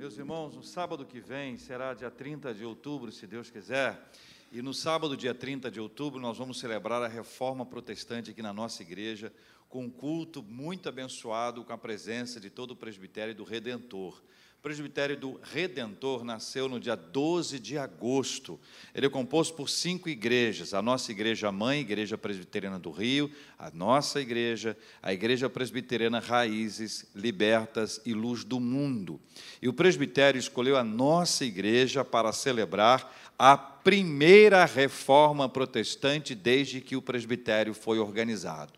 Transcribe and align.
Meus 0.00 0.16
irmãos, 0.16 0.56
no 0.56 0.62
sábado 0.62 1.04
que 1.04 1.20
vem, 1.20 1.58
será 1.58 1.92
dia 1.92 2.10
30 2.10 2.54
de 2.54 2.64
outubro, 2.64 3.12
se 3.12 3.26
Deus 3.26 3.50
quiser, 3.50 4.10
e 4.50 4.62
no 4.62 4.72
sábado, 4.72 5.14
dia 5.14 5.34
30 5.34 5.70
de 5.70 5.78
outubro, 5.78 6.18
nós 6.18 6.38
vamos 6.38 6.58
celebrar 6.58 7.02
a 7.02 7.06
reforma 7.06 7.66
protestante 7.66 8.30
aqui 8.30 8.40
na 8.40 8.50
nossa 8.50 8.80
igreja, 8.80 9.30
com 9.70 9.84
um 9.84 9.90
culto 9.90 10.42
muito 10.42 10.88
abençoado, 10.88 11.64
com 11.64 11.72
a 11.72 11.78
presença 11.78 12.40
de 12.40 12.50
todo 12.50 12.72
o 12.72 12.76
presbitério 12.76 13.32
do 13.32 13.44
Redentor. 13.44 14.20
O 14.58 14.62
presbitério 14.62 15.16
do 15.16 15.40
Redentor 15.42 16.24
nasceu 16.24 16.68
no 16.68 16.80
dia 16.80 16.96
12 16.96 17.58
de 17.60 17.78
agosto. 17.78 18.60
Ele 18.92 19.06
é 19.06 19.08
composto 19.08 19.54
por 19.54 19.70
cinco 19.70 20.08
igrejas: 20.08 20.74
a 20.74 20.82
nossa 20.82 21.12
igreja 21.12 21.52
mãe, 21.52 21.80
Igreja 21.80 22.18
Presbiteriana 22.18 22.80
do 22.80 22.90
Rio, 22.90 23.30
a 23.56 23.70
nossa 23.70 24.20
igreja, 24.20 24.76
a 25.00 25.14
Igreja 25.14 25.48
Presbiteriana 25.48 26.18
Raízes, 26.18 27.06
Libertas 27.14 28.02
e 28.04 28.12
Luz 28.12 28.44
do 28.44 28.58
Mundo. 28.58 29.20
E 29.62 29.68
o 29.68 29.72
presbitério 29.72 30.38
escolheu 30.38 30.76
a 30.76 30.84
nossa 30.84 31.44
igreja 31.44 32.04
para 32.04 32.32
celebrar 32.32 33.16
a 33.38 33.56
primeira 33.56 34.64
reforma 34.64 35.48
protestante 35.48 36.34
desde 36.34 36.80
que 36.80 36.96
o 36.96 37.00
presbitério 37.00 37.72
foi 37.72 38.00
organizado. 38.00 38.72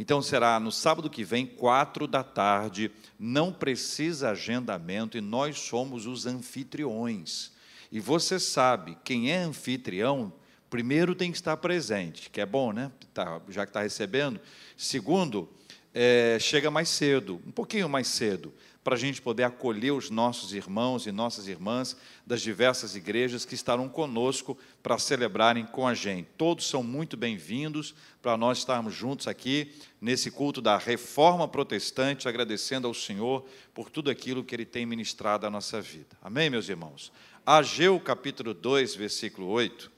Então 0.00 0.22
será 0.22 0.60
no 0.60 0.70
sábado 0.70 1.10
que 1.10 1.24
vem, 1.24 1.44
quatro 1.44 2.06
da 2.06 2.22
tarde. 2.22 2.88
Não 3.18 3.52
precisa 3.52 4.30
agendamento 4.30 5.18
e 5.18 5.20
nós 5.20 5.58
somos 5.58 6.06
os 6.06 6.24
anfitriões. 6.24 7.50
E 7.90 7.98
você 7.98 8.38
sabe, 8.38 8.96
quem 9.02 9.32
é 9.32 9.38
anfitrião, 9.38 10.32
primeiro 10.70 11.16
tem 11.16 11.32
que 11.32 11.36
estar 11.36 11.56
presente, 11.56 12.30
que 12.30 12.40
é 12.40 12.46
bom, 12.46 12.72
né? 12.72 12.92
Tá, 13.12 13.40
já 13.48 13.66
que 13.66 13.70
está 13.70 13.82
recebendo. 13.82 14.38
Segundo, 14.76 15.48
é, 15.92 16.38
chega 16.40 16.70
mais 16.70 16.88
cedo, 16.90 17.42
um 17.44 17.50
pouquinho 17.50 17.88
mais 17.88 18.06
cedo 18.06 18.54
para 18.88 18.96
a 18.96 18.98
gente 18.98 19.20
poder 19.20 19.42
acolher 19.42 19.90
os 19.90 20.08
nossos 20.08 20.54
irmãos 20.54 21.04
e 21.04 21.12
nossas 21.12 21.46
irmãs 21.46 21.94
das 22.26 22.40
diversas 22.40 22.96
igrejas 22.96 23.44
que 23.44 23.54
estarão 23.54 23.86
conosco 23.86 24.56
para 24.82 24.96
celebrarem 24.96 25.66
com 25.66 25.86
a 25.86 25.92
gente. 25.92 26.26
Todos 26.38 26.66
são 26.66 26.82
muito 26.82 27.14
bem-vindos 27.14 27.94
para 28.22 28.34
nós 28.34 28.56
estarmos 28.56 28.94
juntos 28.94 29.28
aqui 29.28 29.74
nesse 30.00 30.30
culto 30.30 30.62
da 30.62 30.78
reforma 30.78 31.46
protestante, 31.46 32.26
agradecendo 32.26 32.88
ao 32.88 32.94
Senhor 32.94 33.46
por 33.74 33.90
tudo 33.90 34.10
aquilo 34.10 34.42
que 34.42 34.54
Ele 34.54 34.64
tem 34.64 34.86
ministrado 34.86 35.46
à 35.46 35.50
nossa 35.50 35.82
vida. 35.82 36.16
Amém, 36.22 36.48
meus 36.48 36.70
irmãos? 36.70 37.12
Ageu 37.44 38.00
capítulo 38.00 38.54
2, 38.54 38.94
versículo 38.94 39.48
8. 39.48 39.92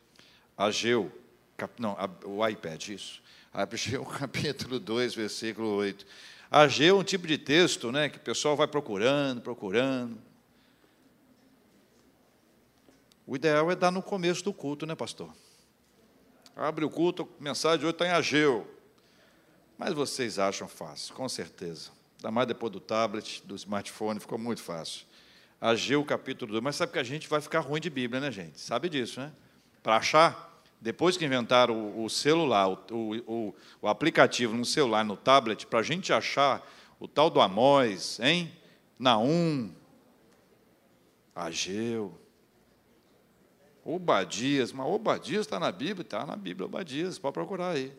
Ageu, 0.58 1.12
cap, 1.56 1.80
não, 1.80 1.96
o 2.24 2.44
iPad, 2.44 2.88
isso. 2.88 3.22
Ageu 3.54 4.02
capítulo 4.18 4.80
2, 4.80 5.14
versículo 5.14 5.68
8 5.76 6.04
Ageu 6.50 6.96
é 6.96 6.98
um 6.98 7.04
tipo 7.04 7.26
de 7.26 7.38
texto 7.38 7.92
né, 7.92 8.08
que 8.08 8.16
o 8.16 8.20
pessoal 8.20 8.56
vai 8.56 8.66
procurando, 8.66 9.40
procurando. 9.40 10.18
O 13.24 13.36
ideal 13.36 13.70
é 13.70 13.76
dar 13.76 13.92
no 13.92 14.02
começo 14.02 14.42
do 14.42 14.52
culto, 14.52 14.84
né, 14.84 14.96
pastor? 14.96 15.32
Abre 16.56 16.84
o 16.84 16.90
culto, 16.90 17.28
a 17.38 17.42
mensagem 17.42 17.84
hoje 17.84 17.92
está 17.92 18.04
em 18.06 18.10
Ageu. 18.10 18.68
Mas 19.78 19.94
vocês 19.94 20.38
acham 20.40 20.66
fácil, 20.66 21.14
com 21.14 21.28
certeza. 21.28 21.90
Ainda 22.16 22.32
mais 22.32 22.48
depois 22.48 22.72
do 22.72 22.80
tablet, 22.80 23.42
do 23.46 23.54
smartphone, 23.54 24.18
ficou 24.18 24.36
muito 24.36 24.60
fácil. 24.60 25.06
Ageu 25.60 26.04
capítulo 26.04 26.50
2. 26.52 26.64
Mas 26.64 26.74
sabe 26.74 26.92
que 26.92 26.98
a 26.98 27.04
gente 27.04 27.28
vai 27.28 27.40
ficar 27.40 27.60
ruim 27.60 27.80
de 27.80 27.88
Bíblia, 27.88 28.20
né, 28.20 28.32
gente? 28.32 28.60
Sabe 28.60 28.88
disso, 28.88 29.20
né? 29.20 29.32
Para 29.82 29.96
achar, 29.96 30.49
depois 30.80 31.16
que 31.16 31.24
inventaram 31.24 32.02
o, 32.02 32.08
celular, 32.08 32.68
o, 32.68 32.84
o, 32.90 33.54
o, 33.82 33.88
aplicativo 33.88 34.56
no 34.56 34.64
celular, 34.64 35.04
no 35.04 35.16
tablet, 35.16 35.66
para 35.66 35.80
a 35.80 35.82
gente 35.82 36.12
achar 36.12 36.66
o 36.98 37.06
tal 37.06 37.28
do 37.28 37.40
Amós, 37.40 38.18
hein? 38.20 38.50
Naum, 38.98 39.72
Ageu, 41.34 42.18
Obadias, 43.84 44.72
mas 44.72 44.86
Obadias 44.86 45.46
está 45.46 45.58
na 45.58 45.70
Bíblia? 45.70 46.02
Está 46.02 46.24
na 46.24 46.36
Bíblia, 46.36 46.66
Obadias, 46.66 47.18
pode 47.18 47.34
procurar 47.34 47.70
aí. 47.70 47.92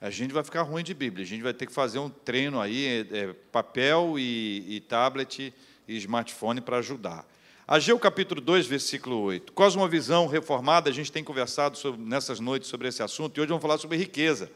A 0.00 0.10
gente 0.10 0.32
vai 0.32 0.42
ficar 0.42 0.62
ruim 0.62 0.82
de 0.82 0.94
Bíblia, 0.94 1.24
a 1.24 1.28
gente 1.28 1.42
vai 1.42 1.52
ter 1.52 1.66
que 1.66 1.72
fazer 1.72 1.98
um 1.98 2.08
treino 2.08 2.60
aí, 2.60 2.86
é, 2.86 3.18
é 3.18 3.32
papel 3.52 4.18
e, 4.18 4.76
e 4.76 4.80
tablet 4.80 5.54
e 5.86 5.96
smartphone 5.96 6.60
para 6.60 6.78
ajudar. 6.78 7.26
Ageu 7.70 7.96
capítulo 8.00 8.40
2, 8.40 8.66
versículo 8.66 9.20
8. 9.20 9.52
Cosmovisão 9.52 10.26
reformada, 10.26 10.90
a 10.90 10.92
gente 10.92 11.12
tem 11.12 11.22
conversado 11.22 11.78
sobre, 11.78 12.00
nessas 12.00 12.40
noites 12.40 12.68
sobre 12.68 12.88
esse 12.88 13.00
assunto 13.00 13.38
e 13.38 13.40
hoje 13.40 13.50
vamos 13.50 13.62
falar 13.62 13.78
sobre 13.78 13.96
riqueza. 13.96 14.50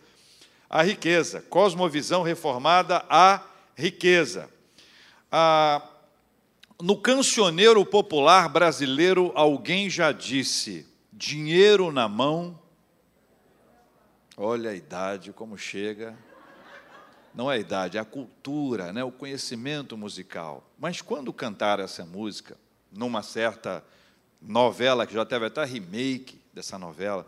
A 0.68 0.82
riqueza, 0.82 1.40
cosmovisão 1.42 2.24
reformada, 2.24 3.06
a 3.08 3.40
riqueza. 3.76 4.50
Ah, 5.30 5.80
no 6.82 6.96
cancioneiro 6.96 7.86
popular 7.86 8.48
brasileiro, 8.48 9.30
alguém 9.36 9.88
já 9.88 10.10
disse: 10.10 10.84
dinheiro 11.12 11.92
na 11.92 12.08
mão. 12.08 12.58
Olha 14.36 14.70
a 14.70 14.74
idade 14.74 15.32
como 15.32 15.56
chega. 15.56 16.18
Não 17.32 17.48
é 17.48 17.54
a 17.54 17.58
idade, 17.58 17.96
é 17.96 18.00
a 18.00 18.04
cultura, 18.04 18.92
né, 18.92 19.04
o 19.04 19.12
conhecimento 19.12 19.96
musical. 19.96 20.68
Mas 20.76 21.00
quando 21.00 21.32
cantar 21.32 21.78
essa 21.78 22.04
música, 22.04 22.56
numa 22.94 23.22
certa 23.22 23.84
novela, 24.40 25.06
que 25.06 25.14
já 25.14 25.24
teve 25.24 25.46
até 25.46 25.64
remake 25.64 26.40
dessa 26.52 26.78
novela. 26.78 27.26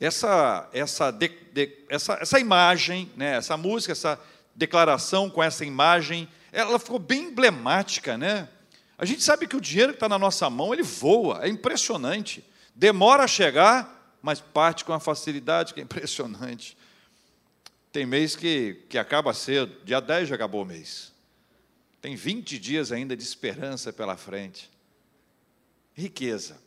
Essa, 0.00 0.68
essa, 0.72 1.10
de, 1.10 1.28
de, 1.52 1.78
essa, 1.88 2.14
essa 2.14 2.40
imagem, 2.40 3.10
né, 3.16 3.36
essa 3.36 3.56
música, 3.56 3.92
essa 3.92 4.18
declaração 4.54 5.30
com 5.30 5.42
essa 5.42 5.64
imagem, 5.64 6.28
ela 6.50 6.78
ficou 6.78 6.98
bem 6.98 7.24
emblemática. 7.24 8.18
Né? 8.18 8.48
A 8.98 9.04
gente 9.04 9.22
sabe 9.22 9.46
que 9.46 9.56
o 9.56 9.60
dinheiro 9.60 9.92
que 9.92 9.96
está 9.96 10.08
na 10.08 10.18
nossa 10.18 10.48
mão, 10.50 10.72
ele 10.72 10.82
voa, 10.82 11.44
é 11.44 11.48
impressionante. 11.48 12.44
Demora 12.74 13.24
a 13.24 13.28
chegar, 13.28 14.16
mas 14.20 14.40
parte 14.40 14.84
com 14.84 14.92
uma 14.92 15.00
facilidade 15.00 15.74
que 15.74 15.80
é 15.80 15.82
impressionante. 15.82 16.76
Tem 17.92 18.06
mês 18.06 18.34
que, 18.34 18.84
que 18.88 18.96
acaba 18.96 19.34
cedo, 19.34 19.72
dia 19.84 20.00
10 20.00 20.28
já 20.28 20.34
acabou 20.34 20.62
o 20.62 20.66
mês. 20.66 21.11
Tem 22.02 22.16
20 22.16 22.58
dias 22.58 22.90
ainda 22.90 23.16
de 23.16 23.22
esperança 23.22 23.92
pela 23.92 24.16
frente. 24.16 24.68
Riqueza. 25.94 26.60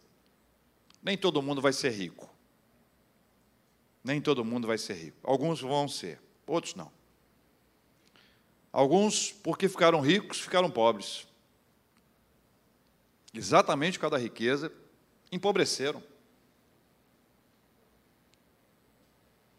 Nem 1.03 1.17
todo 1.17 1.41
mundo 1.41 1.61
vai 1.61 1.73
ser 1.73 1.91
rico. 1.91 2.29
Nem 4.01 4.21
todo 4.21 4.45
mundo 4.45 4.65
vai 4.65 4.77
ser 4.77 4.93
rico. 4.93 5.17
Alguns 5.23 5.59
vão 5.59 5.89
ser, 5.89 6.21
outros 6.47 6.73
não. 6.73 6.89
Alguns, 8.71 9.33
porque 9.33 9.67
ficaram 9.67 9.99
ricos, 9.99 10.39
ficaram 10.39 10.71
pobres. 10.71 11.27
Exatamente 13.33 13.97
por 13.97 14.03
causa 14.03 14.15
da 14.15 14.23
riqueza, 14.23 14.71
empobreceram. 15.29 16.01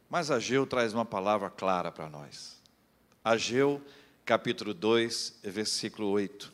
Mas 0.08 0.30
Ageu 0.30 0.66
traz 0.66 0.94
uma 0.94 1.04
palavra 1.04 1.50
clara 1.50 1.92
para 1.92 2.08
nós. 2.08 2.62
Ageu 3.22 3.84
capítulo 4.26 4.74
2, 4.74 5.38
versículo 5.44 6.08
8. 6.08 6.52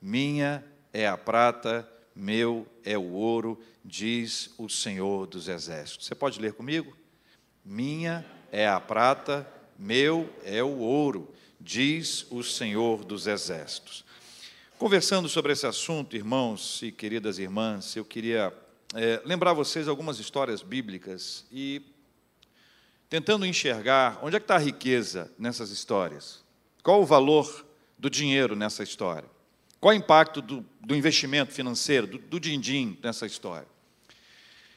Minha 0.00 0.64
é 0.94 1.06
a 1.06 1.18
prata, 1.18 1.86
meu 2.16 2.66
é 2.82 2.96
o 2.96 3.12
ouro, 3.12 3.62
diz 3.84 4.48
o 4.56 4.66
Senhor 4.66 5.26
dos 5.26 5.46
Exércitos. 5.46 6.06
Você 6.06 6.14
pode 6.14 6.40
ler 6.40 6.54
comigo? 6.54 6.96
Minha 7.62 8.24
é 8.50 8.66
a 8.66 8.80
prata, 8.80 9.46
meu 9.78 10.34
é 10.42 10.62
o 10.62 10.78
ouro, 10.78 11.30
diz 11.60 12.26
o 12.30 12.42
Senhor 12.42 13.04
dos 13.04 13.26
Exércitos. 13.26 14.06
Conversando 14.78 15.28
sobre 15.28 15.52
esse 15.52 15.66
assunto, 15.66 16.16
irmãos 16.16 16.80
e 16.82 16.90
queridas 16.90 17.38
irmãs, 17.38 17.94
eu 17.94 18.06
queria 18.06 18.50
é, 18.94 19.20
lembrar 19.26 19.52
vocês 19.52 19.86
algumas 19.86 20.18
histórias 20.18 20.62
bíblicas 20.62 21.44
e 21.52 21.82
tentando 23.10 23.44
enxergar 23.44 24.18
onde 24.22 24.36
é 24.36 24.40
que 24.40 24.44
está 24.44 24.56
a 24.56 24.58
riqueza 24.58 25.30
nessas 25.38 25.70
histórias. 25.70 26.41
Qual 26.82 27.00
o 27.00 27.06
valor 27.06 27.64
do 27.96 28.10
dinheiro 28.10 28.56
nessa 28.56 28.82
história? 28.82 29.28
Qual 29.80 29.94
o 29.94 29.96
impacto 29.96 30.42
do, 30.42 30.66
do 30.80 30.96
investimento 30.96 31.52
financeiro, 31.52 32.06
do, 32.06 32.40
din-din 32.40 32.98
nessa 33.02 33.24
história? 33.24 33.66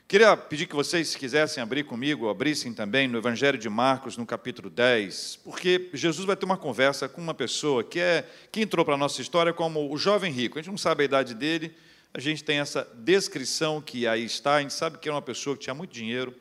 Queria 0.08 0.38
pedir 0.38 0.68
que 0.68 0.76
vocês, 0.76 1.10
se 1.10 1.18
quisessem 1.18 1.64
abrir 1.64 1.84
comigo, 1.84 2.30
abrissem 2.30 2.72
também 2.74 3.08
no 3.08 3.18
Evangelho 3.18 3.58
de 3.58 3.68
Marcos, 3.68 4.18
no 4.18 4.26
capítulo 4.26 4.70
10, 4.70 5.40
porque 5.44 5.90
Jesus 5.94 6.28
vai 6.28 6.36
ter 6.36 6.46
uma 6.46 6.58
conversa 6.58 7.10
com 7.10 7.20
uma 7.20 7.34
pessoa 7.34 7.84
que, 7.84 8.00
é, 8.00 8.24
que 8.52 8.62
entrou 8.62 8.86
para 8.86 8.94
a 8.94 8.98
nossa 8.98 9.20
história 9.20 9.52
como 9.52 9.92
o 9.92 9.98
jovem 9.98 10.32
rico. 10.32 10.60
A 10.60 10.62
gente 10.62 10.70
não 10.70 10.78
sabe 10.78 11.02
a 11.02 11.06
idade 11.06 11.34
dele, 11.34 11.76
a 12.14 12.20
gente 12.20 12.44
tem 12.44 12.60
essa 12.60 12.88
descrição 12.94 13.82
que 13.82 14.06
aí 14.06 14.24
está, 14.24 14.58
a 14.58 14.62
gente 14.62 14.76
sabe 14.76 15.00
que 15.00 15.10
é 15.10 15.12
uma 15.12 15.24
pessoa 15.24 15.58
que 15.58 15.64
tinha 15.64 15.74
muito 15.74 15.92
dinheiro. 15.92 16.36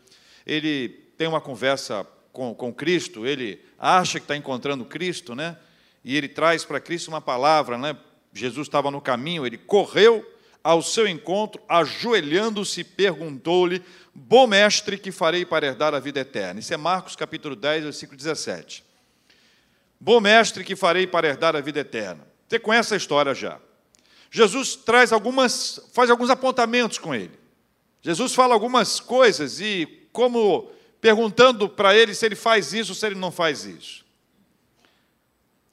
Ele 0.47 0.91
tem 1.17 1.27
uma 1.27 1.41
conversa 1.41 2.07
com, 2.35 2.53
com 2.53 2.75
Cristo, 2.75 3.25
ele 3.25 3.65
acha 3.79 4.19
que 4.19 4.25
está 4.25 4.37
encontrando 4.37 4.85
Cristo, 4.85 5.37
né? 5.37 5.57
E 6.05 6.17
ele 6.17 6.29
traz 6.29 6.65
para 6.65 6.81
Cristo 6.81 7.09
uma 7.09 7.21
palavra, 7.21 7.79
né? 7.79 7.97
Jesus 8.33 8.67
estava 8.67 8.91
no 8.91 9.01
caminho, 9.01 9.47
ele 9.47 9.57
correu 9.57 10.29
ao 10.63 10.83
seu 10.83 11.07
encontro, 11.07 11.63
ajoelhando-se, 11.69 12.83
perguntou-lhe: 12.83 13.81
Bom 14.13 14.49
mestre, 14.49 14.99
que 14.99 15.13
farei 15.13 15.47
para 15.47 15.65
herdar 15.65 15.95
a 15.95 16.01
vida 16.01 16.21
eterna? 16.21 16.59
Isso 16.59 16.75
é 16.75 16.77
Marcos 16.77 17.15
capítulo 17.15 17.55
10, 17.55 17.85
versículo 17.85 18.19
17. 18.19 18.85
Bom 20.01 20.21
mestre, 20.21 20.65
que 20.65 20.75
farei 20.75 21.07
para 21.07 21.29
herdar 21.29 21.55
a 21.55 21.61
vida 21.61 21.81
eterna? 21.81 22.27
Você 22.49 22.59
conhece 22.59 22.95
a 22.95 22.97
história 22.97 23.33
já. 23.33 23.61
Jesus 24.29 24.75
traz 24.75 25.13
algumas, 25.13 25.81
faz 25.93 26.11
alguns 26.11 26.31
apontamentos 26.31 26.99
com 26.99 27.15
ele. 27.15 27.39
Jesus 28.03 28.35
fala 28.35 28.55
algumas 28.55 28.99
coisas 28.99 29.61
e 29.61 30.09
como 30.13 30.75
perguntando 31.05 31.69
para 31.69 31.95
ele 31.95 32.15
se 32.15 32.25
ele 32.25 32.35
faz 32.35 32.73
isso 32.73 32.93
ou 32.93 32.95
se 32.95 33.05
ele 33.05 33.15
não 33.15 33.31
faz 33.31 33.67
isso. 33.67 34.07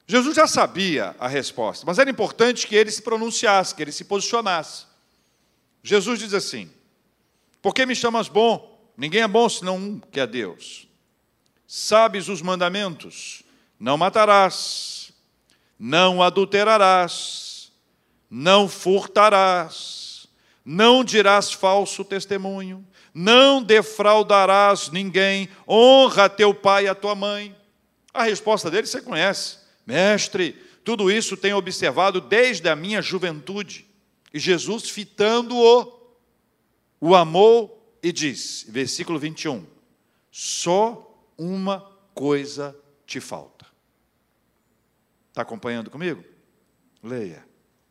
Jesus 0.06 0.36
já 0.36 0.45
sabia 0.45 1.16
a 1.18 1.25
resposta, 1.25 1.86
mas 1.86 1.98
era 1.98 2.10
importante 2.10 2.68
que 2.68 2.75
ele 2.75 2.92
se 2.92 3.01
pronunciasse, 3.01 3.74
que 3.74 3.81
ele 3.81 3.94
se 3.94 4.04
posicionasse. 4.04 4.88
Jesus 5.81 6.19
diz 6.19 6.33
assim: 6.33 6.69
Por 7.62 7.74
que 7.74 7.86
me 7.86 7.95
chamas 7.95 8.28
bom? 8.28 8.78
Ninguém 8.98 9.22
é 9.22 9.28
bom 9.28 9.48
senão 9.48 9.78
um, 9.78 10.00
que 10.01 10.19
é 10.19 10.28
Deus. 10.28 10.86
Sabes 11.66 12.28
os 12.28 12.42
mandamentos: 12.42 13.42
Não 13.80 13.98
matarás, 13.98 15.13
não 15.80 16.22
adulterarás, 16.22 17.72
não 18.30 18.68
furtarás, 18.68 20.28
não 20.66 21.06
dirás 21.06 21.54
falso 21.54 22.04
testemunho, 22.04 22.86
não 23.13 23.62
defraudarás 23.62 24.90
ninguém, 24.90 25.50
honra 25.68 26.30
teu 26.30 26.54
pai 26.54 26.86
e 26.86 26.88
a 26.88 26.96
tua 26.96 27.16
mãe. 27.16 27.56
A 28.13 28.24
resposta 28.24 28.69
dele 28.69 28.88
você 28.88 29.02
conhece. 29.02 29.58
Mestre, 29.86 30.54
tudo 30.84 31.12
isso 31.12 31.38
tenho 31.38 31.58
observado 31.58 32.22
desde 32.22 32.69
a 32.69 32.75
minha 32.75 33.02
juventude. 33.02 33.86
E 34.34 34.40
Jesus, 34.40 34.90
fitando-o, 34.90 36.00
o 37.00 37.16
amou 37.16 37.96
e 38.02 38.12
diz, 38.12 38.66
versículo 38.68 39.19
21, 39.19 39.66
só 40.31 41.25
uma 41.38 41.81
coisa 42.14 42.75
te 43.06 43.19
falta. 43.19 43.66
Está 45.30 45.42
acompanhando 45.42 45.90
comigo? 45.90 46.24
Leia. 47.04 47.46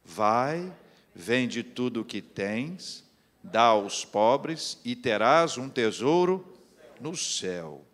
Vai, 0.05 0.73
vende 1.15 1.63
tudo 1.63 2.01
o 2.01 2.05
que 2.05 2.21
tens, 2.23 3.05
dá 3.51 3.63
aos 3.63 4.05
pobres 4.05 4.79
e 4.85 4.95
terás 4.95 5.59
um 5.59 5.69
tesouro 5.69 6.45
no 7.01 7.17
céu. 7.17 7.85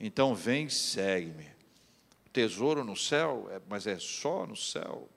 Então 0.00 0.34
vem, 0.34 0.68
segue-me. 0.68 1.46
Tesouro 2.32 2.82
no 2.82 2.96
céu, 2.96 3.48
é, 3.52 3.60
mas 3.68 3.86
é 3.86 3.98
só 3.98 4.46
no 4.46 4.56
céu. 4.56 5.08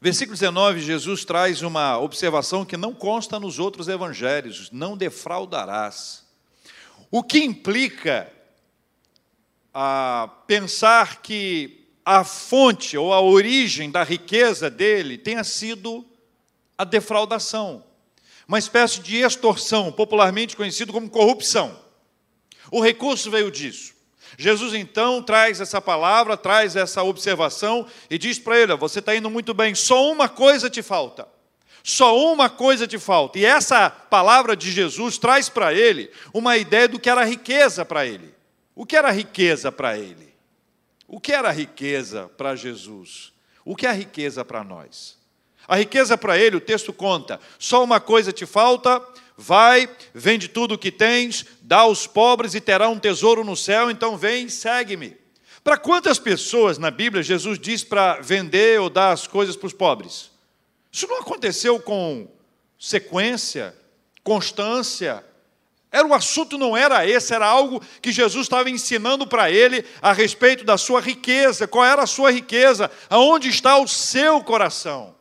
Versículo 0.00 0.36
19, 0.36 0.80
Jesus 0.80 1.24
traz 1.24 1.62
uma 1.62 1.96
observação 1.98 2.64
que 2.64 2.76
não 2.76 2.92
consta 2.92 3.38
nos 3.38 3.60
outros 3.60 3.86
evangelhos: 3.86 4.70
não 4.72 4.96
defraudarás. 4.96 6.26
O 7.10 7.22
que 7.22 7.38
implica 7.38 8.32
a 9.72 10.28
pensar 10.46 11.22
que 11.22 11.86
a 12.04 12.24
fonte 12.24 12.98
ou 12.98 13.12
a 13.12 13.20
origem 13.20 13.90
da 13.90 14.02
riqueza 14.02 14.68
dele 14.68 15.16
tenha 15.16 15.44
sido 15.44 16.04
a 16.82 16.84
defraudação, 16.84 17.84
uma 18.46 18.58
espécie 18.58 19.00
de 19.00 19.18
extorsão, 19.18 19.92
popularmente 19.92 20.56
conhecido 20.56 20.92
como 20.92 21.08
corrupção. 21.08 21.78
O 22.70 22.80
recurso 22.80 23.30
veio 23.30 23.50
disso. 23.50 23.94
Jesus 24.36 24.74
então 24.74 25.22
traz 25.22 25.60
essa 25.60 25.80
palavra, 25.80 26.36
traz 26.36 26.74
essa 26.74 27.02
observação 27.02 27.86
e 28.10 28.18
diz 28.18 28.38
para 28.38 28.58
ele: 28.58 28.76
Você 28.76 28.98
está 28.98 29.14
indo 29.14 29.30
muito 29.30 29.54
bem, 29.54 29.74
só 29.74 30.10
uma 30.10 30.28
coisa 30.28 30.68
te 30.68 30.82
falta. 30.82 31.28
Só 31.84 32.16
uma 32.32 32.48
coisa 32.48 32.86
te 32.86 32.98
falta. 32.98 33.38
E 33.38 33.44
essa 33.44 33.90
palavra 33.90 34.56
de 34.56 34.70
Jesus 34.70 35.18
traz 35.18 35.48
para 35.48 35.74
ele 35.74 36.10
uma 36.32 36.56
ideia 36.56 36.88
do 36.88 36.98
que 36.98 37.10
era 37.10 37.24
riqueza 37.24 37.84
para 37.84 38.06
ele. 38.06 38.32
O 38.74 38.86
que 38.86 38.96
era 38.96 39.10
riqueza 39.10 39.70
para 39.70 39.98
ele? 39.98 40.32
O 41.06 41.20
que 41.20 41.32
era 41.32 41.50
riqueza 41.50 42.28
para 42.36 42.54
Jesus? 42.54 43.32
O 43.64 43.76
que 43.76 43.86
é 43.86 43.92
riqueza 43.92 44.44
para 44.44 44.62
nós? 44.62 45.21
A 45.68 45.76
riqueza 45.76 46.18
para 46.18 46.38
ele, 46.38 46.56
o 46.56 46.60
texto 46.60 46.92
conta: 46.92 47.40
só 47.58 47.82
uma 47.82 48.00
coisa 48.00 48.32
te 48.32 48.46
falta, 48.46 49.00
vai, 49.36 49.88
vende 50.14 50.48
tudo 50.48 50.74
o 50.74 50.78
que 50.78 50.90
tens, 50.90 51.44
dá 51.60 51.80
aos 51.80 52.06
pobres 52.06 52.54
e 52.54 52.60
terá 52.60 52.88
um 52.88 52.98
tesouro 52.98 53.44
no 53.44 53.56
céu, 53.56 53.90
então 53.90 54.16
vem, 54.16 54.48
segue-me. 54.48 55.16
Para 55.64 55.76
quantas 55.76 56.18
pessoas 56.18 56.76
na 56.76 56.90
Bíblia 56.90 57.22
Jesus 57.22 57.58
diz 57.58 57.84
para 57.84 58.20
vender 58.20 58.80
ou 58.80 58.90
dar 58.90 59.12
as 59.12 59.26
coisas 59.26 59.56
para 59.56 59.68
os 59.68 59.72
pobres? 59.72 60.30
Isso 60.90 61.06
não 61.06 61.20
aconteceu 61.20 61.78
com 61.80 62.28
sequência, 62.78 63.74
constância. 64.24 65.24
Era 65.90 66.06
o 66.06 66.14
assunto 66.14 66.58
não 66.58 66.76
era 66.76 67.06
esse, 67.06 67.32
era 67.32 67.46
algo 67.46 67.80
que 68.00 68.10
Jesus 68.10 68.46
estava 68.46 68.68
ensinando 68.70 69.26
para 69.26 69.50
ele 69.50 69.84
a 70.00 70.12
respeito 70.12 70.64
da 70.64 70.76
sua 70.76 71.00
riqueza. 71.00 71.68
Qual 71.68 71.84
era 71.84 72.02
a 72.02 72.06
sua 72.06 72.32
riqueza? 72.32 72.90
Aonde 73.08 73.48
está 73.48 73.78
o 73.78 73.86
seu 73.86 74.42
coração? 74.42 75.14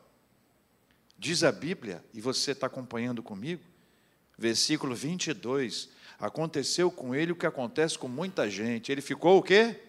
Diz 1.21 1.43
a 1.43 1.51
Bíblia, 1.51 2.03
e 2.15 2.19
você 2.19 2.49
está 2.49 2.65
acompanhando 2.65 3.21
comigo, 3.21 3.61
versículo 4.35 4.95
22, 4.95 5.87
aconteceu 6.19 6.89
com 6.89 7.13
ele 7.13 7.31
o 7.31 7.35
que 7.35 7.45
acontece 7.45 7.95
com 7.95 8.07
muita 8.07 8.49
gente. 8.49 8.91
Ele 8.91 9.01
ficou 9.01 9.37
o 9.37 9.43
quê? 9.43 9.79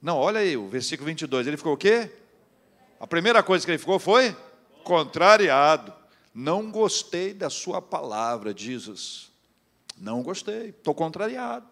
Não, 0.00 0.16
olha 0.16 0.40
aí, 0.40 0.56
o 0.56 0.68
versículo 0.68 1.04
22, 1.08 1.46
ele 1.46 1.58
ficou 1.58 1.74
o 1.74 1.76
quê? 1.76 2.10
A 2.98 3.06
primeira 3.06 3.42
coisa 3.42 3.66
que 3.66 3.70
ele 3.70 3.76
ficou 3.76 3.98
foi 3.98 4.34
contrariado. 4.82 5.92
Não 6.32 6.70
gostei 6.70 7.34
da 7.34 7.50
sua 7.50 7.82
palavra, 7.82 8.54
Jesus. 8.56 9.30
Não 9.98 10.22
gostei, 10.22 10.70
estou 10.70 10.94
contrariado. 10.94 11.66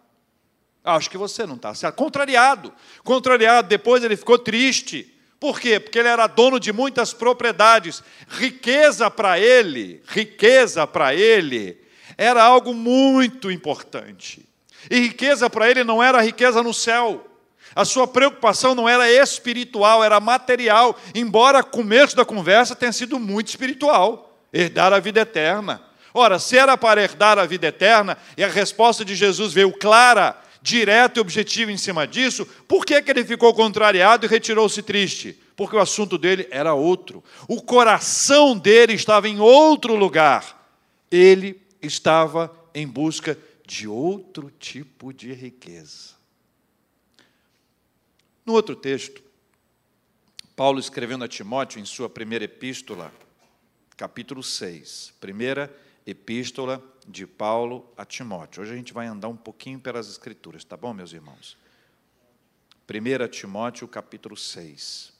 Acho 0.83 1.09
que 1.09 1.17
você 1.17 1.47
não 1.47 1.55
está 1.55 1.73
certo. 1.73 1.95
Contrariado. 1.95 2.71
Contrariado, 3.03 3.67
depois 3.67 4.03
ele 4.03 4.15
ficou 4.15 4.37
triste. 4.37 5.14
Por 5.45 5.59
quê? 5.59 5.79
Porque 5.79 5.99
ele 5.99 6.07
era 6.07 6.25
dono 6.25 6.59
de 6.59 6.73
muitas 6.73 7.13
propriedades. 7.13 8.01
Riqueza 8.27 9.11
para 9.11 9.39
ele, 9.39 10.01
riqueza 10.07 10.87
para 10.87 11.13
ele, 11.13 11.77
era 12.17 12.43
algo 12.43 12.73
muito 12.73 13.51
importante. 13.51 14.43
E 14.89 15.01
riqueza 15.01 15.47
para 15.47 15.69
ele 15.69 15.83
não 15.83 16.01
era 16.01 16.19
riqueza 16.19 16.63
no 16.63 16.73
céu. 16.73 17.27
A 17.75 17.85
sua 17.85 18.07
preocupação 18.07 18.73
não 18.73 18.89
era 18.89 19.07
espiritual, 19.07 20.03
era 20.03 20.19
material, 20.19 20.99
embora 21.13 21.59
o 21.59 21.65
começo 21.65 22.15
da 22.15 22.25
conversa 22.25 22.75
tenha 22.75 22.91
sido 22.91 23.19
muito 23.19 23.49
espiritual 23.49 24.35
herdar 24.51 24.93
a 24.93 24.99
vida 24.99 25.21
eterna. 25.21 25.79
Ora, 26.11 26.39
se 26.39 26.57
era 26.57 26.75
para 26.75 27.03
herdar 27.03 27.37
a 27.37 27.45
vida 27.45 27.67
eterna, 27.67 28.17
e 28.35 28.43
a 28.43 28.47
resposta 28.47 29.05
de 29.05 29.13
Jesus 29.13 29.53
veio 29.53 29.71
clara, 29.71 30.41
direto 30.65 31.17
e 31.17 31.21
objetivo 31.21 31.69
em 31.69 31.77
cima 31.77 32.07
disso, 32.07 32.43
por 32.67 32.83
que, 32.83 32.99
que 32.99 33.11
ele 33.11 33.23
ficou 33.23 33.53
contrariado 33.53 34.25
e 34.25 34.29
retirou-se 34.29 34.81
triste? 34.81 35.39
Porque 35.55 35.75
o 35.75 35.79
assunto 35.79 36.17
dele 36.17 36.47
era 36.49 36.73
outro. 36.73 37.23
O 37.47 37.61
coração 37.61 38.57
dele 38.57 38.93
estava 38.93 39.29
em 39.29 39.39
outro 39.39 39.95
lugar. 39.95 40.67
Ele 41.11 41.61
estava 41.79 42.51
em 42.73 42.87
busca 42.87 43.37
de 43.65 43.87
outro 43.87 44.51
tipo 44.59 45.13
de 45.13 45.31
riqueza. 45.33 46.15
No 48.43 48.53
outro 48.53 48.75
texto, 48.75 49.21
Paulo 50.55 50.79
escrevendo 50.79 51.23
a 51.23 51.27
Timóteo 51.27 51.79
em 51.79 51.85
sua 51.85 52.09
primeira 52.09 52.45
epístola, 52.45 53.13
capítulo 53.95 54.41
6, 54.41 55.13
primeira 55.21 55.71
epístola 56.07 56.83
de 57.07 57.27
Paulo 57.27 57.91
a 57.95 58.05
Timóteo. 58.05 58.63
Hoje 58.63 58.73
a 58.73 58.75
gente 58.75 58.93
vai 58.93 59.07
andar 59.07 59.27
um 59.27 59.35
pouquinho 59.35 59.79
pelas 59.79 60.09
Escrituras, 60.09 60.63
tá 60.63 60.75
bom, 60.75 60.93
meus 60.93 61.13
irmãos? 61.13 61.57
1 62.89 63.27
Timóteo, 63.29 63.87
capítulo 63.87 64.37
6. 64.37 65.13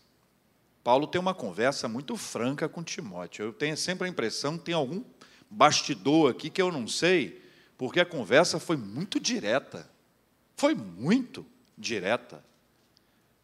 Paulo 0.84 1.08
tem 1.08 1.20
uma 1.20 1.34
conversa 1.34 1.88
muito 1.88 2.16
franca 2.16 2.70
com 2.70 2.84
Timóteo. 2.84 3.46
Eu 3.46 3.54
tenho 3.54 3.76
sempre 3.76 4.08
a 4.08 4.10
impressão 4.10 4.58
que 4.58 4.66
tem 4.66 4.76
algum 4.76 5.04
bastidor 5.50 6.32
aqui 6.32 6.50
que 6.50 6.62
eu 6.62 6.72
não 6.72 6.88
sei, 6.88 7.42
porque 7.78 8.00
a 8.00 8.06
conversa 8.06 8.60
foi 8.60 8.78
muito 8.78 9.20
direta. 9.20 9.90
Foi 10.56 10.76
muito 10.76 11.46
direta. 11.78 12.44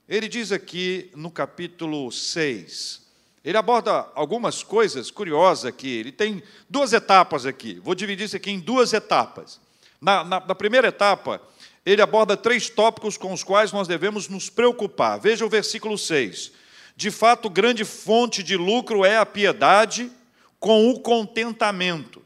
Ele 0.07 0.27
diz 0.27 0.51
aqui 0.51 1.12
no 1.15 1.31
capítulo 1.31 2.12
6, 2.12 3.00
ele 3.43 3.57
aborda 3.57 4.07
algumas 4.13 4.62
coisas 4.62 5.10
curiosas 5.10 5.65
aqui. 5.65 5.89
Ele 5.89 6.12
tem 6.12 6.43
duas 6.69 6.93
etapas 6.93 7.45
aqui. 7.45 7.79
Vou 7.83 7.95
dividir 7.95 8.25
isso 8.25 8.36
aqui 8.36 8.51
em 8.51 8.60
duas 8.60 8.93
etapas. 8.93 9.60
Na, 10.00 10.24
na, 10.24 10.39
na, 10.39 10.55
primeira 10.55 10.89
etapa, 10.89 11.41
ele 11.86 12.01
aborda 12.01 12.38
três 12.38 12.69
tópicos 12.69 13.17
com 13.17 13.33
os 13.33 13.43
quais 13.43 13.71
nós 13.71 13.88
devemos 13.88 14.27
nos 14.27 14.50
preocupar. 14.50 15.19
Veja 15.19 15.45
o 15.45 15.50
versículo 15.50 15.98
6. 15.98 16.51
De 16.95 17.10
fato, 17.10 17.50
grande 17.50 17.83
fonte 17.83 18.43
de 18.43 18.55
lucro 18.55 19.03
é 19.03 19.17
a 19.17 19.25
piedade 19.25 20.12
com 20.60 20.91
o 20.91 21.00
contentamento. 21.00 22.21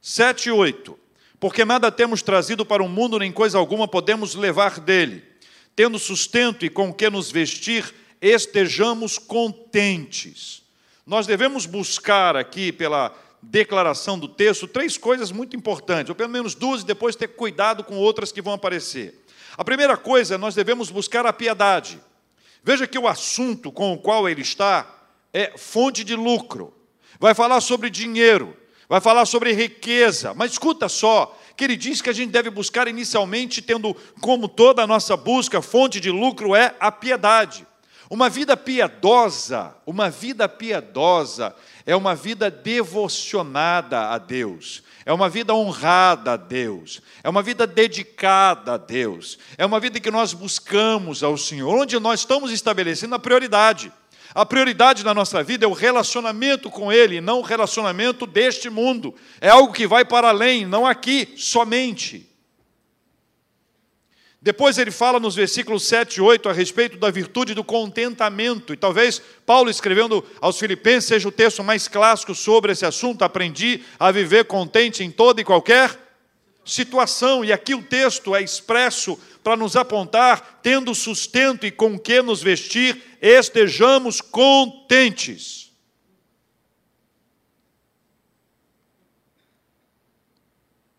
7 0.00 0.48
e 0.48 0.52
8. 0.52 0.98
Porque 1.38 1.62
nada 1.62 1.92
temos 1.92 2.22
trazido 2.22 2.64
para 2.64 2.82
o 2.82 2.88
mundo, 2.88 3.18
nem 3.18 3.30
coisa 3.30 3.58
alguma 3.58 3.86
podemos 3.86 4.34
levar 4.34 4.80
dele. 4.80 5.22
Tendo 5.76 5.98
sustento 5.98 6.64
e 6.64 6.70
com 6.70 6.92
que 6.92 7.10
nos 7.10 7.30
vestir, 7.30 7.92
estejamos 8.28 9.18
contentes. 9.18 10.62
Nós 11.06 11.26
devemos 11.26 11.66
buscar 11.66 12.36
aqui, 12.36 12.72
pela 12.72 13.14
declaração 13.42 14.18
do 14.18 14.26
texto, 14.26 14.66
três 14.66 14.96
coisas 14.96 15.30
muito 15.30 15.54
importantes, 15.54 16.08
ou 16.08 16.14
pelo 16.14 16.30
menos 16.30 16.54
duas, 16.54 16.80
e 16.80 16.86
depois 16.86 17.14
ter 17.14 17.28
cuidado 17.28 17.84
com 17.84 17.96
outras 17.96 18.32
que 18.32 18.40
vão 18.40 18.54
aparecer. 18.54 19.22
A 19.56 19.64
primeira 19.64 19.96
coisa, 19.96 20.38
nós 20.38 20.54
devemos 20.54 20.90
buscar 20.90 21.26
a 21.26 21.32
piedade. 21.32 22.00
Veja 22.62 22.86
que 22.86 22.98
o 22.98 23.06
assunto 23.06 23.70
com 23.70 23.92
o 23.92 23.98
qual 23.98 24.28
ele 24.28 24.40
está 24.40 24.90
é 25.32 25.52
fonte 25.58 26.02
de 26.02 26.16
lucro, 26.16 26.72
vai 27.20 27.34
falar 27.34 27.60
sobre 27.60 27.90
dinheiro, 27.90 28.56
vai 28.88 29.00
falar 29.00 29.26
sobre 29.26 29.52
riqueza. 29.52 30.32
Mas 30.32 30.52
escuta 30.52 30.88
só, 30.88 31.38
que 31.56 31.64
ele 31.64 31.76
diz 31.76 32.00
que 32.00 32.10
a 32.10 32.12
gente 32.12 32.30
deve 32.30 32.50
buscar 32.50 32.88
inicialmente, 32.88 33.60
tendo 33.60 33.94
como 34.20 34.48
toda 34.48 34.82
a 34.82 34.86
nossa 34.86 35.16
busca, 35.16 35.60
fonte 35.60 36.00
de 36.00 36.10
lucro 36.10 36.54
é 36.54 36.74
a 36.80 36.90
piedade. 36.90 37.66
Uma 38.10 38.28
vida 38.28 38.56
piedosa, 38.56 39.74
uma 39.86 40.10
vida 40.10 40.48
piedosa 40.48 41.54
é 41.86 41.96
uma 41.96 42.14
vida 42.14 42.50
devocionada 42.50 44.10
a 44.10 44.18
Deus, 44.18 44.82
é 45.06 45.12
uma 45.12 45.28
vida 45.28 45.54
honrada 45.54 46.32
a 46.32 46.36
Deus, 46.36 47.00
é 47.22 47.28
uma 47.28 47.42
vida 47.42 47.66
dedicada 47.66 48.74
a 48.74 48.76
Deus, 48.76 49.38
é 49.56 49.64
uma 49.64 49.80
vida 49.80 49.98
que 50.00 50.10
nós 50.10 50.34
buscamos 50.34 51.22
ao 51.22 51.36
Senhor, 51.38 51.74
onde 51.74 51.98
nós 51.98 52.20
estamos 52.20 52.50
estabelecendo 52.52 53.14
a 53.14 53.18
prioridade. 53.18 53.92
A 54.34 54.44
prioridade 54.44 55.04
na 55.04 55.14
nossa 55.14 55.42
vida 55.42 55.64
é 55.64 55.68
o 55.68 55.72
relacionamento 55.72 56.68
com 56.68 56.92
Ele, 56.92 57.20
não 57.20 57.38
o 57.38 57.42
relacionamento 57.42 58.26
deste 58.26 58.68
mundo. 58.68 59.14
É 59.40 59.48
algo 59.48 59.72
que 59.72 59.86
vai 59.86 60.04
para 60.04 60.28
além, 60.28 60.66
não 60.66 60.84
aqui 60.84 61.34
somente. 61.36 62.33
Depois 64.44 64.76
ele 64.76 64.90
fala 64.90 65.18
nos 65.18 65.34
versículos 65.34 65.84
7 65.84 66.16
e 66.16 66.20
8 66.20 66.50
a 66.50 66.52
respeito 66.52 66.98
da 66.98 67.10
virtude 67.10 67.54
do 67.54 67.64
contentamento. 67.64 68.74
E 68.74 68.76
talvez 68.76 69.18
Paulo, 69.46 69.70
escrevendo 69.70 70.22
aos 70.38 70.58
Filipenses, 70.58 71.08
seja 71.08 71.26
o 71.26 71.32
texto 71.32 71.64
mais 71.64 71.88
clássico 71.88 72.34
sobre 72.34 72.70
esse 72.72 72.84
assunto. 72.84 73.22
Aprendi 73.22 73.82
a 73.98 74.12
viver 74.12 74.44
contente 74.44 75.02
em 75.02 75.10
toda 75.10 75.40
e 75.40 75.44
qualquer 75.44 75.98
situação. 76.62 77.42
E 77.42 77.54
aqui 77.54 77.74
o 77.74 77.82
texto 77.82 78.36
é 78.36 78.42
expresso 78.42 79.18
para 79.42 79.56
nos 79.56 79.76
apontar, 79.76 80.60
tendo 80.62 80.94
sustento 80.94 81.64
e 81.64 81.70
com 81.70 81.98
que 81.98 82.20
nos 82.20 82.42
vestir, 82.42 83.02
estejamos 83.22 84.20
contentes. 84.20 85.72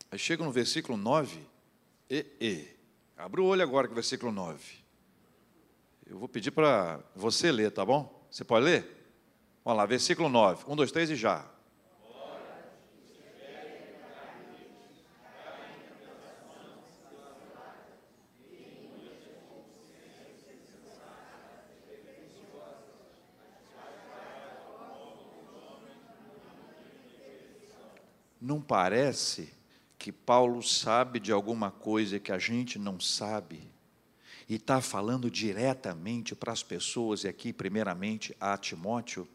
Aí 0.10 0.18
chega 0.18 0.44
no 0.44 0.52
versículo 0.52 0.98
9, 0.98 1.38
e, 2.10 2.26
e. 2.42 2.75
Abra 3.18 3.42
o 3.42 3.46
olho 3.46 3.64
agora 3.64 3.88
com 3.88 3.94
o 3.94 3.96
versículo 3.96 4.32
9. 4.32 4.62
Eu 6.06 6.20
vou 6.20 6.28
pedir 6.28 6.52
para 6.52 7.00
você 7.16 7.50
ler, 7.52 7.72
tá 7.72 7.86
bom? 7.86 8.28
Você 8.30 8.44
pode 8.44 8.66
ler? 8.66 9.08
Vamos 9.64 9.78
lá, 9.78 9.86
versículo 9.86 10.28
9. 10.28 10.66
1, 10.68 10.76
2, 10.76 10.92
3 10.92 11.10
e 11.12 11.16
já. 11.16 11.50
Não 28.42 28.62
parece 28.62 29.55
que 30.06 30.12
Paulo 30.12 30.62
sabe 30.62 31.20
de 31.20 31.32
alguma 31.32 31.72
coisa 31.72 32.20
que 32.20 32.32
a 32.32 32.38
gente 32.38 32.78
não 32.78 33.00
sabe 33.00 33.68
e 34.48 34.54
está 34.54 34.80
falando 34.80 35.32
diretamente 35.32 36.36
para 36.36 36.54
as 36.54 36.62
pessoas, 36.62 37.24
e 37.24 37.28
aqui, 37.28 37.52
primeiramente, 37.52 38.38
a 38.40 38.56
Timóteo? 38.56 39.28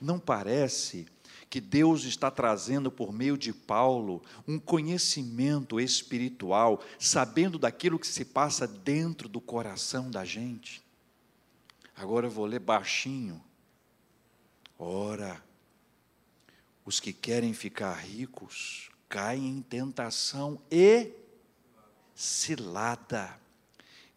Não 0.00 0.20
parece 0.20 1.08
que 1.50 1.60
Deus 1.60 2.04
está 2.04 2.30
trazendo 2.30 2.92
por 2.92 3.12
meio 3.12 3.36
de 3.36 3.52
Paulo 3.52 4.22
um 4.46 4.56
conhecimento 4.56 5.80
espiritual, 5.80 6.80
sabendo 6.96 7.58
daquilo 7.58 7.98
que 7.98 8.06
se 8.06 8.24
passa 8.24 8.68
dentro 8.68 9.28
do 9.28 9.40
coração 9.40 10.12
da 10.12 10.24
gente? 10.24 10.80
Agora 11.96 12.28
eu 12.28 12.30
vou 12.30 12.46
ler 12.46 12.60
baixinho. 12.60 13.42
Ora, 14.78 15.42
os 16.84 17.00
que 17.00 17.12
querem 17.12 17.52
ficar 17.52 17.94
ricos 17.94 18.93
caem 19.08 19.48
em 19.48 19.62
tentação 19.62 20.60
e 20.70 21.12
cilada, 22.14 23.38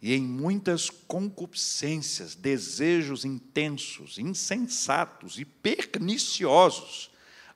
e 0.00 0.14
em 0.14 0.22
muitas 0.22 0.88
concupiscências, 0.88 2.34
desejos 2.34 3.24
intensos, 3.24 4.18
insensatos 4.18 5.38
e 5.38 5.44
perniciosos, 5.44 7.10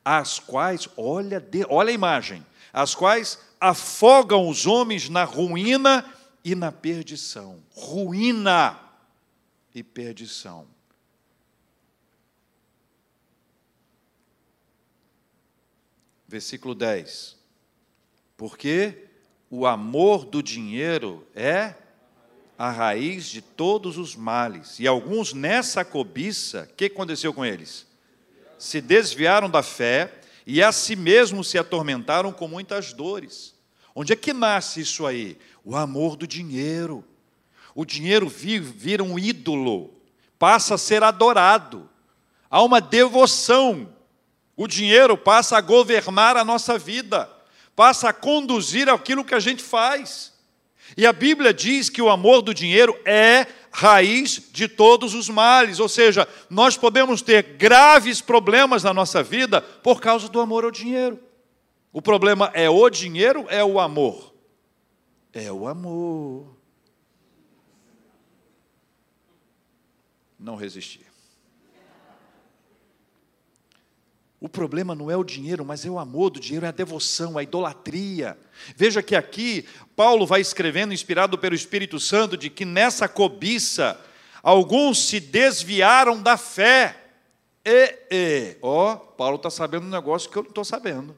as 0.04 0.40
quais, 0.40 0.88
olha, 0.96 1.44
olha 1.68 1.90
a 1.90 1.94
imagem, 1.94 2.44
as 2.72 2.94
quais 2.94 3.38
afogam 3.60 4.48
os 4.48 4.66
homens 4.66 5.08
na 5.08 5.22
ruína 5.22 6.04
e 6.44 6.54
na 6.54 6.72
perdição. 6.72 7.62
Ruína 7.70 8.80
e 9.72 9.82
perdição. 9.82 10.66
Versículo 16.32 16.74
10. 16.74 17.36
Porque 18.38 19.04
o 19.50 19.66
amor 19.66 20.24
do 20.24 20.42
dinheiro 20.42 21.26
é 21.34 21.74
a 22.56 22.70
raiz 22.70 23.26
de 23.26 23.42
todos 23.42 23.98
os 23.98 24.16
males. 24.16 24.80
E 24.80 24.86
alguns 24.86 25.34
nessa 25.34 25.84
cobiça, 25.84 26.66
o 26.72 26.74
que 26.74 26.86
aconteceu 26.86 27.34
com 27.34 27.44
eles? 27.44 27.86
Se 28.58 28.80
desviaram 28.80 29.50
da 29.50 29.62
fé 29.62 30.20
e 30.46 30.62
a 30.62 30.72
si 30.72 30.96
mesmos 30.96 31.50
se 31.50 31.58
atormentaram 31.58 32.32
com 32.32 32.48
muitas 32.48 32.94
dores. 32.94 33.54
Onde 33.94 34.14
é 34.14 34.16
que 34.16 34.32
nasce 34.32 34.80
isso 34.80 35.04
aí? 35.04 35.36
O 35.62 35.76
amor 35.76 36.16
do 36.16 36.26
dinheiro. 36.26 37.04
O 37.74 37.84
dinheiro 37.84 38.26
vira 38.26 39.04
um 39.04 39.18
ídolo, 39.18 39.92
passa 40.38 40.76
a 40.76 40.78
ser 40.78 41.02
adorado. 41.02 41.90
Há 42.50 42.62
uma 42.62 42.80
devoção 42.80 43.94
o 44.56 44.66
dinheiro 44.66 45.16
passa 45.16 45.56
a 45.56 45.61
governar 45.61 46.37
a 46.37 46.44
nossa 46.44 46.78
vida, 46.78 47.28
passa 47.75 48.11
a 48.11 48.12
conduzir 48.12 48.88
aquilo 48.88 49.25
que 49.25 49.35
a 49.35 49.40
gente 49.40 49.62
faz. 49.62 50.32
E 50.97 51.06
a 51.06 51.12
Bíblia 51.12 51.54
diz 51.54 51.88
que 51.88 52.02
o 52.02 52.11
amor 52.11 52.42
do 52.42 52.52
dinheiro 52.52 52.99
é 53.04 53.47
raiz 53.71 54.50
de 54.52 54.68
todos 54.68 55.14
os 55.14 55.30
males, 55.30 55.80
ou 55.80 55.88
seja, 55.88 56.28
nós 56.50 56.76
podemos 56.76 57.23
ter 57.23 57.42
graves 57.56 58.21
problemas 58.21 58.82
na 58.82 58.92
nossa 58.92 59.23
vida 59.23 59.62
por 59.62 60.00
causa 60.00 60.28
do 60.28 60.40
amor 60.40 60.64
ao 60.64 60.71
dinheiro. 60.71 61.18
O 61.90 62.02
problema 62.02 62.50
é 62.52 62.68
o 62.68 62.90
dinheiro, 62.90 63.47
é 63.49 63.64
o 63.64 63.80
amor? 63.80 64.35
É 65.32 65.50
o 65.50 65.66
amor. 65.66 66.54
Não 70.38 70.56
resistir. 70.56 71.12
O 74.42 74.49
problema 74.49 74.92
não 74.92 75.08
é 75.08 75.16
o 75.16 75.22
dinheiro, 75.22 75.64
mas 75.64 75.87
é 75.87 75.88
o 75.88 76.00
amor 76.00 76.30
do 76.30 76.40
dinheiro, 76.40 76.66
é 76.66 76.70
a 76.70 76.72
devoção, 76.72 77.38
a 77.38 77.44
idolatria. 77.44 78.37
Veja 78.75 79.00
que 79.00 79.14
aqui 79.14 79.64
Paulo 79.94 80.26
vai 80.26 80.40
escrevendo, 80.40 80.92
inspirado 80.92 81.38
pelo 81.38 81.54
Espírito 81.54 82.00
Santo, 82.00 82.37
de 82.37 82.50
que 82.50 82.64
nessa 82.64 83.06
cobiça 83.06 84.04
alguns 84.42 85.06
se 85.06 85.20
desviaram 85.20 86.20
da 86.20 86.37
fé. 86.37 86.96
E, 87.64 87.96
e, 88.11 88.56
ó, 88.61 88.96
Paulo 88.96 89.37
está 89.37 89.49
sabendo 89.49 89.87
um 89.87 89.90
negócio 89.90 90.28
que 90.28 90.37
eu 90.37 90.42
não 90.42 90.50
estou 90.50 90.64
sabendo. 90.64 91.14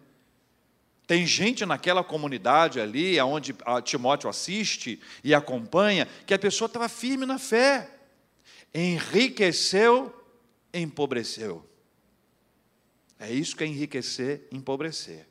Tem 1.06 1.26
gente 1.26 1.64
naquela 1.64 2.04
comunidade 2.04 2.78
ali, 2.78 3.18
onde 3.22 3.56
Timóteo 3.84 4.28
assiste 4.28 5.00
e 5.24 5.34
acompanha, 5.34 6.06
que 6.26 6.34
a 6.34 6.38
pessoa 6.38 6.66
estava 6.66 6.90
firme 6.90 7.24
na 7.24 7.38
fé, 7.38 7.88
enriqueceu, 8.74 10.14
empobreceu. 10.74 11.64
É 13.18 13.30
isso 13.30 13.56
que 13.56 13.64
é 13.64 13.66
enriquecer, 13.66 14.46
empobrecer. 14.50 15.26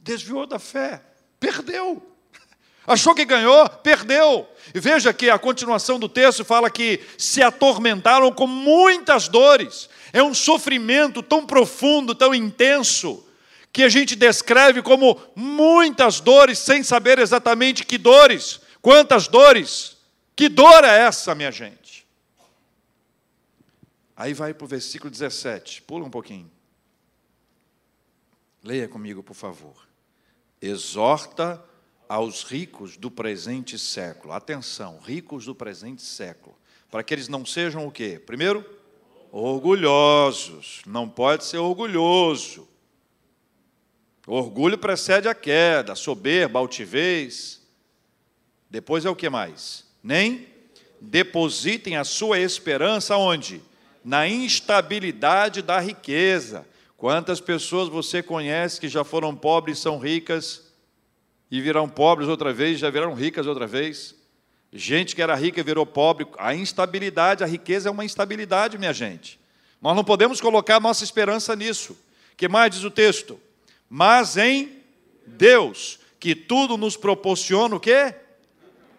Desviou 0.00 0.46
da 0.46 0.58
fé, 0.58 1.02
perdeu. 1.40 2.02
Achou 2.86 3.14
que 3.14 3.24
ganhou, 3.24 3.68
perdeu. 3.68 4.48
E 4.74 4.80
veja 4.80 5.12
que 5.12 5.28
a 5.30 5.38
continuação 5.38 5.98
do 5.98 6.08
texto 6.08 6.44
fala 6.44 6.70
que 6.70 7.00
se 7.16 7.42
atormentaram 7.42 8.30
com 8.32 8.46
muitas 8.46 9.28
dores. 9.28 9.88
É 10.12 10.22
um 10.22 10.34
sofrimento 10.34 11.22
tão 11.22 11.44
profundo, 11.44 12.14
tão 12.14 12.34
intenso, 12.34 13.26
que 13.72 13.82
a 13.82 13.88
gente 13.88 14.16
descreve 14.16 14.82
como 14.82 15.20
muitas 15.34 16.20
dores, 16.20 16.58
sem 16.58 16.82
saber 16.82 17.18
exatamente 17.18 17.84
que 17.84 17.98
dores, 17.98 18.60
quantas 18.80 19.28
dores. 19.28 19.96
Que 20.34 20.48
dor 20.48 20.84
é 20.84 21.00
essa, 21.00 21.34
minha 21.34 21.50
gente? 21.50 22.06
Aí 24.16 24.32
vai 24.32 24.54
para 24.54 24.64
o 24.64 24.68
versículo 24.68 25.10
17, 25.10 25.82
pula 25.82 26.04
um 26.04 26.10
pouquinho. 26.10 26.50
Leia 28.68 28.86
comigo, 28.86 29.22
por 29.22 29.32
favor. 29.32 29.88
Exorta 30.60 31.64
aos 32.06 32.42
ricos 32.42 32.98
do 32.98 33.10
presente 33.10 33.78
século. 33.78 34.34
Atenção, 34.34 34.98
ricos 35.02 35.46
do 35.46 35.54
presente 35.54 36.02
século. 36.02 36.54
Para 36.90 37.02
que 37.02 37.14
eles 37.14 37.28
não 37.28 37.46
sejam 37.46 37.86
o 37.86 37.90
quê? 37.90 38.20
Primeiro, 38.26 38.62
orgulhosos. 39.32 40.82
Não 40.86 41.08
pode 41.08 41.46
ser 41.46 41.56
orgulhoso. 41.56 42.68
orgulho 44.26 44.76
precede 44.76 45.28
a 45.28 45.34
queda, 45.34 45.94
soberba, 45.94 46.58
altivez. 46.58 47.62
Depois 48.68 49.06
é 49.06 49.08
o 49.08 49.16
que 49.16 49.30
mais? 49.30 49.86
Nem 50.02 50.46
depositem 51.00 51.96
a 51.96 52.04
sua 52.04 52.38
esperança 52.38 53.16
onde? 53.16 53.62
Na 54.04 54.28
instabilidade 54.28 55.62
da 55.62 55.80
riqueza. 55.80 56.66
Quantas 56.98 57.40
pessoas 57.40 57.88
você 57.88 58.24
conhece 58.24 58.80
que 58.80 58.88
já 58.88 59.04
foram 59.04 59.32
pobres 59.32 59.78
e 59.78 59.80
são 59.80 60.00
ricas 60.00 60.64
e 61.48 61.60
virão 61.60 61.88
pobres 61.88 62.28
outra 62.28 62.52
vez, 62.52 62.80
já 62.80 62.90
viraram 62.90 63.14
ricas 63.14 63.46
outra 63.46 63.68
vez? 63.68 64.16
Gente 64.72 65.14
que 65.14 65.22
era 65.22 65.36
rica 65.36 65.60
e 65.60 65.62
virou 65.62 65.86
pobre. 65.86 66.26
A 66.36 66.56
instabilidade, 66.56 67.44
a 67.44 67.46
riqueza 67.46 67.88
é 67.88 67.92
uma 67.92 68.04
instabilidade, 68.04 68.76
minha 68.76 68.92
gente. 68.92 69.38
Nós 69.80 69.94
não 69.94 70.02
podemos 70.02 70.40
colocar 70.40 70.80
nossa 70.80 71.04
esperança 71.04 71.54
nisso. 71.54 71.96
que 72.36 72.48
mais 72.48 72.72
diz 72.72 72.82
o 72.82 72.90
texto? 72.90 73.40
Mas 73.88 74.36
em 74.36 74.82
Deus, 75.24 76.00
que 76.18 76.34
tudo 76.34 76.76
nos 76.76 76.96
proporciona 76.96 77.76
o 77.76 77.80
quê? 77.80 78.12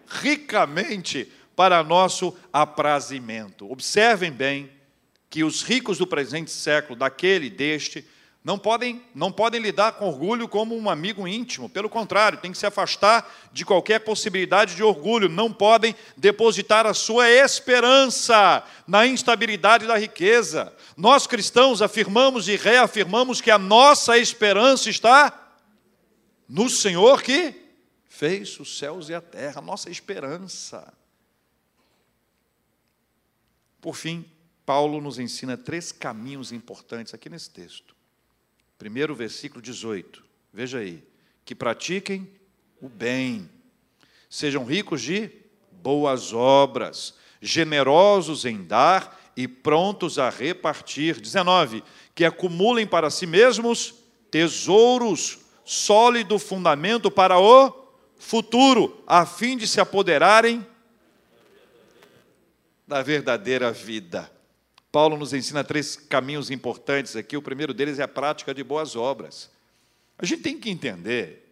Ricamente 0.08 1.30
para 1.54 1.84
nosso 1.84 2.34
aprazimento. 2.54 3.70
Observem 3.70 4.32
bem 4.32 4.70
que 5.30 5.44
os 5.44 5.62
ricos 5.62 5.98
do 5.98 6.08
presente 6.08 6.52
século, 6.52 6.98
daquele 6.98 7.50
deste, 7.50 8.06
não 8.44 8.58
podem, 8.58 9.04
não 9.14 9.32
podem 9.32 9.62
lidar 9.62 9.94
com 9.94 10.08
orgulho 10.08 10.48
como 10.48 10.76
um 10.76 10.90
amigo 10.90 11.28
íntimo, 11.28 11.70
pelo 11.70 11.90
contrário, 11.90 12.40
tem 12.40 12.52
que 12.52 12.58
se 12.58 12.66
afastar 12.66 13.30
de 13.52 13.66
qualquer 13.66 14.00
possibilidade 14.00 14.76
de 14.76 14.82
orgulho, 14.82 15.28
não 15.28 15.52
podem 15.52 15.94
depositar 16.16 16.86
a 16.86 16.94
sua 16.94 17.30
esperança 17.30 18.64
na 18.88 19.06
instabilidade 19.06 19.86
da 19.86 19.98
riqueza. 19.98 20.74
Nós 20.96 21.28
cristãos 21.28 21.82
afirmamos 21.82 22.48
e 22.48 22.56
reafirmamos 22.56 23.42
que 23.42 23.52
a 23.52 23.60
nossa 23.60 24.18
esperança 24.18 24.90
está 24.90 25.58
no 26.48 26.70
Senhor 26.70 27.22
que 27.22 27.54
fez 28.08 28.60
os 28.60 28.78
céus 28.78 29.10
e 29.10 29.14
a 29.14 29.22
terra, 29.22 29.60
a 29.60 29.62
nossa 29.62 29.90
esperança. 29.90 30.92
Por 33.82 33.96
fim, 33.96 34.26
Paulo 34.70 35.02
nos 35.02 35.18
ensina 35.18 35.58
três 35.58 35.92
caminhos 35.92 36.52
importantes 36.52 37.12
aqui 37.16 37.28
nesse 37.28 37.50
texto. 37.50 37.96
Primeiro, 38.78 39.16
versículo 39.16 39.64
18. 39.64 40.24
Veja 40.54 40.78
aí. 40.78 41.04
Que 41.44 41.56
pratiquem 41.56 42.30
o 42.80 42.88
bem, 42.88 43.50
sejam 44.30 44.64
ricos 44.64 45.02
de 45.02 45.32
boas 45.72 46.34
obras, 46.34 47.16
generosos 47.42 48.46
em 48.46 48.64
dar 48.64 49.20
e 49.36 49.48
prontos 49.48 50.20
a 50.20 50.30
repartir. 50.30 51.20
19. 51.20 51.84
Que 52.14 52.24
acumulem 52.24 52.86
para 52.86 53.10
si 53.10 53.26
mesmos 53.26 53.96
tesouros, 54.30 55.40
sólido 55.66 56.38
fundamento 56.38 57.10
para 57.10 57.40
o 57.40 57.92
futuro, 58.20 59.04
a 59.08 59.26
fim 59.26 59.58
de 59.58 59.68
se 59.68 59.82
apoderarem 59.82 60.64
da 62.88 63.02
verdadeira 63.02 63.72
vida. 63.72 64.32
Paulo 64.92 65.18
nos 65.18 65.34
ensina 65.34 65.64
três 65.64 65.96
caminhos 65.96 66.50
importantes 66.50 67.16
aqui. 67.16 67.38
O 67.38 67.42
primeiro 67.42 67.74
deles 67.74 68.00
é 68.00 68.04
a 68.04 68.08
prática 68.08 68.54
de 68.54 68.64
boas 68.64 68.96
obras. 68.96 69.50
A 70.18 70.26
gente 70.26 70.42
tem 70.42 70.60
que 70.60 70.70
entender, 70.70 71.48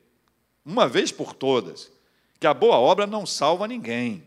uma 0.65 0.87
vez 0.87 1.11
por 1.11 1.33
todas, 1.33 1.91
que 2.39 2.47
a 2.47 2.53
boa 2.53 2.77
obra 2.77 3.07
não 3.07 3.25
salva 3.25 3.67
ninguém. 3.67 4.23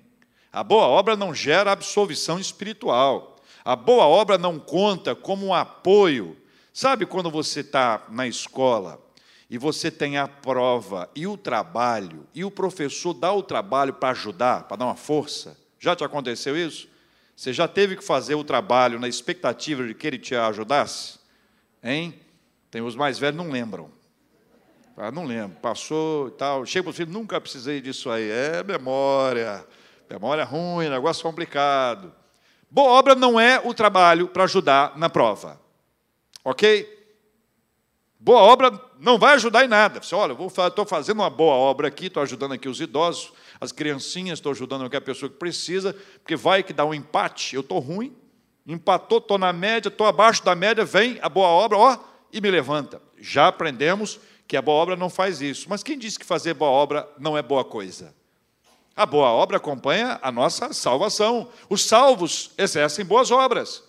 A 0.53 0.65
boa 0.65 0.87
obra 0.87 1.17
não 1.17 1.35
gera 1.35 1.73
absolvição 1.73 2.39
espiritual. 2.39 3.37
A 3.65 3.77
boa 3.77 4.07
obra 4.07 4.39
não 4.39 4.59
conta 4.59 5.15
como 5.15 5.47
um 5.47 5.55
apoio. 5.55 6.37
Sabe 6.73 7.05
quando 7.05 7.31
você 7.31 7.61
está 7.61 8.07
na 8.09 8.27
escola 8.27 9.01
e 9.49 9.59
você 9.59 9.91
tem 9.91 10.17
a 10.17 10.29
prova 10.29 11.11
e 11.15 11.27
o 11.27 11.37
trabalho, 11.37 12.27
e 12.33 12.45
o 12.45 12.51
professor 12.51 13.13
dá 13.13 13.33
o 13.33 13.43
trabalho 13.43 13.93
para 13.93 14.11
ajudar, 14.11 14.65
para 14.65 14.77
dar 14.77 14.87
uma 14.87 14.97
força? 14.97 15.59
Já 15.79 15.95
te 15.97 16.05
aconteceu 16.05 16.57
isso? 16.57 16.89
Você 17.41 17.55
já 17.55 17.67
teve 17.67 17.97
que 17.97 18.05
fazer 18.05 18.35
o 18.35 18.45
trabalho 18.45 19.01
na 19.01 19.09
expectativa 19.09 19.87
de 19.87 19.95
que 19.95 20.07
ele 20.07 20.19
te 20.19 20.35
ajudasse? 20.35 21.19
Hein? 21.83 22.21
Tem 22.71 22.83
os 22.83 22.95
mais 22.95 23.19
velhos 23.19 23.39
não 23.39 23.51
lembram. 23.51 23.91
Ah, 24.95 25.11
não 25.11 25.25
lembro, 25.25 25.57
passou 25.59 26.29
e 26.29 26.33
tal. 26.33 26.67
Chega 26.67 26.83
para 26.83 26.91
o 26.91 26.93
filho, 26.93 27.11
nunca 27.11 27.41
precisei 27.41 27.81
disso 27.81 28.11
aí. 28.11 28.31
É 28.31 28.63
memória, 28.63 29.67
memória 30.11 30.45
ruim, 30.45 30.91
negócio 30.91 31.23
complicado. 31.23 32.13
Boa 32.71 32.91
obra 32.91 33.15
não 33.15 33.41
é 33.41 33.59
o 33.65 33.73
trabalho 33.73 34.29
para 34.29 34.45
ajudar 34.45 34.99
na 34.99 35.09
prova. 35.09 35.59
Ok? 36.45 36.95
Boa 38.19 38.43
obra 38.43 38.71
não 38.99 39.19
vai 39.19 39.37
ajudar 39.37 39.65
em 39.65 39.69
nada. 39.69 40.03
Você, 40.03 40.15
olha, 40.15 40.37
estou 40.69 40.85
fazendo 40.85 41.21
uma 41.21 41.31
boa 41.31 41.55
obra 41.55 41.89
aqui, 41.89 42.09
estou 42.09 42.23
ajudando 42.23 42.53
aqui 42.53 42.69
os 42.69 42.83
idosos, 42.83 43.33
as 43.61 43.73
criancinhas, 43.73 44.39
estou 44.39 44.53
ajudando 44.53 44.81
qualquer 44.81 45.01
pessoa 45.01 45.29
que 45.29 45.37
precisa, 45.37 45.95
porque 46.23 46.35
vai 46.35 46.63
que 46.63 46.73
dá 46.73 46.85
um 46.85 46.95
empate, 46.95 47.55
eu 47.55 47.61
estou 47.61 47.79
ruim, 47.79 48.17
empatou, 48.67 49.19
estou 49.19 49.39
na 49.39 49.53
média, 49.53 49.89
estou 49.89 50.07
abaixo 50.07 50.45
da 50.45 50.55
média, 50.55 50.85
vem 50.85 51.19
a 51.21 51.29
boa 51.29 51.49
obra, 51.49 51.77
ó, 51.77 51.99
e 52.33 52.41
me 52.41 52.51
levanta. 52.51 53.03
Já 53.19 53.49
aprendemos 53.49 54.19
que 54.47 54.57
a 54.57 54.63
boa 54.63 54.83
obra 54.83 54.97
não 54.97 55.11
faz 55.11 55.41
isso. 55.41 55.67
Mas 55.69 55.83
quem 55.83 55.99
disse 55.99 56.19
que 56.19 56.25
fazer 56.25 56.55
boa 56.55 56.71
obra 56.71 57.09
não 57.19 57.37
é 57.37 57.43
boa 57.43 57.65
coisa? 57.65 58.15
A 58.97 59.07
boa 59.07 59.29
obra 59.29 59.59
acompanha 59.59 60.19
a 60.23 60.33
nossa 60.33 60.73
salvação. 60.73 61.49
Os 61.69 61.85
salvos 61.85 62.51
exercem 62.59 63.05
boas 63.05 63.31
obras. 63.31 63.83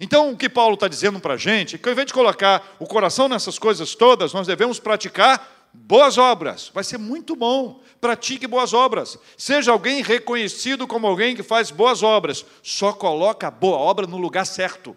Então, 0.00 0.30
o 0.30 0.36
que 0.36 0.48
Paulo 0.48 0.74
está 0.74 0.88
dizendo 0.88 1.20
para 1.20 1.34
a 1.34 1.36
gente 1.36 1.76
é 1.76 1.78
que, 1.78 1.88
ao 1.88 1.92
invés 1.92 2.06
de 2.06 2.12
colocar 2.12 2.76
o 2.78 2.86
coração 2.86 3.28
nessas 3.28 3.58
coisas 3.58 3.94
todas, 3.94 4.32
nós 4.32 4.46
devemos 4.46 4.80
praticar 4.80 5.63
boas 5.74 6.16
obras. 6.16 6.70
Vai 6.72 6.84
ser 6.84 6.98
muito 6.98 7.34
bom. 7.34 7.82
Pratique 8.00 8.46
boas 8.46 8.72
obras. 8.72 9.18
Seja 9.36 9.72
alguém 9.72 10.02
reconhecido 10.02 10.86
como 10.86 11.06
alguém 11.06 11.36
que 11.36 11.42
faz 11.42 11.70
boas 11.70 12.02
obras. 12.02 12.46
Só 12.62 12.92
coloca 12.92 13.48
a 13.48 13.50
boa 13.50 13.76
obra 13.76 14.06
no 14.06 14.16
lugar 14.16 14.46
certo. 14.46 14.96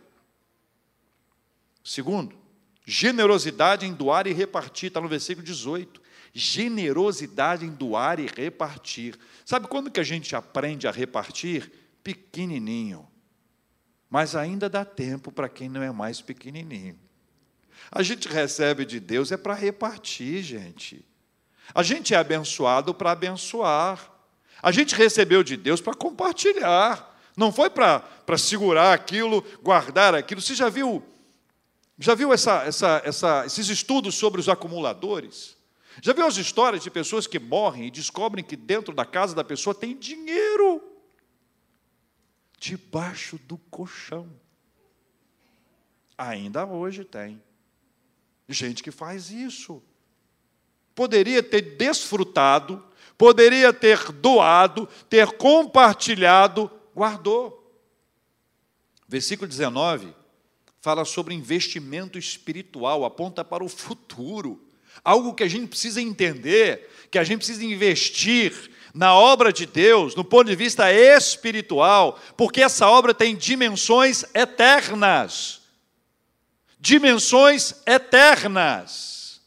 Segundo, 1.83 2.35
generosidade 2.85 3.85
em 3.85 3.93
doar 3.93 4.27
e 4.27 4.33
repartir. 4.33 4.87
Está 4.87 5.01
no 5.01 5.07
versículo 5.07 5.45
18. 5.45 6.01
Generosidade 6.33 7.65
em 7.65 7.69
doar 7.69 8.19
e 8.19 8.27
repartir. 8.27 9.17
Sabe 9.43 9.67
quando 9.67 9.91
que 9.91 9.99
a 9.99 10.03
gente 10.03 10.35
aprende 10.35 10.87
a 10.87 10.91
repartir? 10.91 11.71
Pequenininho 12.03 13.07
mas 14.09 14.35
ainda 14.35 14.69
dá 14.69 14.85
tempo 14.85 15.31
para 15.31 15.49
quem 15.49 15.69
não 15.69 15.81
é 15.81 15.91
mais 15.91 16.21
pequenininho. 16.21 16.97
A 17.91 18.03
gente 18.03 18.27
recebe 18.27 18.85
de 18.85 18.99
Deus 18.99 19.31
é 19.31 19.37
para 19.37 19.53
repartir, 19.53 20.43
gente. 20.43 21.05
A 21.73 21.83
gente 21.83 22.13
é 22.13 22.17
abençoado 22.17 22.93
para 22.93 23.11
abençoar. 23.11 24.11
A 24.61 24.71
gente 24.71 24.95
recebeu 24.95 25.43
de 25.43 25.55
Deus 25.57 25.81
para 25.81 25.93
compartilhar. 25.93 27.15
Não 27.35 27.51
foi 27.51 27.69
para 27.69 28.03
segurar 28.37 28.93
aquilo, 28.93 29.43
guardar 29.61 30.15
aquilo. 30.15 30.41
Você 30.41 30.55
já 30.55 30.69
viu, 30.69 31.03
já 31.99 32.15
viu 32.15 32.33
essa, 32.33 32.63
essa, 32.63 33.01
essa, 33.05 33.45
esses 33.45 33.69
estudos 33.69 34.15
sobre 34.15 34.39
os 34.39 34.49
acumuladores? 34.49 35.55
Já 36.01 36.13
viu 36.13 36.25
as 36.25 36.37
histórias 36.37 36.83
de 36.83 36.91
pessoas 36.91 37.27
que 37.27 37.39
morrem 37.39 37.87
e 37.87 37.91
descobrem 37.91 38.43
que 38.43 38.55
dentro 38.55 38.93
da 38.93 39.05
casa 39.05 39.35
da 39.35 39.43
pessoa 39.43 39.73
tem 39.73 39.97
dinheiro? 39.97 40.97
debaixo 42.57 43.37
do 43.37 43.57
colchão. 43.57 44.29
Ainda 46.17 46.65
hoje 46.65 47.05
tem 47.05 47.41
gente 48.49 48.83
que 48.83 48.91
faz 48.91 49.29
isso. 49.29 49.81
Poderia 50.95 51.43
ter 51.43 51.77
desfrutado, 51.77 52.83
poderia 53.17 53.71
ter 53.71 54.11
doado, 54.11 54.87
ter 55.09 55.31
compartilhado, 55.33 56.71
guardou. 56.95 57.63
Versículo 59.07 59.47
19 59.47 60.13
fala 60.87 61.03
sobre 61.03 61.33
investimento 61.33 62.17
espiritual, 62.17 63.03
aponta 63.03 63.43
para 63.43 63.61
o 63.61 63.67
futuro. 63.67 64.63
Algo 65.03 65.33
que 65.33 65.43
a 65.43 65.47
gente 65.47 65.67
precisa 65.67 66.01
entender, 66.01 66.89
que 67.11 67.19
a 67.19 67.25
gente 67.25 67.39
precisa 67.39 67.63
investir 67.65 68.71
na 68.93 69.13
obra 69.13 69.51
de 69.51 69.65
Deus, 69.65 70.15
no 70.15 70.23
ponto 70.23 70.47
de 70.47 70.55
vista 70.55 70.91
espiritual, 70.91 72.17
porque 72.37 72.61
essa 72.61 72.87
obra 72.87 73.13
tem 73.13 73.35
dimensões 73.35 74.23
eternas. 74.33 75.56
Dimensões 76.87 77.73
eternas. 77.85 79.41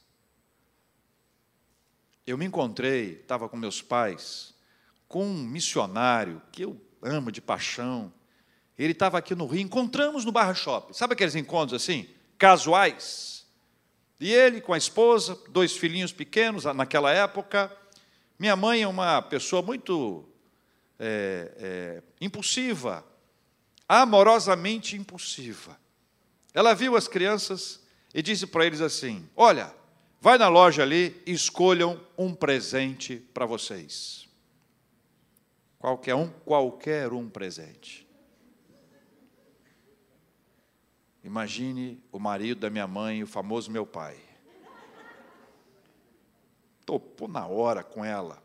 Eu 2.27 2.37
me 2.37 2.45
encontrei, 2.45 3.13
estava 3.13 3.49
com 3.49 3.57
meus 3.57 3.81
pais, 3.81 4.53
com 5.09 5.25
um 5.25 5.43
missionário 5.45 6.43
que 6.53 6.61
eu 6.61 6.79
amo 7.01 7.33
de 7.33 7.41
paixão. 7.41 8.13
Ele 8.79 8.93
estava 8.93 9.17
aqui 9.17 9.35
no 9.35 9.47
Rio, 9.47 9.63
encontramos 9.63 10.23
no 10.23 10.31
Barra 10.31 10.53
Shopping. 10.53 10.93
Sabe 10.93 11.15
aqueles 11.15 11.35
encontros 11.35 11.83
assim, 11.83 12.11
casuais? 12.37 13.47
E 14.21 14.31
ele 14.31 14.61
com 14.61 14.75
a 14.75 14.79
esposa, 14.79 15.35
dois 15.49 15.75
filhinhos 15.75 16.13
pequenos 16.13 16.65
naquela 16.65 17.11
época, 17.11 17.75
minha 18.39 18.55
mãe 18.55 18.83
é 18.83 18.87
uma 18.87 19.23
pessoa 19.23 19.63
muito 19.63 20.29
é, 20.99 21.55
é, 21.57 22.03
impulsiva, 22.21 23.03
amorosamente 23.89 24.95
impulsiva. 24.95 25.80
Ela 26.53 26.75
viu 26.75 26.97
as 26.97 27.07
crianças 27.07 27.81
e 28.13 28.23
disse 28.23 28.47
para 28.47 28.67
eles 28.67 28.81
assim: 28.81 29.29
Olha, 29.37 29.75
vai 30.21 30.37
na 30.37 30.49
loja 30.49 30.83
ali 30.83 31.21
e 31.27 31.33
escolham 31.33 32.01
um 32.19 32.35
presente 32.35 33.17
para 33.33 33.47
vocês. 33.47 34.29
Qualquer 35.79 36.15
um, 36.15 36.29
qualquer 36.45 37.13
um 37.13 37.29
presente. 37.29 38.07
Imagine 41.23 42.03
o 42.11 42.19
marido 42.19 42.61
da 42.61 42.71
minha 42.71 42.87
mãe, 42.87 43.23
o 43.23 43.27
famoso 43.27 43.71
meu 43.71 43.87
pai. 43.87 44.19
Topou 46.85 47.29
na 47.29 47.47
hora 47.47 47.85
com 47.85 48.05
ela. 48.05 48.43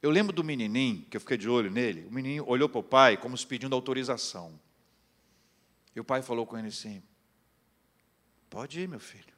Eu 0.00 0.10
lembro 0.10 0.32
do 0.32 0.44
menininho, 0.44 1.04
que 1.10 1.16
eu 1.16 1.20
fiquei 1.20 1.36
de 1.36 1.48
olho 1.48 1.70
nele. 1.70 2.06
O 2.06 2.12
menininho 2.12 2.44
olhou 2.46 2.68
para 2.68 2.78
o 2.78 2.82
pai 2.82 3.16
como 3.16 3.36
se 3.36 3.46
pedindo 3.46 3.74
autorização. 3.74 4.58
E 5.98 6.00
o 6.00 6.04
pai 6.04 6.22
falou 6.22 6.46
com 6.46 6.56
ele 6.56 6.68
assim: 6.68 7.02
Pode 8.48 8.78
ir, 8.78 8.86
meu 8.86 9.00
filho. 9.00 9.34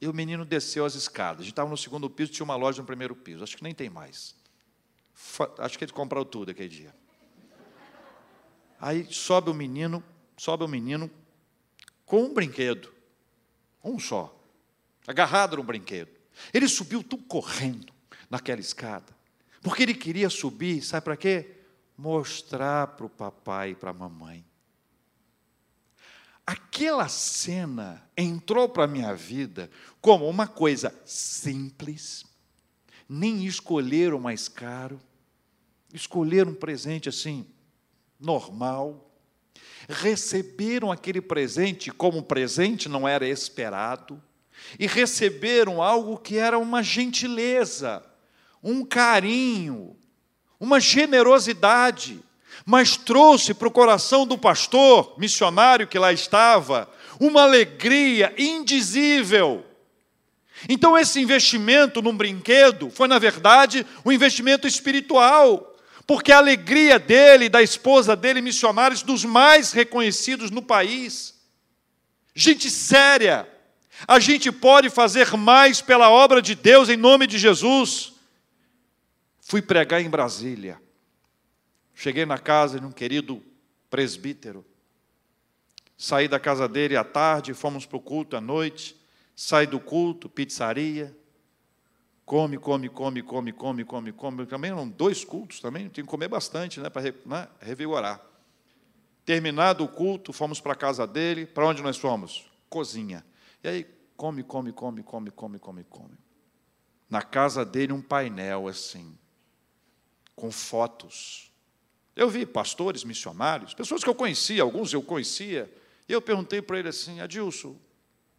E 0.00 0.08
o 0.08 0.14
menino 0.14 0.42
desceu 0.42 0.86
as 0.86 0.94
escadas. 0.94 1.40
A 1.40 1.42
gente 1.42 1.52
estava 1.52 1.68
no 1.68 1.76
segundo 1.76 2.08
piso, 2.08 2.32
tinha 2.32 2.44
uma 2.44 2.56
loja 2.56 2.80
no 2.80 2.86
primeiro 2.86 3.14
piso. 3.14 3.44
Acho 3.44 3.58
que 3.58 3.62
nem 3.62 3.74
tem 3.74 3.90
mais. 3.90 4.34
Acho 5.58 5.76
que 5.76 5.84
eles 5.84 5.92
compraram 5.92 6.24
tudo 6.24 6.50
aquele 6.50 6.70
dia. 6.70 6.96
Aí 8.80 9.06
sobe 9.12 9.50
o 9.50 9.54
menino, 9.54 10.02
sobe 10.34 10.64
o 10.64 10.68
menino 10.68 11.10
com 12.06 12.22
um 12.22 12.32
brinquedo. 12.32 12.90
Um 13.84 13.98
só. 13.98 14.34
Agarrado 15.06 15.58
no 15.58 15.62
brinquedo. 15.62 16.10
Ele 16.54 16.66
subiu 16.68 17.04
tudo 17.04 17.24
correndo 17.24 17.92
naquela 18.30 18.62
escada. 18.62 19.14
Porque 19.60 19.82
ele 19.82 19.94
queria 19.94 20.30
subir, 20.30 20.82
sabe 20.82 21.04
para 21.04 21.18
quê? 21.18 21.58
Mostrar 21.98 22.86
para 22.86 23.04
o 23.04 23.10
papai 23.10 23.72
e 23.72 23.74
para 23.74 23.90
a 23.90 23.94
mamãe. 23.94 24.42
Aquela 26.46 27.08
cena 27.08 28.08
entrou 28.16 28.68
para 28.68 28.84
a 28.84 28.88
minha 28.88 29.12
vida 29.14 29.68
como 30.00 30.28
uma 30.28 30.46
coisa 30.46 30.94
simples, 31.04 32.24
nem 33.08 33.44
escolher 33.44 34.14
o 34.14 34.20
mais 34.20 34.48
caro, 34.48 35.00
escolher 35.92 36.46
um 36.46 36.54
presente 36.54 37.08
assim, 37.08 37.46
normal, 38.20 39.10
receberam 39.88 40.92
aquele 40.92 41.20
presente 41.20 41.90
como 41.90 42.22
presente 42.22 42.88
não 42.88 43.08
era 43.08 43.26
esperado, 43.26 44.22
e 44.78 44.86
receberam 44.86 45.82
algo 45.82 46.16
que 46.16 46.38
era 46.38 46.58
uma 46.58 46.82
gentileza, 46.82 48.04
um 48.62 48.84
carinho, 48.84 49.96
uma 50.58 50.80
generosidade, 50.80 52.22
mas 52.64 52.96
trouxe 52.96 53.52
para 53.52 53.68
o 53.68 53.70
coração 53.72 54.26
do 54.26 54.38
pastor 54.38 55.14
missionário 55.18 55.86
que 55.86 55.98
lá 55.98 56.12
estava 56.12 56.88
uma 57.20 57.42
alegria 57.42 58.34
indizível. 58.36 59.64
Então, 60.68 60.96
esse 60.96 61.20
investimento 61.20 62.00
num 62.00 62.16
brinquedo 62.16 62.90
foi, 62.90 63.08
na 63.08 63.18
verdade, 63.18 63.86
um 64.04 64.12
investimento 64.12 64.66
espiritual, 64.66 65.76
porque 66.06 66.32
a 66.32 66.38
alegria 66.38 66.98
dele 66.98 67.48
da 67.48 67.62
esposa 67.62 68.16
dele, 68.16 68.40
missionários 68.40 69.02
dos 69.02 69.24
mais 69.24 69.72
reconhecidos 69.72 70.50
no 70.50 70.62
país, 70.62 71.34
gente 72.34 72.70
séria, 72.70 73.48
a 74.06 74.18
gente 74.18 74.50
pode 74.50 74.90
fazer 74.90 75.36
mais 75.36 75.80
pela 75.80 76.10
obra 76.10 76.42
de 76.42 76.54
Deus 76.54 76.88
em 76.88 76.96
nome 76.96 77.26
de 77.26 77.38
Jesus. 77.38 78.12
Fui 79.40 79.62
pregar 79.62 80.02
em 80.02 80.10
Brasília. 80.10 80.80
Cheguei 81.98 82.26
na 82.26 82.38
casa 82.38 82.78
de 82.78 82.84
um 82.84 82.92
querido 82.92 83.42
presbítero. 83.88 84.62
Saí 85.96 86.28
da 86.28 86.38
casa 86.38 86.68
dele 86.68 86.94
à 86.94 87.02
tarde, 87.02 87.54
fomos 87.54 87.86
para 87.86 87.96
o 87.96 88.00
culto 88.00 88.36
à 88.36 88.40
noite. 88.40 88.94
Saí 89.34 89.66
do 89.66 89.80
culto, 89.80 90.28
pizzaria. 90.28 91.16
Come, 92.26 92.58
come, 92.58 92.90
come, 92.90 93.22
come, 93.22 93.50
come, 93.50 93.82
come, 93.82 94.12
come. 94.12 94.44
Também 94.44 94.72
eram 94.72 94.86
dois 94.86 95.24
cultos 95.24 95.58
também, 95.58 95.88
tinha 95.88 96.04
que 96.04 96.10
comer 96.10 96.28
bastante, 96.28 96.80
né, 96.80 96.90
para 96.90 97.14
né, 97.24 97.48
revigorar. 97.60 98.20
Terminado 99.24 99.82
o 99.82 99.88
culto, 99.88 100.34
fomos 100.34 100.60
para 100.60 100.74
a 100.74 100.76
casa 100.76 101.06
dele. 101.06 101.46
Para 101.46 101.66
onde 101.66 101.82
nós 101.82 101.96
fomos? 101.96 102.44
Cozinha. 102.68 103.24
E 103.64 103.68
aí, 103.68 103.86
come, 104.18 104.42
come, 104.42 104.70
come, 104.70 105.02
come, 105.02 105.30
come, 105.30 105.58
come, 105.58 105.84
come. 105.84 106.18
Na 107.08 107.22
casa 107.22 107.64
dele, 107.64 107.94
um 107.94 108.02
painel 108.02 108.68
assim, 108.68 109.16
com 110.34 110.50
fotos 110.50 111.55
eu 112.16 112.30
vi 112.30 112.46
pastores, 112.46 113.04
missionários, 113.04 113.74
pessoas 113.74 114.02
que 114.02 114.08
eu 114.08 114.14
conhecia, 114.14 114.62
alguns 114.62 114.90
eu 114.90 115.02
conhecia, 115.02 115.70
e 116.08 116.12
eu 116.12 116.22
perguntei 116.22 116.62
para 116.62 116.78
ele 116.78 116.88
assim, 116.88 117.20
Adilson, 117.20 117.72
o 117.72 117.78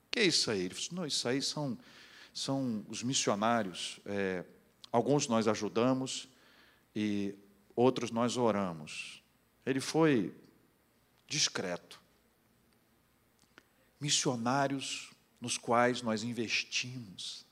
que 0.10 0.20
é 0.20 0.26
isso 0.26 0.50
aí? 0.50 0.62
Ele 0.62 0.74
disse, 0.74 0.96
não, 0.96 1.06
isso 1.06 1.28
aí 1.28 1.44
são, 1.44 1.78
são 2.34 2.84
os 2.90 3.04
missionários. 3.04 4.00
É, 4.04 4.44
alguns 4.92 5.28
nós 5.28 5.48
ajudamos 5.48 6.28
e 6.96 7.36
outros 7.76 8.10
nós 8.10 8.36
oramos. 8.36 9.22
Ele 9.64 9.80
foi 9.80 10.34
discreto. 11.28 12.02
Missionários 14.00 15.12
nos 15.40 15.56
quais 15.56 16.02
nós 16.02 16.24
investimos. 16.24 17.46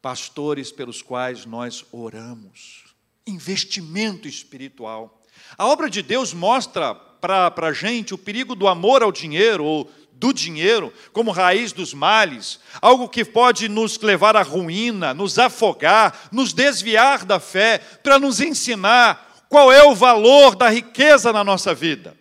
Pastores 0.00 0.72
pelos 0.72 1.02
quais 1.02 1.44
nós 1.44 1.84
oramos 1.92 2.93
investimento 3.26 4.28
espiritual. 4.28 5.22
A 5.56 5.66
obra 5.66 5.88
de 5.88 6.02
Deus 6.02 6.32
mostra 6.32 6.94
para 6.94 7.68
a 7.68 7.72
gente 7.72 8.12
o 8.12 8.18
perigo 8.18 8.54
do 8.54 8.68
amor 8.68 9.02
ao 9.02 9.10
dinheiro, 9.10 9.64
ou 9.64 9.90
do 10.12 10.32
dinheiro, 10.32 10.92
como 11.12 11.30
raiz 11.30 11.72
dos 11.72 11.92
males, 11.92 12.60
algo 12.80 13.08
que 13.08 13.24
pode 13.24 13.68
nos 13.68 13.98
levar 13.98 14.36
à 14.36 14.42
ruína, 14.42 15.12
nos 15.12 15.38
afogar, 15.38 16.28
nos 16.30 16.52
desviar 16.52 17.24
da 17.24 17.40
fé, 17.40 17.78
para 17.78 18.18
nos 18.18 18.40
ensinar 18.40 19.46
qual 19.48 19.72
é 19.72 19.82
o 19.84 19.94
valor 19.94 20.54
da 20.54 20.68
riqueza 20.68 21.32
na 21.32 21.42
nossa 21.42 21.74
vida. 21.74 22.16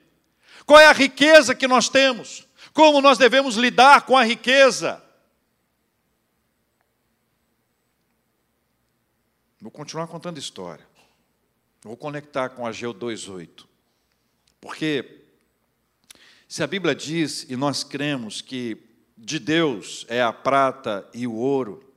Qual 0.66 0.80
é 0.80 0.88
a 0.88 0.94
riqueza 0.94 1.54
que 1.54 1.68
nós 1.68 1.90
temos? 1.90 2.48
Como 2.74 3.02
nós 3.02 3.18
devemos 3.18 3.56
lidar 3.56 4.04
com 4.04 4.18
a 4.18 4.24
riqueza? 4.24 5.04
Vou 9.62 9.72
continuar 9.72 10.08
contando 10.08 10.38
história. 10.38 10.86
Vou 11.84 11.98
conectar 11.98 12.50
com 12.50 12.66
Ageu 12.66 12.94
2,8. 12.94 13.66
Porque 14.62 15.26
se 16.48 16.64
a 16.64 16.68
Bíblia 16.68 16.96
diz, 16.96 17.46
e 17.50 17.58
nós 17.58 17.84
cremos 17.84 18.42
que 18.42 18.78
de 19.18 19.38
Deus 19.38 20.06
é 20.08 20.22
a 20.22 20.32
prata 20.32 21.06
e 21.14 21.28
o 21.28 21.34
ouro, 21.34 21.94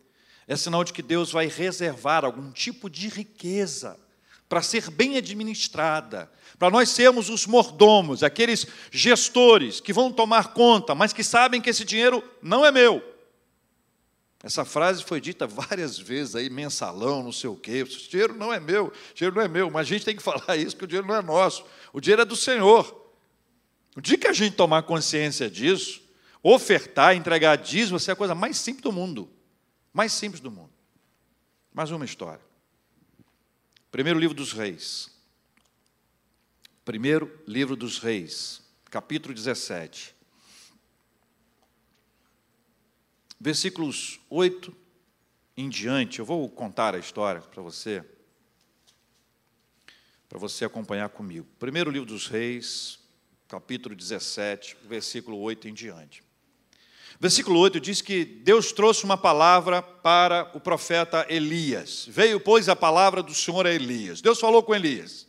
é 0.49 0.57
sinal 0.57 0.83
de 0.83 0.93
que 0.93 1.03
Deus 1.03 1.31
vai 1.31 1.47
reservar 1.47 2.25
algum 2.25 2.51
tipo 2.51 2.91
de 2.91 3.09
riqueza 3.09 3.97
para 4.49 4.61
ser 4.61 4.91
bem 4.91 5.17
administrada, 5.17 6.31
para 6.59 6.71
nós 6.71 6.89
sermos 6.89 7.31
os 7.31 7.47
mordomos, 7.47 8.25
aqueles 8.25 8.67
gestores 8.91 9.81
que 9.81 9.93
vão 9.93 10.13
tomar 10.13 10.53
conta, 10.53 10.97
mas 10.97 11.13
que 11.13 11.23
sabem 11.23 11.61
que 11.61 11.71
esse 11.71 11.85
dinheiro 11.85 12.25
não 12.43 12.67
é 12.67 12.73
meu 12.73 13.16
essa 14.47 14.65
frase 14.65 15.03
foi 15.03 15.21
dita 15.21 15.45
várias 15.45 15.99
vezes 15.99 16.37
aí, 16.37 16.49
mensalão, 16.49 17.21
não 17.21 17.33
sei 17.33 17.51
o 17.51 17.57
quê. 17.57 17.83
O 17.83 17.89
dinheiro 17.89 18.33
não 18.33 18.53
é 18.53 18.61
meu, 18.61 18.87
o 18.87 19.15
dinheiro 19.15 19.35
não 19.35 19.43
é 19.43 19.49
meu, 19.49 19.69
mas 19.69 19.81
a 19.81 19.91
gente 19.91 20.05
tem 20.05 20.15
que 20.15 20.23
falar 20.23 20.57
isso, 20.57 20.77
que 20.77 20.85
o 20.85 20.87
dinheiro 20.87 21.05
não 21.05 21.17
é 21.17 21.21
nosso, 21.21 21.65
o 21.93 22.01
dinheiro 22.01 22.23
é 22.23 22.25
do 22.25 22.37
Senhor. 22.37 23.13
O 23.97 24.01
dia 24.01 24.17
que 24.17 24.29
a 24.29 24.33
gente 24.33 24.55
tomar 24.55 24.85
consciência 24.85 25.51
disso, 25.51 26.01
ofertar, 26.41 27.17
entregar 27.17 27.57
dízimo, 27.57 27.99
ser 27.99 28.13
a 28.13 28.17
coisa 28.17 28.37
mais 28.37 28.57
simples 28.57 28.85
do 28.85 28.93
mundo. 28.93 29.29
Mais 29.93 30.13
simples 30.13 30.41
do 30.41 30.51
mundo. 30.51 30.71
Mais 31.75 31.91
uma 31.91 32.05
história. 32.05 32.45
Primeiro 33.91 34.17
livro 34.17 34.37
dos 34.37 34.53
reis. 34.53 35.11
Primeiro 36.85 37.37
livro 37.49 37.75
dos 37.75 37.99
reis, 37.99 38.63
capítulo 38.93 39.35
17. 39.35 40.15
Versículos 43.47 44.19
8 44.29 44.75
em 45.57 45.69
diante, 45.69 46.19
eu 46.19 46.25
vou 46.25 46.49
contar 46.49 46.97
a 46.97 46.99
história 46.99 47.41
para 47.41 47.63
você, 47.63 48.03
para 50.29 50.37
você 50.37 50.65
acompanhar 50.65 51.11
comigo. 51.11 51.47
Primeiro 51.57 51.89
livro 51.89 52.09
dos 52.09 52.27
Reis, 52.27 52.99
capítulo 53.47 53.95
17, 53.95 54.77
versículo 54.89 55.39
8 55.39 55.69
em 55.69 55.75
diante. 55.75 56.25
Versículo 57.21 57.61
8 57.61 57.79
diz 57.79 58.03
que 58.03 58.25
Deus 58.25 58.73
trouxe 58.73 59.05
uma 59.05 59.17
palavra 59.17 59.81
para 59.81 60.51
o 60.53 60.59
profeta 60.59 61.25
Elias. 61.29 62.05
Veio, 62.09 62.41
pois, 62.41 62.69
a 62.69 62.75
palavra 62.75 63.23
do 63.23 63.33
Senhor 63.33 63.65
a 63.65 63.71
Elias. 63.71 64.21
Deus 64.21 64.41
falou 64.41 64.61
com 64.65 64.75
Elias. 64.75 65.25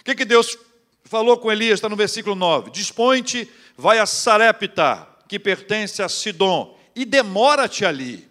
O 0.00 0.04
que, 0.04 0.14
que 0.14 0.26
Deus 0.26 0.58
falou 1.04 1.38
com 1.38 1.50
Elias? 1.50 1.78
Está 1.78 1.88
no 1.88 1.96
versículo 1.96 2.36
9. 2.36 2.70
Dispõe-te, 2.70 3.50
vai 3.74 4.00
a 4.00 4.04
Sarepta, 4.04 5.08
que 5.26 5.38
pertence 5.38 6.02
a 6.02 6.10
Sidom, 6.10 6.74
e 6.94 7.04
demora-te 7.04 7.84
ali. 7.84 8.28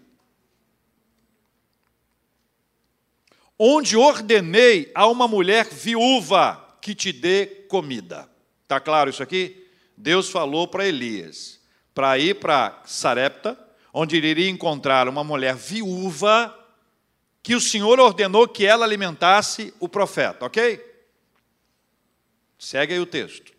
Onde 3.57 3.95
ordenei 3.95 4.91
a 4.93 5.07
uma 5.07 5.27
mulher 5.27 5.67
viúva 5.69 6.77
que 6.81 6.93
te 6.93 7.11
dê 7.11 7.45
comida. 7.67 8.29
Está 8.63 8.79
claro 8.79 9.09
isso 9.09 9.23
aqui? 9.23 9.67
Deus 9.95 10.29
falou 10.29 10.67
para 10.67 10.87
Elias 10.87 11.63
para 11.93 12.17
ir 12.17 12.39
para 12.39 12.81
Sarepta, 12.85 13.57
onde 13.93 14.17
ele 14.17 14.27
iria 14.27 14.49
encontrar 14.49 15.07
uma 15.07 15.23
mulher 15.23 15.55
viúva 15.55 16.57
que 17.41 17.55
o 17.55 17.61
Senhor 17.61 17.99
ordenou 17.99 18.47
que 18.47 18.65
ela 18.65 18.85
alimentasse 18.85 19.73
o 19.79 19.87
profeta, 19.87 20.45
ok? 20.45 20.81
Segue 22.57 22.93
aí 22.93 22.99
o 22.99 23.05
texto. 23.05 23.51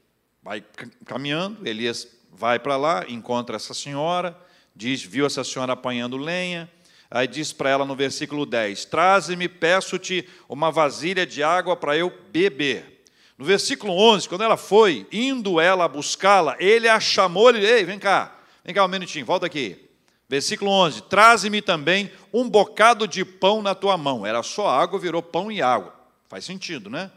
Vai 0.43 0.65
caminhando, 1.05 1.67
Elias 1.67 2.09
vai 2.33 2.59
para 2.59 2.77
lá, 2.77 3.05
encontra 3.09 3.57
essa 3.57 3.75
senhora, 3.75 4.37
diz, 4.75 5.03
viu 5.03 5.27
essa 5.27 5.45
senhora 5.45 5.75
apanhando 5.75 6.17
lenha, 6.17 6.71
aí 7.11 7.27
diz 7.27 7.53
para 7.53 7.71
ela 7.71 7.85
no 7.85 7.95
versículo 7.95 8.45
10: 8.45 8.85
Traze-me, 8.87 9.49
peço-te 9.49 10.29
uma 10.49 10.71
vasilha 10.71 11.27
de 11.27 11.43
água 11.43 11.77
para 11.77 11.97
eu 11.97 12.13
beber. 12.31 13.05
No 13.37 13.45
versículo 13.45 13.93
11, 13.93 14.29
quando 14.29 14.45
ela 14.45 14.57
foi, 14.57 15.07
indo 15.11 15.61
ela 15.61 15.89
buscá-la, 15.89 16.57
ele 16.59 16.89
a 16.89 17.01
chamou, 17.01 17.51
ele, 17.51 17.67
ei, 17.67 17.85
vem 17.85 17.99
cá, 17.99 18.37
vem 18.65 18.75
cá 18.75 18.85
um 18.85 18.89
minutinho, 18.89 19.27
volta 19.27 19.47
aqui. 19.47 19.89
Versículo 20.29 20.71
11: 20.71 21.03
Traze-me 21.03 21.61
também 21.61 22.11
um 22.33 22.49
bocado 22.49 23.07
de 23.07 23.25
pão 23.25 23.63
na 23.63 23.75
tua 23.75 23.97
mão. 23.97 24.27
Era 24.27 24.43
só 24.43 24.69
água, 24.69 24.99
virou 24.99 25.23
pão 25.23 25.51
e 25.51 25.61
água. 25.61 25.95
Faz 26.29 26.45
sentido, 26.45 26.89
né? 26.89 27.11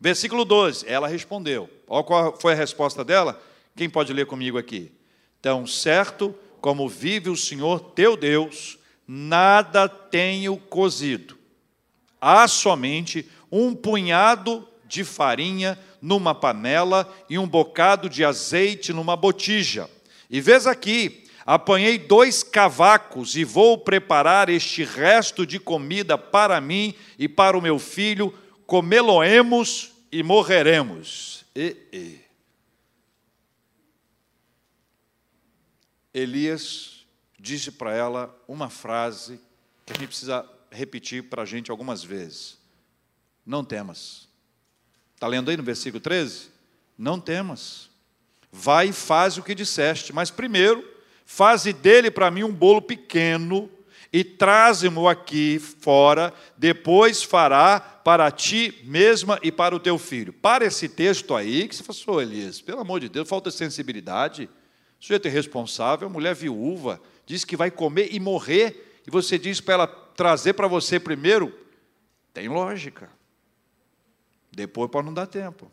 Versículo 0.00 0.44
12: 0.44 0.86
Ela 0.88 1.08
respondeu. 1.08 1.68
Olha 1.86 2.04
qual 2.04 2.40
foi 2.40 2.52
a 2.52 2.56
resposta 2.56 3.04
dela? 3.04 3.40
Quem 3.76 3.88
pode 3.90 4.12
ler 4.12 4.26
comigo 4.26 4.58
aqui? 4.58 4.92
Tão 5.40 5.66
certo 5.66 6.34
como 6.60 6.88
vive 6.88 7.30
o 7.30 7.36
Senhor 7.36 7.80
teu 7.80 8.16
Deus, 8.16 8.78
nada 9.06 9.88
tenho 9.88 10.56
cozido. 10.56 11.38
Há 12.20 12.46
somente 12.48 13.28
um 13.50 13.74
punhado 13.74 14.66
de 14.86 15.04
farinha 15.04 15.78
numa 16.00 16.34
panela 16.34 17.12
e 17.28 17.38
um 17.38 17.46
bocado 17.46 18.08
de 18.08 18.24
azeite 18.24 18.92
numa 18.92 19.16
botija. 19.16 19.88
E 20.30 20.40
vês 20.40 20.66
aqui, 20.66 21.24
Apanhei 21.48 21.96
dois 21.96 22.42
cavacos 22.42 23.34
e 23.34 23.42
vou 23.42 23.78
preparar 23.78 24.50
este 24.50 24.84
resto 24.84 25.46
de 25.46 25.58
comida 25.58 26.18
para 26.18 26.60
mim 26.60 26.94
e 27.18 27.26
para 27.26 27.56
o 27.56 27.62
meu 27.62 27.78
filho, 27.78 28.34
comê-lo-emos 28.66 29.92
e 30.12 30.22
morreremos. 30.22 31.46
E, 31.56 31.74
e. 31.90 32.27
Elias 36.18 37.06
disse 37.38 37.70
para 37.70 37.94
ela 37.94 38.34
uma 38.46 38.68
frase 38.68 39.40
que 39.86 39.92
a 39.92 39.96
gente 39.96 40.08
precisa 40.08 40.48
repetir 40.70 41.24
para 41.24 41.42
a 41.42 41.46
gente 41.46 41.70
algumas 41.70 42.02
vezes: 42.02 42.58
Não 43.44 43.64
temas. 43.64 44.28
Está 45.14 45.26
lendo 45.26 45.50
aí 45.50 45.56
no 45.56 45.62
versículo 45.62 46.00
13? 46.00 46.48
Não 46.96 47.20
temas. 47.20 47.88
Vai 48.50 48.88
e 48.88 48.92
faz 48.92 49.36
o 49.36 49.42
que 49.42 49.54
disseste, 49.54 50.12
mas 50.12 50.30
primeiro 50.30 50.96
faze 51.24 51.74
dele 51.74 52.10
para 52.10 52.30
mim 52.30 52.42
um 52.42 52.52
bolo 52.52 52.80
pequeno 52.80 53.70
e 54.10 54.24
traze-mo 54.24 55.06
aqui 55.06 55.58
fora, 55.58 56.32
depois 56.56 57.22
fará 57.22 57.78
para 57.78 58.30
ti 58.30 58.80
mesma 58.84 59.38
e 59.42 59.52
para 59.52 59.76
o 59.76 59.78
teu 59.78 59.98
filho. 59.98 60.32
Para 60.32 60.64
esse 60.64 60.88
texto 60.88 61.34
aí, 61.34 61.68
que 61.68 61.76
você 61.76 61.82
falou, 61.82 62.22
Elias, 62.22 62.62
pelo 62.62 62.80
amor 62.80 63.00
de 63.00 63.10
Deus, 63.10 63.28
falta 63.28 63.50
sensibilidade. 63.50 64.48
Sujeito 64.98 65.26
é 65.28 65.30
responsável, 65.30 66.10
mulher 66.10 66.34
viúva, 66.34 67.00
diz 67.24 67.44
que 67.44 67.56
vai 67.56 67.70
comer 67.70 68.12
e 68.12 68.18
morrer, 68.18 69.00
e 69.06 69.10
você 69.10 69.38
diz 69.38 69.60
para 69.60 69.74
ela 69.74 69.86
trazer 69.86 70.54
para 70.54 70.66
você 70.66 70.98
primeiro, 70.98 71.56
tem 72.34 72.48
lógica. 72.48 73.10
Depois 74.50 74.90
pode 74.90 75.06
não 75.06 75.14
dar 75.14 75.26
tempo. 75.26 75.70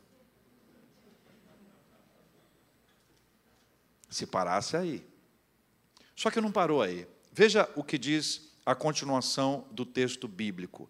Se 4.09 4.27
parasse 4.27 4.77
aí. 4.77 5.05
Só 6.15 6.29
que 6.29 6.39
não 6.39 6.51
parou 6.51 6.81
aí. 6.81 7.07
Veja 7.31 7.69
o 7.75 7.83
que 7.83 7.97
diz 7.97 8.53
a 8.65 8.73
continuação 8.73 9.67
do 9.71 9.85
texto 9.85 10.27
bíblico. 10.27 10.89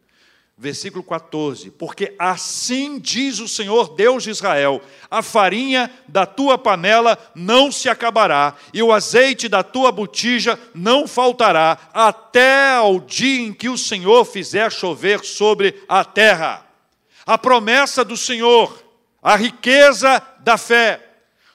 Versículo 0.57 1.03
14: 1.03 1.69
Porque 1.71 2.15
assim 2.17 2.97
diz 2.97 3.39
o 3.39 3.47
Senhor 3.47 3.93
Deus 3.93 4.23
de 4.23 4.29
Israel: 4.29 4.81
a 5.11 5.21
farinha 5.21 5.91
da 6.07 6.25
tua 6.25 6.57
panela 6.57 7.17
não 7.35 7.69
se 7.69 7.89
acabará, 7.89 8.55
e 8.73 8.81
o 8.81 8.93
azeite 8.93 9.49
da 9.49 9.63
tua 9.63 9.91
botija 9.91 10.57
não 10.73 11.09
faltará, 11.09 11.77
até 11.93 12.71
ao 12.75 13.01
dia 13.01 13.41
em 13.41 13.53
que 13.53 13.67
o 13.67 13.77
Senhor 13.77 14.23
fizer 14.23 14.71
chover 14.71 15.25
sobre 15.25 15.83
a 15.89 16.05
terra. 16.05 16.65
A 17.25 17.37
promessa 17.37 18.05
do 18.05 18.15
Senhor, 18.15 18.81
a 19.21 19.35
riqueza 19.35 20.21
da 20.39 20.57
fé, 20.57 21.05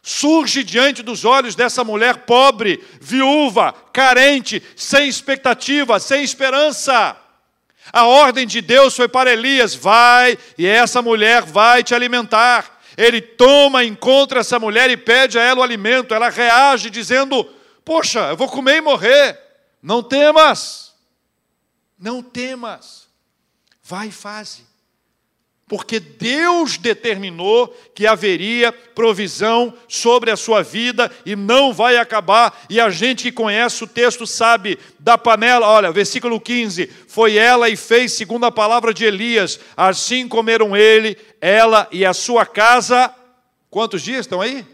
surge 0.03 0.63
diante 0.63 1.03
dos 1.03 1.25
olhos 1.25 1.55
dessa 1.55 1.83
mulher 1.83 2.27
pobre, 2.27 2.85
viúva, 3.01 3.73
carente, 3.95 4.63
sem 4.77 5.09
expectativa, 5.09 5.99
sem 5.99 6.23
esperança. 6.23 7.17
A 7.93 8.07
ordem 8.07 8.47
de 8.47 8.61
Deus 8.61 8.95
foi 8.95 9.09
para 9.09 9.33
Elias: 9.33 9.75
vai, 9.75 10.39
e 10.57 10.67
essa 10.67 11.03
mulher 11.03 11.43
vai 11.43 11.83
te 11.83 11.95
alimentar. 11.95 12.81
Ele 12.97 13.21
toma, 13.21 13.85
encontra 13.85 14.41
essa 14.41 14.59
mulher 14.59 14.91
e 14.91 14.97
pede 14.97 15.39
a 15.39 15.43
ela 15.43 15.61
o 15.61 15.63
alimento. 15.63 16.15
Ela 16.15 16.29
reage 16.29 16.91
dizendo: 16.91 17.45
Poxa, 17.85 18.31
eu 18.31 18.37
vou 18.37 18.49
comer 18.49 18.77
e 18.77 18.81
morrer. 18.81 19.39
Não 19.83 20.03
temas, 20.03 20.95
não 21.99 22.23
temas. 22.23 23.09
Vai 23.83 24.09
e 24.09 24.13
faze 24.13 24.70
porque 25.71 26.01
Deus 26.01 26.77
determinou 26.77 27.69
que 27.95 28.05
haveria 28.05 28.73
provisão 28.73 29.73
sobre 29.87 30.29
a 30.29 30.37
sua 30.37 30.65
vida 30.65 31.09
e 31.25 31.37
não 31.37 31.73
vai 31.73 31.97
acabar. 31.97 32.65
E 32.69 32.81
a 32.81 32.91
gente 32.91 33.23
que 33.23 33.31
conhece 33.31 33.85
o 33.85 33.87
texto 33.87 34.27
sabe 34.27 34.81
da 34.99 35.17
panela, 35.17 35.69
olha, 35.69 35.93
versículo 35.93 36.41
15: 36.41 36.91
Foi 37.07 37.37
ela 37.37 37.69
e 37.69 37.77
fez 37.77 38.15
segundo 38.15 38.47
a 38.47 38.51
palavra 38.51 38.93
de 38.93 39.05
Elias, 39.05 39.61
assim 39.77 40.27
comeram 40.27 40.77
ele, 40.77 41.17
ela 41.41 41.87
e 41.93 42.05
a 42.05 42.13
sua 42.13 42.45
casa. 42.45 43.15
Quantos 43.71 44.03
dias 44.03 44.23
estão 44.27 44.41
aí? 44.41 44.67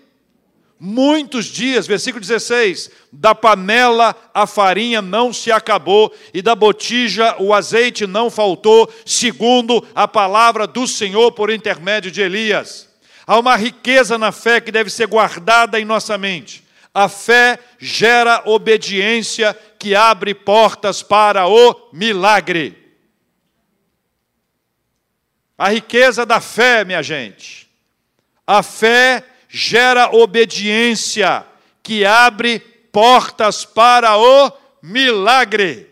Muitos 0.79 1.47
dias, 1.47 1.87
versículo 1.87 2.21
16: 2.21 2.91
da 3.13 3.35
panela 3.35 4.15
a 4.35 4.47
farinha 4.47 5.01
não 5.01 5.33
se 5.33 5.51
acabou, 5.51 6.15
e 6.33 6.43
da 6.43 6.55
botija 6.55 7.37
o 7.39 7.55
azeite 7.55 8.07
não 8.07 8.31
faltou, 8.31 8.93
segundo 9.05 9.87
a 9.95 10.07
palavra 10.07 10.67
do 10.67 10.87
Senhor 10.87 11.33
por 11.33 11.51
intermédio 11.51 12.11
de 12.11 12.21
Elias. 12.21 12.89
Há 13.27 13.39
uma 13.39 13.57
riqueza 13.57 14.17
na 14.17 14.31
fé 14.31 14.61
que 14.61 14.71
deve 14.71 14.89
ser 14.91 15.07
guardada 15.07 15.81
em 15.81 15.85
nossa 15.85 16.17
mente. 16.17 16.65
A 16.95 17.09
fé 17.09 17.59
gera 17.79 18.43
obediência 18.47 19.57
que 19.79 19.95
abre 19.95 20.33
portas 20.35 21.03
para 21.03 21.47
o 21.47 21.89
milagre. 21.93 22.87
A 25.59 25.71
riqueza 25.71 26.25
da 26.25 26.41
fé, 26.41 26.85
minha 26.85 27.03
gente. 27.03 27.69
A 28.47 28.63
fé 28.63 29.25
gera 29.49 30.15
obediência, 30.15 31.45
que 31.83 32.05
abre 32.05 32.59
portas 32.91 33.65
para 33.65 34.17
o 34.17 34.53
milagre. 34.83 35.91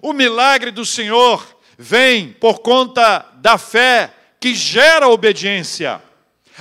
O 0.00 0.12
milagre 0.12 0.70
do 0.70 0.84
Senhor 0.84 1.44
vem 1.78 2.32
por 2.32 2.60
conta 2.60 3.26
da 3.36 3.58
fé 3.58 4.12
que 4.38 4.54
gera 4.54 5.08
obediência. 5.08 6.02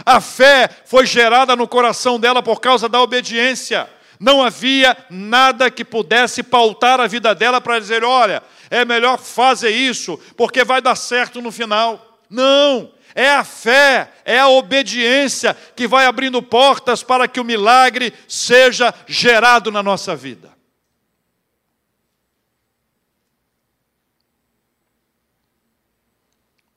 A 0.06 0.20
fé 0.20 0.70
foi 0.86 1.06
gerada 1.06 1.56
no 1.56 1.68
coração 1.68 2.20
dela 2.20 2.42
por 2.42 2.60
causa 2.60 2.90
da 2.90 3.02
obediência. 3.02 3.88
Não 4.20 4.42
havia 4.42 4.96
nada 5.10 5.70
que 5.70 5.84
pudesse 5.84 6.42
pautar 6.42 7.00
a 7.00 7.08
vida 7.08 7.36
dela 7.36 7.60
para 7.60 7.80
dizer: 7.80 8.04
olha, 8.04 8.42
é 8.70 8.86
melhor 8.86 9.20
fazer 9.20 9.70
isso, 9.70 10.20
porque 10.36 10.64
vai 10.64 10.82
dar 10.82 10.96
certo 10.96 11.42
no 11.42 11.52
final. 11.52 12.20
Não, 12.30 12.92
é 13.16 13.30
a 13.30 13.44
fé, 13.44 14.14
é 14.26 14.40
a 14.40 14.48
obediência 14.48 15.54
que 15.54 15.88
vai 15.88 16.06
abrindo 16.06 16.42
portas 16.42 17.04
para 17.04 17.28
que 17.28 17.40
o 17.40 17.44
milagre 17.44 18.14
seja 18.28 18.94
gerado 19.08 19.72
na 19.72 19.84
nossa 19.84 20.16
vida. 20.16 20.52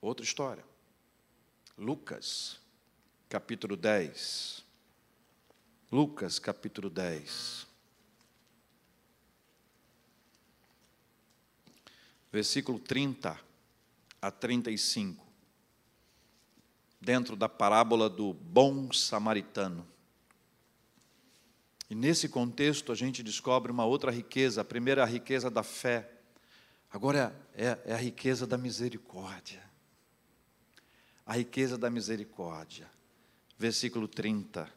Outra 0.01 0.25
história. 0.25 0.65
Lucas, 1.77 2.61
capítulo 3.29 3.77
10. 3.77 4.65
Lucas, 5.91 6.39
capítulo 6.39 6.89
10. 6.89 7.67
Versículo 12.31 12.79
30 12.79 13.41
a 14.21 14.31
35 14.31 15.26
dentro 17.01 17.37
da 17.37 17.49
parábola 17.49 18.09
do 18.09 18.33
bom 18.33 18.93
samaritano. 18.93 19.87
E 21.89 21.95
nesse 21.95 22.29
contexto 22.29 22.91
a 22.91 22.95
gente 22.95 23.23
descobre 23.23 23.71
uma 23.71 23.85
outra 23.85 24.11
riqueza, 24.11 24.61
a 24.61 24.65
primeira 24.65 25.03
é 25.03 25.05
a 25.05 25.07
riqueza 25.07 25.51
da 25.51 25.63
fé, 25.63 26.11
agora 26.91 27.35
é, 27.55 27.79
é 27.87 27.93
a 27.93 27.97
riqueza 27.97 28.47
da 28.47 28.59
misericórdia. 28.59 29.63
A 31.25 31.35
riqueza 31.35 31.77
da 31.79 31.91
misericórdia. 31.91 32.91
Versículo 33.59 34.07
30. 34.07 34.69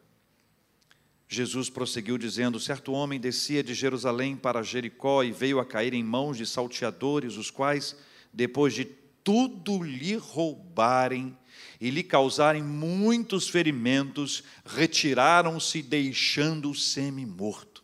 Jesus 1.28 1.70
prosseguiu 1.70 2.18
dizendo: 2.18 2.60
Certo 2.60 2.92
homem 2.92 3.20
descia 3.20 3.64
de 3.64 3.76
Jerusalém 3.76 4.36
para 4.36 4.64
Jericó 4.64 5.24
e 5.24 5.32
veio 5.32 5.60
a 5.60 5.66
cair 5.66 5.94
em 5.94 6.04
mãos 6.04 6.38
de 6.38 6.46
salteadores, 6.46 7.38
os 7.38 7.52
quais, 7.52 7.96
depois 8.34 8.74
de 8.74 8.86
tudo 9.24 9.84
lhe 9.84 10.16
roubarem 10.16 11.38
e 11.80 11.90
lhe 11.90 12.04
causarem 12.04 12.64
muitos 12.64 13.48
ferimentos, 13.50 14.44
retiraram-se, 14.66 15.82
deixando-o 15.82 16.76
semi-morto. 16.76 17.84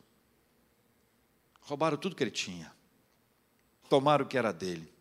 Roubaram 1.62 1.98
tudo 1.98 2.16
que 2.16 2.24
ele 2.24 2.32
tinha, 2.32 2.72
tomaram 3.90 4.26
o 4.26 4.28
que 4.28 4.38
era 4.38 4.52
dele, 4.52 4.92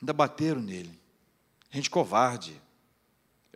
ainda 0.00 0.12
bateram 0.12 0.60
nele. 0.60 1.00
Gente 1.70 1.88
covarde, 1.88 2.60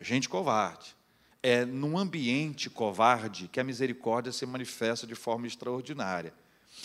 gente 0.00 0.28
covarde. 0.28 0.96
É 1.42 1.64
num 1.64 1.98
ambiente 1.98 2.68
covarde 2.70 3.46
que 3.46 3.60
a 3.60 3.64
misericórdia 3.64 4.32
se 4.32 4.44
manifesta 4.46 5.06
de 5.06 5.14
forma 5.14 5.46
extraordinária. 5.46 6.32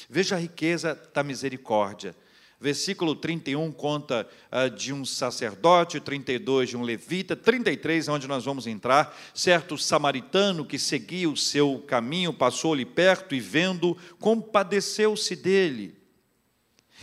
Veja 0.09 0.35
a 0.35 0.39
riqueza 0.39 0.93
da 1.13 1.23
misericórdia. 1.23 2.15
Versículo 2.62 3.15
31 3.15 3.71
conta 3.71 4.30
uh, 4.52 4.69
de 4.69 4.93
um 4.93 5.04
sacerdote, 5.04 6.00
32 6.00 6.69
de 6.69 6.78
um 6.78 6.84
levita, 6.84 7.36
33 7.36 8.08
é 8.08 8.12
onde 8.12 8.28
nós 8.28 8.45
vamos 8.45 8.67
entrar. 8.67 9.17
Certo 9.34 9.80
samaritano 9.80 10.63
que 10.63 10.78
seguia 10.78 11.28
o 11.28 11.36
seu 11.36 11.80
caminho 11.88 12.32
passou-lhe 12.32 12.86
perto 12.86 13.34
e, 13.34 13.39
vendo, 13.39 13.97
compadeceu-se 14.19 15.36
dele. 15.36 15.97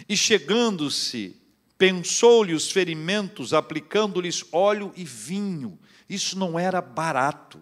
E 0.08 0.16
chegando-se, 0.16 1.34
pensou-lhe 1.76 2.54
os 2.54 2.70
ferimentos, 2.70 3.52
aplicando-lhes 3.52 4.44
óleo 4.52 4.92
e 4.94 5.04
vinho. 5.04 5.76
Isso 6.08 6.38
não 6.38 6.56
era 6.56 6.80
barato, 6.80 7.60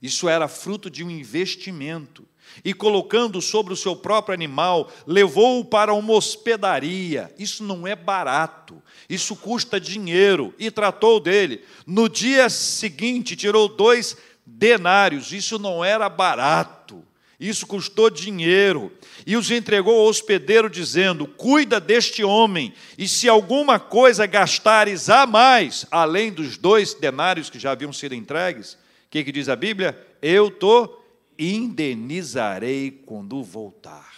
isso 0.00 0.28
era 0.28 0.46
fruto 0.46 0.88
de 0.88 1.02
um 1.02 1.10
investimento 1.10 2.24
e 2.64 2.72
colocando 2.74 3.40
sobre 3.40 3.72
o 3.72 3.76
seu 3.76 3.96
próprio 3.96 4.34
animal, 4.34 4.90
levou-o 5.06 5.64
para 5.64 5.94
uma 5.94 6.12
hospedaria. 6.12 7.32
Isso 7.38 7.64
não 7.64 7.86
é 7.86 7.96
barato, 7.96 8.82
isso 9.08 9.34
custa 9.34 9.80
dinheiro, 9.80 10.54
e 10.58 10.70
tratou 10.70 11.18
dele. 11.18 11.62
No 11.86 12.08
dia 12.08 12.48
seguinte, 12.48 13.36
tirou 13.36 13.68
dois 13.68 14.16
denários, 14.44 15.32
isso 15.32 15.58
não 15.58 15.84
era 15.84 16.08
barato, 16.08 17.02
isso 17.40 17.66
custou 17.66 18.08
dinheiro, 18.08 18.92
e 19.26 19.36
os 19.36 19.50
entregou 19.50 19.98
ao 19.98 20.06
hospedeiro, 20.06 20.70
dizendo: 20.70 21.26
Cuida 21.26 21.80
deste 21.80 22.22
homem, 22.22 22.72
e 22.96 23.08
se 23.08 23.28
alguma 23.28 23.80
coisa 23.80 24.26
gastares 24.26 25.08
a 25.08 25.26
mais, 25.26 25.86
além 25.90 26.32
dos 26.32 26.56
dois 26.56 26.94
denários 26.94 27.50
que 27.50 27.58
já 27.58 27.72
haviam 27.72 27.92
sido 27.92 28.14
entregues, 28.14 28.74
o 28.74 28.78
que, 29.10 29.24
que 29.24 29.32
diz 29.32 29.48
a 29.48 29.56
Bíblia? 29.56 29.98
Eu 30.22 30.48
estou 30.48 31.01
indenizarei 31.38 32.90
quando 32.90 33.42
voltar. 33.42 34.12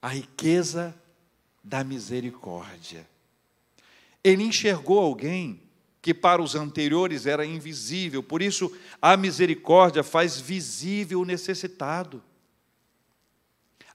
A 0.00 0.08
riqueza 0.08 0.94
da 1.62 1.82
misericórdia. 1.82 3.08
Ele 4.22 4.42
enxergou 4.42 4.98
alguém 4.98 5.62
que 6.02 6.12
para 6.12 6.42
os 6.42 6.54
anteriores 6.54 7.24
era 7.24 7.46
invisível, 7.46 8.22
por 8.22 8.42
isso 8.42 8.70
a 9.00 9.16
misericórdia 9.16 10.02
faz 10.02 10.38
visível 10.38 11.22
o 11.22 11.24
necessitado. 11.24 12.22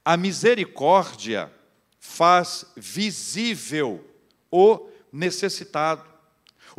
A 0.04 0.18
misericórdia 0.18 1.54
faz 2.00 2.66
visível 2.76 4.04
o 4.50 4.90
necessitado. 5.12 6.09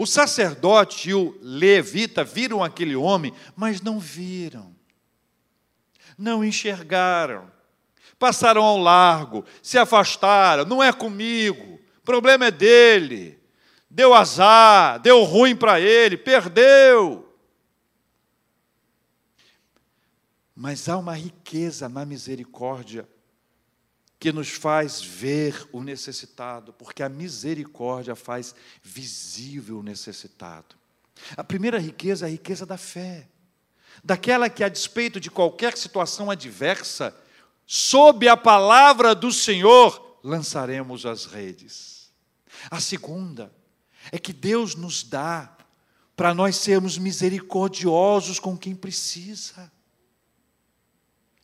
O 0.00 0.06
sacerdote 0.06 1.10
e 1.10 1.14
o 1.14 1.38
levita 1.42 2.24
viram 2.24 2.64
aquele 2.64 2.96
homem, 2.96 3.34
mas 3.54 3.82
não 3.82 4.00
viram, 4.00 4.74
não 6.16 6.42
enxergaram, 6.42 7.52
passaram 8.18 8.64
ao 8.64 8.78
largo, 8.78 9.44
se 9.62 9.76
afastaram, 9.76 10.64
não 10.64 10.82
é 10.82 10.90
comigo, 10.90 11.78
o 11.98 12.00
problema 12.02 12.46
é 12.46 12.50
dele, 12.50 13.38
deu 13.90 14.14
azar, 14.14 14.98
deu 15.00 15.22
ruim 15.22 15.54
para 15.54 15.78
ele, 15.78 16.16
perdeu. 16.16 17.30
Mas 20.56 20.88
há 20.88 20.96
uma 20.96 21.14
riqueza 21.14 21.90
na 21.90 22.06
misericórdia 22.06 23.06
que 24.20 24.30
nos 24.30 24.50
faz 24.50 25.00
ver 25.00 25.66
o 25.72 25.83
necessitado, 25.83 26.74
porque 26.74 27.02
a 27.02 27.09
misericórdia 27.09 28.14
faz 28.14 28.54
visível 28.83 29.78
o 29.78 29.83
necessitado. 29.83 30.76
A 31.35 31.42
primeira 31.42 31.78
riqueza 31.78 32.26
é 32.26 32.28
a 32.28 32.30
riqueza 32.30 32.66
da 32.66 32.76
fé, 32.76 33.26
daquela 34.04 34.50
que, 34.50 34.62
a 34.62 34.68
despeito 34.68 35.18
de 35.18 35.30
qualquer 35.30 35.74
situação 35.74 36.30
adversa, 36.30 37.16
sob 37.66 38.28
a 38.28 38.37
palavra 38.37 39.14
do 39.14 39.33
Senhor, 39.33 40.18
lançaremos 40.22 41.06
as 41.06 41.24
redes. 41.24 42.12
A 42.70 42.78
segunda 42.78 43.50
é 44.12 44.18
que 44.18 44.35
Deus 44.35 44.74
nos 44.74 45.02
dá 45.02 45.56
para 46.14 46.35
nós 46.35 46.56
sermos 46.56 46.98
misericordiosos 46.98 48.38
com 48.38 48.54
quem 48.54 48.74
precisa. 48.74 49.72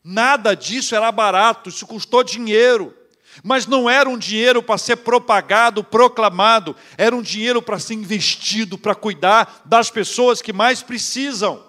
Nada 0.08 0.54
disso 0.54 0.94
era 0.94 1.10
barato, 1.10 1.68
isso 1.68 1.84
custou 1.84 2.22
dinheiro. 2.22 2.94
Mas 3.42 3.66
não 3.66 3.90
era 3.90 4.08
um 4.08 4.16
dinheiro 4.16 4.62
para 4.62 4.78
ser 4.78 4.98
propagado, 4.98 5.82
proclamado, 5.82 6.76
era 6.96 7.14
um 7.14 7.20
dinheiro 7.20 7.60
para 7.60 7.80
ser 7.80 7.94
investido, 7.94 8.78
para 8.78 8.94
cuidar 8.94 9.62
das 9.64 9.90
pessoas 9.90 10.40
que 10.40 10.52
mais 10.52 10.80
precisam. 10.80 11.60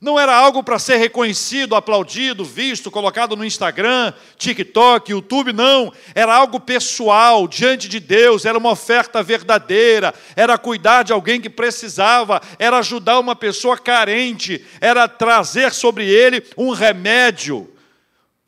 Não 0.00 0.18
era 0.18 0.34
algo 0.34 0.62
para 0.62 0.78
ser 0.78 0.96
reconhecido, 0.96 1.76
aplaudido, 1.76 2.42
visto, 2.42 2.90
colocado 2.90 3.36
no 3.36 3.44
Instagram, 3.44 4.14
TikTok, 4.38 5.10
YouTube, 5.10 5.52
não. 5.52 5.92
Era 6.14 6.34
algo 6.34 6.58
pessoal, 6.58 7.46
diante 7.46 7.86
de 7.86 8.00
Deus, 8.00 8.46
era 8.46 8.56
uma 8.56 8.70
oferta 8.70 9.22
verdadeira, 9.22 10.14
era 10.34 10.56
cuidar 10.56 11.02
de 11.02 11.12
alguém 11.12 11.38
que 11.38 11.50
precisava, 11.50 12.40
era 12.58 12.78
ajudar 12.78 13.18
uma 13.18 13.36
pessoa 13.36 13.76
carente, 13.76 14.64
era 14.80 15.06
trazer 15.06 15.70
sobre 15.74 16.08
ele 16.08 16.42
um 16.56 16.70
remédio 16.70 17.70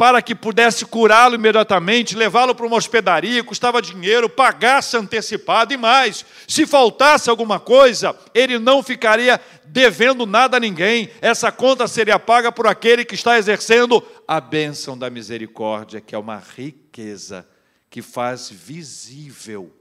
para 0.03 0.21
que 0.21 0.35
pudesse 0.35 0.85
curá-lo 0.85 1.37
imediatamente, 1.37 2.17
levá-lo 2.17 2.57
para 2.57 2.67
uma 2.67 2.77
hospedaria, 2.77 3.45
custava 3.45 3.81
dinheiro, 3.81 4.29
pagasse 4.29 4.97
antecipado 4.97 5.73
e 5.73 5.77
mais. 5.77 6.27
Se 6.49 6.67
faltasse 6.67 7.31
alguma 7.31 7.61
coisa, 7.61 8.13
ele 8.35 8.59
não 8.59 8.83
ficaria 8.83 9.41
devendo 9.65 10.27
nada 10.27 10.57
a 10.57 10.61
ninguém. 10.61 11.09
Essa 11.21 11.53
conta 11.53 11.87
seria 11.87 12.19
paga 12.19 12.51
por 12.51 12.67
aquele 12.67 13.05
que 13.05 13.15
está 13.15 13.39
exercendo 13.39 14.03
a 14.27 14.41
bênção 14.41 14.99
da 14.99 15.09
misericórdia, 15.09 16.01
que 16.01 16.17
é 16.17 16.19
uma 16.19 16.43
riqueza 16.57 17.49
que 17.89 18.03
faz 18.03 18.51
visível 18.51 19.73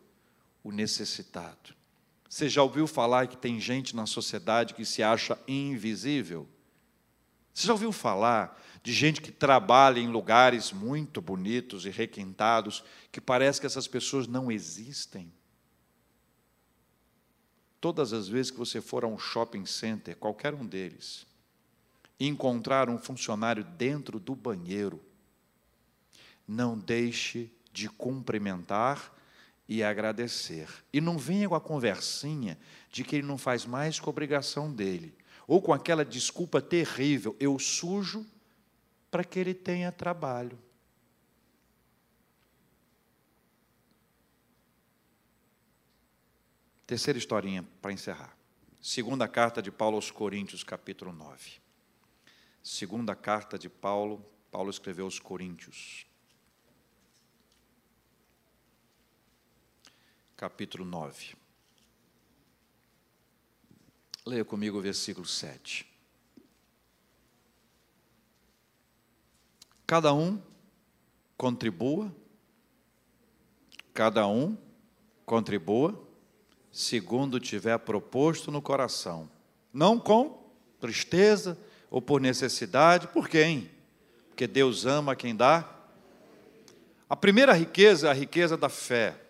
o 0.63 0.71
necessitado. 0.71 1.73
Você 2.29 2.47
já 2.47 2.61
ouviu 2.61 2.85
falar 2.85 3.25
que 3.25 3.37
tem 3.37 3.59
gente 3.59 3.95
na 3.95 4.05
sociedade 4.05 4.75
que 4.75 4.85
se 4.85 5.01
acha 5.01 5.35
invisível? 5.47 6.47
Você 7.53 7.67
já 7.67 7.73
ouviu 7.73 7.91
falar 7.91 8.59
de 8.83 8.93
gente 8.93 9.21
que 9.21 9.31
trabalha 9.31 9.99
em 9.99 10.07
lugares 10.07 10.71
muito 10.71 11.21
bonitos 11.21 11.85
e 11.85 11.89
requintados, 11.89 12.83
que 13.11 13.21
parece 13.21 13.59
que 13.59 13.67
essas 13.67 13.87
pessoas 13.87 14.27
não 14.27 14.51
existem. 14.51 15.31
Todas 17.79 18.13
as 18.13 18.27
vezes 18.27 18.51
que 18.51 18.57
você 18.57 18.79
for 18.79 19.03
a 19.03 19.07
um 19.07 19.17
shopping 19.17 19.65
center, 19.65 20.15
qualquer 20.15 20.53
um 20.53 20.65
deles, 20.65 21.25
e 22.19 22.27
encontrar 22.27 22.89
um 22.89 22.97
funcionário 22.97 23.63
dentro 23.63 24.19
do 24.19 24.35
banheiro, 24.35 25.01
não 26.47 26.77
deixe 26.77 27.51
de 27.73 27.89
cumprimentar 27.89 29.11
e 29.67 29.83
agradecer. 29.83 30.67
E 30.91 30.99
não 30.99 31.17
venha 31.17 31.47
com 31.49 31.55
a 31.55 31.61
conversinha 31.61 32.57
de 32.91 33.03
que 33.03 33.15
ele 33.15 33.27
não 33.27 33.37
faz 33.37 33.65
mais 33.65 33.99
a 33.99 34.09
obrigação 34.09 34.71
dele, 34.71 35.15
ou 35.51 35.61
com 35.61 35.73
aquela 35.73 36.05
desculpa 36.05 36.61
terrível: 36.61 37.35
eu 37.37 37.59
sujo 37.59 38.25
para 39.11 39.21
que 39.21 39.37
ele 39.37 39.53
tenha 39.53 39.91
trabalho. 39.91 40.57
Terceira 46.87 47.19
historinha 47.19 47.67
para 47.81 47.91
encerrar. 47.91 48.33
Segunda 48.81 49.27
carta 49.27 49.61
de 49.61 49.69
Paulo 49.69 49.97
aos 49.97 50.09
Coríntios, 50.09 50.63
capítulo 50.63 51.11
9. 51.11 51.59
Segunda 52.63 53.13
carta 53.13 53.59
de 53.59 53.67
Paulo, 53.67 54.25
Paulo 54.49 54.69
escreveu 54.69 55.03
aos 55.03 55.19
Coríntios. 55.19 56.07
Capítulo 60.37 60.85
9. 60.85 61.40
Leia 64.25 64.45
comigo 64.45 64.77
o 64.77 64.81
versículo 64.81 65.25
7. 65.25 65.87
Cada 69.87 70.13
um 70.13 70.39
contribua, 71.35 72.15
cada 73.93 74.27
um 74.27 74.55
contribua, 75.25 75.99
segundo 76.71 77.39
tiver 77.39 77.77
proposto 77.79 78.51
no 78.51 78.61
coração, 78.61 79.29
não 79.73 79.99
com 79.99 80.49
tristeza 80.79 81.57
ou 81.89 82.01
por 82.01 82.21
necessidade, 82.21 83.07
por 83.07 83.27
quem? 83.27 83.69
Porque 84.29 84.47
Deus 84.47 84.85
ama 84.85 85.15
quem 85.15 85.35
dá. 85.35 85.67
A 87.09 87.15
primeira 87.15 87.53
riqueza 87.53 88.07
é 88.07 88.11
a 88.11 88.13
riqueza 88.13 88.55
da 88.55 88.69
fé. 88.69 89.20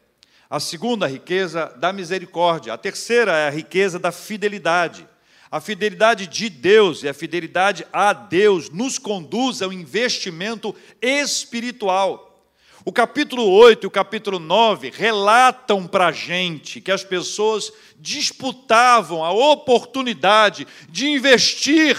A 0.51 0.59
segunda, 0.59 1.05
a 1.05 1.09
riqueza 1.09 1.73
da 1.77 1.93
misericórdia. 1.93 2.73
A 2.73 2.77
terceira 2.77 3.31
é 3.31 3.47
a 3.47 3.49
riqueza 3.49 3.97
da 3.97 4.11
fidelidade. 4.11 5.07
A 5.49 5.61
fidelidade 5.61 6.27
de 6.27 6.49
Deus 6.49 7.03
e 7.03 7.07
a 7.07 7.13
fidelidade 7.13 7.87
a 7.93 8.11
Deus 8.11 8.69
nos 8.69 8.97
conduz 8.97 9.61
ao 9.61 9.71
investimento 9.71 10.75
espiritual. 11.01 12.45
O 12.83 12.91
capítulo 12.91 13.49
8 13.49 13.85
e 13.85 13.87
o 13.87 13.91
capítulo 13.91 14.39
9 14.39 14.91
relatam 14.93 15.87
para 15.87 16.07
a 16.07 16.11
gente 16.11 16.81
que 16.81 16.91
as 16.91 17.05
pessoas 17.05 17.71
disputavam 17.97 19.23
a 19.23 19.31
oportunidade 19.31 20.67
de 20.89 21.07
investir 21.07 21.97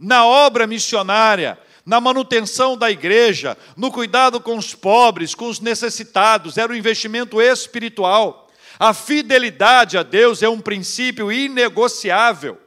na 0.00 0.26
obra 0.26 0.66
missionária, 0.66 1.56
na 1.84 2.00
manutenção 2.00 2.76
da 2.76 2.90
igreja, 2.90 3.56
no 3.76 3.90
cuidado 3.90 4.40
com 4.40 4.56
os 4.56 4.74
pobres, 4.74 5.34
com 5.34 5.48
os 5.48 5.60
necessitados, 5.60 6.56
era 6.56 6.72
um 6.72 6.76
investimento 6.76 7.40
espiritual. 7.40 8.48
A 8.78 8.92
fidelidade 8.94 9.96
a 9.98 10.02
Deus 10.02 10.42
é 10.42 10.48
um 10.48 10.60
princípio 10.60 11.30
inegociável. 11.30 12.58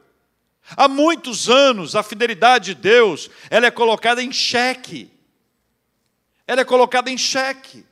Há 0.75 0.87
muitos 0.87 1.49
anos 1.49 1.95
a 1.95 2.03
fidelidade 2.03 2.75
de 2.75 2.81
Deus, 2.81 3.29
ela 3.49 3.65
é 3.65 3.71
colocada 3.71 4.21
em 4.21 4.31
xeque 4.31 5.17
ela 6.47 6.61
é 6.61 6.65
colocada 6.65 7.11
em 7.11 7.17
xeque. 7.17 7.85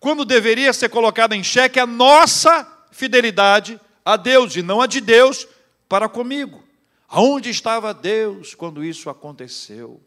Quando 0.00 0.24
deveria 0.24 0.72
ser 0.72 0.88
colocada 0.88 1.36
em 1.36 1.44
xeque 1.44 1.78
a 1.78 1.86
nossa 1.86 2.66
fidelidade 2.90 3.80
a 4.04 4.16
Deus 4.16 4.56
e 4.56 4.62
não 4.62 4.80
a 4.80 4.86
de 4.86 5.00
Deus 5.00 5.46
para 5.88 6.08
comigo. 6.08 6.62
Aonde 7.08 7.50
estava 7.50 7.94
Deus 7.94 8.54
quando 8.54 8.84
isso 8.84 9.08
aconteceu? 9.08 10.00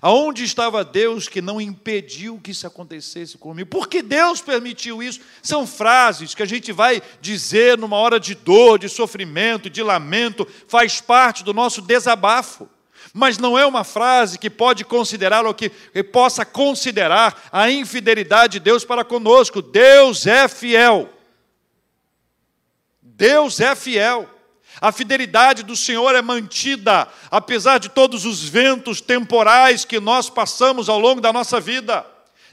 Aonde 0.00 0.44
estava 0.44 0.84
Deus 0.84 1.28
que 1.28 1.42
não 1.42 1.60
impediu 1.60 2.40
que 2.42 2.52
isso 2.52 2.66
acontecesse 2.66 3.36
comigo? 3.36 3.68
Por 3.68 3.88
que 3.88 4.02
Deus 4.02 4.40
permitiu 4.40 5.02
isso? 5.02 5.20
São 5.42 5.66
frases 5.66 6.34
que 6.34 6.42
a 6.42 6.46
gente 6.46 6.72
vai 6.72 7.02
dizer 7.20 7.76
numa 7.76 7.96
hora 7.96 8.18
de 8.18 8.34
dor, 8.34 8.78
de 8.78 8.88
sofrimento, 8.88 9.68
de 9.68 9.82
lamento, 9.82 10.46
faz 10.66 11.00
parte 11.00 11.44
do 11.44 11.52
nosso 11.52 11.82
desabafo 11.82 12.68
mas 13.12 13.36
não 13.36 13.58
é 13.58 13.66
uma 13.66 13.84
frase 13.84 14.38
que 14.38 14.48
pode 14.48 14.84
considerar 14.84 15.44
ou 15.44 15.52
que, 15.52 15.70
possa 16.12 16.44
considerar 16.46 17.48
a 17.52 17.70
infidelidade 17.70 18.54
de 18.54 18.60
Deus 18.60 18.84
para 18.84 19.04
conosco. 19.04 19.60
Deus 19.60 20.26
é 20.26 20.48
fiel. 20.48 21.10
Deus 23.02 23.60
é 23.60 23.74
fiel. 23.74 24.28
A 24.82 24.90
fidelidade 24.90 25.62
do 25.62 25.76
Senhor 25.76 26.12
é 26.12 26.20
mantida, 26.20 27.06
apesar 27.30 27.78
de 27.78 27.88
todos 27.88 28.24
os 28.24 28.42
ventos 28.42 29.00
temporais 29.00 29.84
que 29.84 30.00
nós 30.00 30.28
passamos 30.28 30.88
ao 30.88 30.98
longo 30.98 31.20
da 31.20 31.32
nossa 31.32 31.60
vida. 31.60 32.04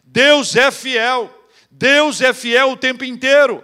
Deus 0.03 0.55
é 0.55 0.69
fiel. 0.69 1.47
Deus 1.71 2.21
é 2.21 2.31
fiel 2.31 2.69
o 2.69 2.77
tempo 2.77 3.03
inteiro. 3.03 3.63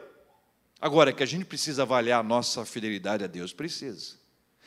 Agora, 0.82 1.12
é 1.12 1.14
que 1.14 1.22
a 1.22 1.28
gente 1.28 1.46
precisa 1.46 1.84
avaliar 1.84 2.22
a 2.22 2.24
nossa 2.24 2.66
fidelidade 2.66 3.24
a 3.24 3.28
Deus, 3.28 3.54
precisa. 3.54 4.16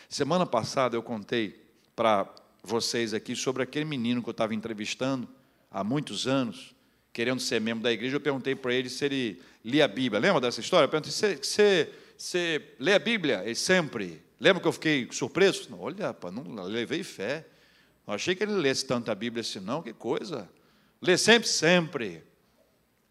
Semana 0.09 0.47
passada 0.47 0.97
eu 0.97 1.03
contei 1.03 1.61
para 1.97 2.25
vocês 2.63 3.13
aqui 3.13 3.35
sobre 3.35 3.65
aquele 3.65 3.85
menino 3.85 4.23
que 4.23 4.29
eu 4.29 4.33
estava 4.33 4.55
entrevistando 4.55 5.29
há 5.73 5.83
muitos 5.83 6.29
anos, 6.29 6.73
querendo 7.13 7.41
ser 7.41 7.61
membro 7.61 7.83
da 7.83 7.91
igreja. 7.91 8.15
Eu 8.15 8.21
perguntei 8.21 8.55
para 8.55 8.73
ele 8.73 8.89
se 8.89 9.05
ele 9.05 9.43
lia 9.65 9.87
a 9.87 9.89
Bíblia. 9.89 10.21
Lembra 10.21 10.41
dessa 10.41 10.61
história? 10.61 10.85
Eu 10.85 10.89
perguntei: 10.89 11.11
você, 11.11 11.93
você, 12.19 12.75
lê 12.81 12.95
a 12.95 12.99
Bíblia? 12.99 13.43
Ele 13.45 13.55
sempre. 13.55 14.21
Lembra 14.41 14.61
que 14.61 14.67
eu 14.67 14.73
fiquei 14.73 15.09
surpreso? 15.13 15.71
Não, 15.71 15.81
olha, 15.81 16.09
rapaz, 16.09 16.35
não 16.35 16.65
levei 16.65 17.05
fé. 17.05 17.47
Não 18.05 18.13
achei 18.15 18.35
que 18.35 18.43
ele 18.43 18.53
lesse 18.53 18.85
tanto 18.85 19.09
a 19.11 19.15
Bíblia 19.15 19.41
assim, 19.41 19.61
não, 19.61 19.81
que 19.81 19.93
coisa. 19.93 20.51
Lê 21.01 21.17
sempre, 21.17 21.49
sempre. 21.49 22.25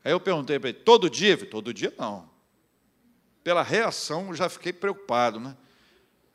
Aí 0.03 0.11
eu 0.11 0.19
perguntei 0.19 0.59
para 0.59 0.69
ele: 0.69 0.79
todo 0.79 1.09
dia? 1.09 1.37
Todo 1.37 1.73
dia 1.73 1.93
não. 1.97 2.29
Pela 3.43 3.63
reação, 3.63 4.27
eu 4.27 4.35
já 4.35 4.49
fiquei 4.49 4.73
preocupado, 4.73 5.39
né? 5.39 5.55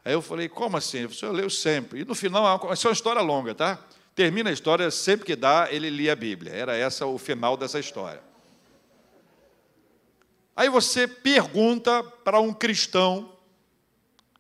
Aí 0.03 0.15
eu 0.15 0.23
falei, 0.23 0.49
como 0.49 0.77
assim? 0.77 0.99
Ele 0.99 1.09
falou, 1.09 1.35
eu 1.35 1.39
leio 1.39 1.51
sempre. 1.51 2.01
E 2.01 2.05
no 2.07 2.15
final, 2.15 2.73
essa 2.73 2.89
é 2.89 2.89
uma 2.89 2.95
história 2.95 3.21
longa, 3.21 3.55
tá? 3.55 3.79
Termina 4.15 4.49
a 4.49 4.53
história, 4.53 4.91
sempre 4.91 5.27
que 5.27 5.37
dá, 5.37 5.69
ele 5.71 5.91
lia 5.91 6.15
a 6.15 6.17
Bíblia. 6.17 6.53
Era 6.53 6.75
essa 6.75 7.05
o 7.07 7.19
final 7.19 7.57
dessa 7.57 7.79
história. 7.79 8.32
Aí 10.55 10.69
você 10.69 11.09
pergunta 11.09 12.03
para 12.03 12.41
um 12.41 12.53
cristão, 12.53 13.39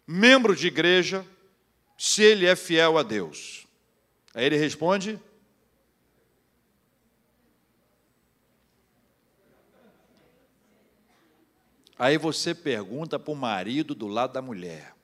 membro 0.07 0.55
de 0.55 0.67
igreja, 0.67 1.27
se 1.97 2.23
ele 2.23 2.47
é 2.47 2.55
fiel 2.55 2.99
a 2.99 3.03
Deus. 3.03 3.67
Aí 4.35 4.45
ele 4.45 4.57
responde: 4.57 5.19
Aí 11.99 12.19
você 12.19 12.55
pergunta 12.55 13.19
para 13.19 13.33
o 13.33 13.37
marido 13.37 13.95
do 13.95 14.07
lado 14.07 14.33
da 14.33 14.43
mulher: 14.43 14.95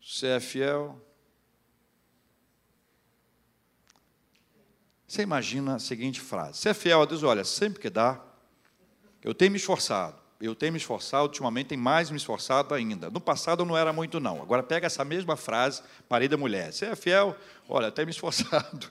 Você 0.00 0.26
é 0.26 0.40
fiel? 0.40 1.00
Você 5.10 5.22
imagina 5.22 5.74
a 5.74 5.78
seguinte 5.80 6.20
frase: 6.20 6.58
Você 6.58 6.68
é 6.68 6.74
fiel 6.74 7.02
a 7.02 7.04
Deus? 7.04 7.24
Olha, 7.24 7.42
sempre 7.42 7.80
que 7.80 7.90
dá, 7.90 8.20
eu 9.24 9.34
tenho 9.34 9.50
me 9.50 9.56
esforçado. 9.56 10.14
Eu 10.40 10.54
tenho 10.54 10.72
me 10.72 10.78
esforçado, 10.78 11.24
ultimamente 11.24 11.66
tem 11.66 11.76
mais 11.76 12.12
me 12.12 12.16
esforçado 12.16 12.72
ainda. 12.72 13.10
No 13.10 13.20
passado 13.20 13.64
não 13.64 13.76
era 13.76 13.92
muito, 13.92 14.20
não. 14.20 14.40
Agora 14.40 14.62
pega 14.62 14.86
essa 14.86 15.04
mesma 15.04 15.36
frase, 15.36 15.82
parei 16.08 16.28
da 16.28 16.36
mulher. 16.36 16.72
Você 16.72 16.86
é 16.86 16.94
fiel? 16.94 17.36
Olha, 17.68 17.90
tenho 17.90 18.06
me 18.06 18.12
esforçado. 18.12 18.88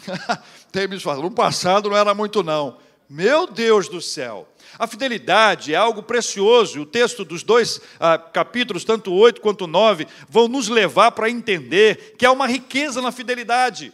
tenho 0.72 0.88
me 0.88 0.96
esforçado. 0.96 1.22
No 1.22 1.30
passado 1.30 1.90
não 1.90 1.96
era 1.96 2.14
muito, 2.14 2.42
não. 2.42 2.78
Meu 3.06 3.46
Deus 3.46 3.86
do 3.86 4.00
céu. 4.00 4.48
A 4.78 4.86
fidelidade 4.86 5.74
é 5.74 5.76
algo 5.76 6.02
precioso. 6.02 6.80
O 6.80 6.86
texto 6.86 7.22
dos 7.22 7.42
dois 7.42 7.82
ah, 8.00 8.16
capítulos, 8.16 8.82
tanto 8.82 9.12
8 9.12 9.42
quanto 9.42 9.66
9, 9.66 10.08
vão 10.26 10.48
nos 10.48 10.68
levar 10.68 11.10
para 11.12 11.28
entender 11.28 12.14
que 12.16 12.24
há 12.24 12.32
uma 12.32 12.46
riqueza 12.46 13.02
na 13.02 13.12
fidelidade. 13.12 13.92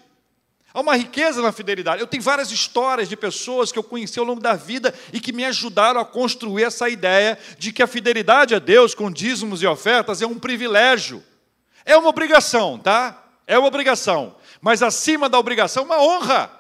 Há 0.77 0.81
uma 0.83 0.95
riqueza 0.95 1.41
na 1.41 1.53
fidelidade. 1.53 2.03
Eu 2.03 2.07
tenho 2.07 2.23
várias 2.23 2.51
histórias 2.51 3.09
de 3.09 3.17
pessoas 3.17 3.73
que 3.73 3.79
eu 3.79 3.83
conheci 3.83 4.19
ao 4.19 4.27
longo 4.27 4.43
da 4.43 4.55
vida 4.55 4.93
e 5.11 5.19
que 5.19 5.33
me 5.33 5.43
ajudaram 5.43 5.99
a 5.99 6.05
construir 6.05 6.65
essa 6.65 6.87
ideia 6.87 7.39
de 7.59 7.73
que 7.73 7.83
a 7.83 7.87
fidelidade 7.87 8.55
a 8.55 8.59
Deus 8.59 8.95
com 8.95 9.11
dízimos 9.11 9.63
e 9.63 9.67
ofertas 9.67 10.21
é 10.21 10.27
um 10.27 10.39
privilégio. 10.39 11.25
É 11.83 11.97
uma 11.97 12.11
obrigação, 12.11 12.79
tá? 12.79 13.25
É 13.47 13.59
uma 13.59 13.69
obrigação. 13.69 14.37
Mas 14.61 14.83
acima 14.83 15.31
da 15.31 15.39
obrigação, 15.39 15.85
uma 15.85 15.99
honra. 15.99 16.51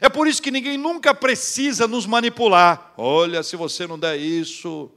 É 0.00 0.08
por 0.08 0.28
isso 0.28 0.40
que 0.40 0.52
ninguém 0.52 0.78
nunca 0.78 1.12
precisa 1.12 1.88
nos 1.88 2.06
manipular. 2.06 2.92
Olha, 2.96 3.42
se 3.42 3.56
você 3.56 3.88
não 3.88 3.98
der 3.98 4.18
isso, 4.18 4.88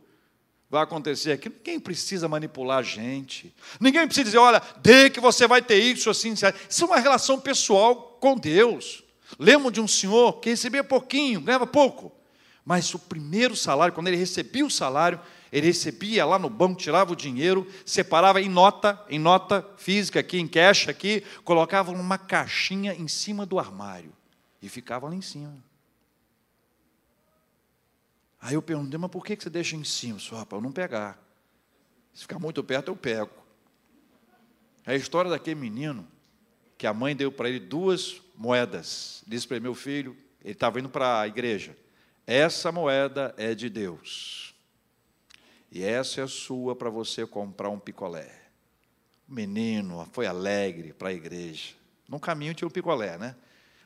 vai 0.69 0.83
acontecer 0.83 1.31
aquilo. 1.31 1.55
Ninguém 1.57 1.79
precisa 1.79 2.27
manipular 2.27 2.77
a 2.77 2.83
gente. 2.83 3.51
Ninguém 3.79 4.05
precisa 4.05 4.25
dizer, 4.25 4.37
olha, 4.37 4.61
dê 4.83 5.09
que 5.09 5.19
você 5.19 5.47
vai 5.47 5.63
ter 5.63 5.79
isso, 5.79 6.11
assim, 6.11 6.33
assim. 6.33 6.45
Isso 6.69 6.83
é 6.83 6.85
uma 6.85 6.99
relação 6.99 7.39
pessoal 7.39 8.10
com 8.21 8.37
Deus. 8.37 9.03
Lembro 9.37 9.71
de 9.71 9.81
um 9.81 9.87
senhor 9.87 10.39
que 10.39 10.51
recebia 10.51 10.83
pouquinho, 10.83 11.41
ganhava 11.41 11.67
pouco. 11.67 12.13
Mas 12.63 12.93
o 12.93 12.99
primeiro 12.99 13.55
salário, 13.55 13.93
quando 13.93 14.07
ele 14.07 14.15
recebia 14.15 14.63
o 14.63 14.69
salário, 14.69 15.19
ele 15.51 15.67
recebia 15.67 16.23
lá 16.23 16.37
no 16.37 16.49
banco, 16.49 16.79
tirava 16.79 17.11
o 17.11 17.15
dinheiro, 17.15 17.67
separava 17.83 18.39
em 18.39 18.47
nota, 18.47 19.03
em 19.09 19.17
nota 19.17 19.67
física 19.75 20.19
aqui, 20.19 20.37
em 20.37 20.47
cash 20.47 20.87
aqui, 20.87 21.23
colocava 21.43 21.91
numa 21.91 22.17
caixinha 22.17 22.93
em 22.93 23.07
cima 23.07 23.45
do 23.45 23.57
armário 23.57 24.13
e 24.61 24.69
ficava 24.69 25.09
lá 25.09 25.15
em 25.15 25.21
cima. 25.21 25.57
Aí 28.39 28.53
eu 28.53 28.61
perguntei, 28.61 28.99
mas 28.99 29.09
por 29.09 29.25
que 29.25 29.35
você 29.35 29.49
deixa 29.49 29.75
em 29.75 29.83
cima? 29.83 30.19
Só 30.19 30.45
para 30.45 30.57
eu 30.59 30.61
não 30.61 30.71
pegar. 30.71 31.19
Se 32.13 32.21
ficar 32.21 32.39
muito 32.39 32.63
perto, 32.63 32.89
eu 32.89 32.95
pego. 32.95 33.31
É 34.85 34.93
a 34.93 34.95
história 34.95 35.29
daquele 35.29 35.59
menino 35.59 36.07
que 36.81 36.87
a 36.87 36.93
mãe 36.95 37.15
deu 37.15 37.31
para 37.31 37.47
ele 37.47 37.59
duas 37.59 38.19
moedas. 38.35 39.23
Disse 39.27 39.47
para 39.47 39.57
ele, 39.57 39.61
meu 39.65 39.75
filho, 39.75 40.17
ele 40.43 40.53
estava 40.53 40.79
indo 40.79 40.89
para 40.89 41.21
a 41.21 41.27
igreja. 41.27 41.77
Essa 42.25 42.71
moeda 42.71 43.35
é 43.37 43.53
de 43.53 43.69
Deus. 43.69 44.55
E 45.71 45.83
essa 45.83 46.21
é 46.21 46.23
a 46.23 46.27
sua 46.27 46.75
para 46.75 46.89
você 46.89 47.23
comprar 47.27 47.69
um 47.69 47.77
picolé. 47.77 48.31
O 49.29 49.33
menino 49.35 50.09
foi 50.11 50.25
alegre 50.25 50.91
para 50.91 51.09
a 51.09 51.13
igreja. 51.13 51.75
No 52.09 52.19
caminho 52.19 52.55
tinha 52.55 52.67
um 52.67 52.71
picolé, 52.71 53.15
né? 53.15 53.35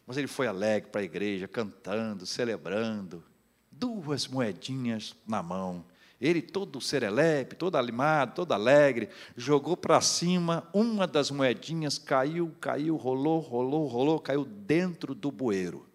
Mas 0.07 0.15
ele 0.15 0.27
foi 0.27 0.47
alegre 0.47 0.89
para 0.89 1.01
a 1.01 1.03
igreja, 1.03 1.49
cantando, 1.49 2.25
celebrando, 2.25 3.21
duas 3.69 4.25
moedinhas 4.25 5.13
na 5.27 5.43
mão. 5.43 5.85
Ele, 6.20 6.41
todo 6.41 6.80
serelepe, 6.80 7.55
todo 7.55 7.76
animado, 7.76 8.36
todo 8.36 8.53
alegre, 8.53 9.09
jogou 9.36 9.76
para 9.76 9.99
cima, 9.99 10.68
uma 10.74 11.05
das 11.05 11.30
moedinhas 11.30 11.97
caiu, 11.97 12.55
caiu, 12.61 12.95
rolou, 12.95 13.39
rolou, 13.39 13.86
rolou, 13.88 14.20
caiu 14.20 14.45
dentro 14.45 15.13
do 15.13 15.32
bueiro. 15.32 15.86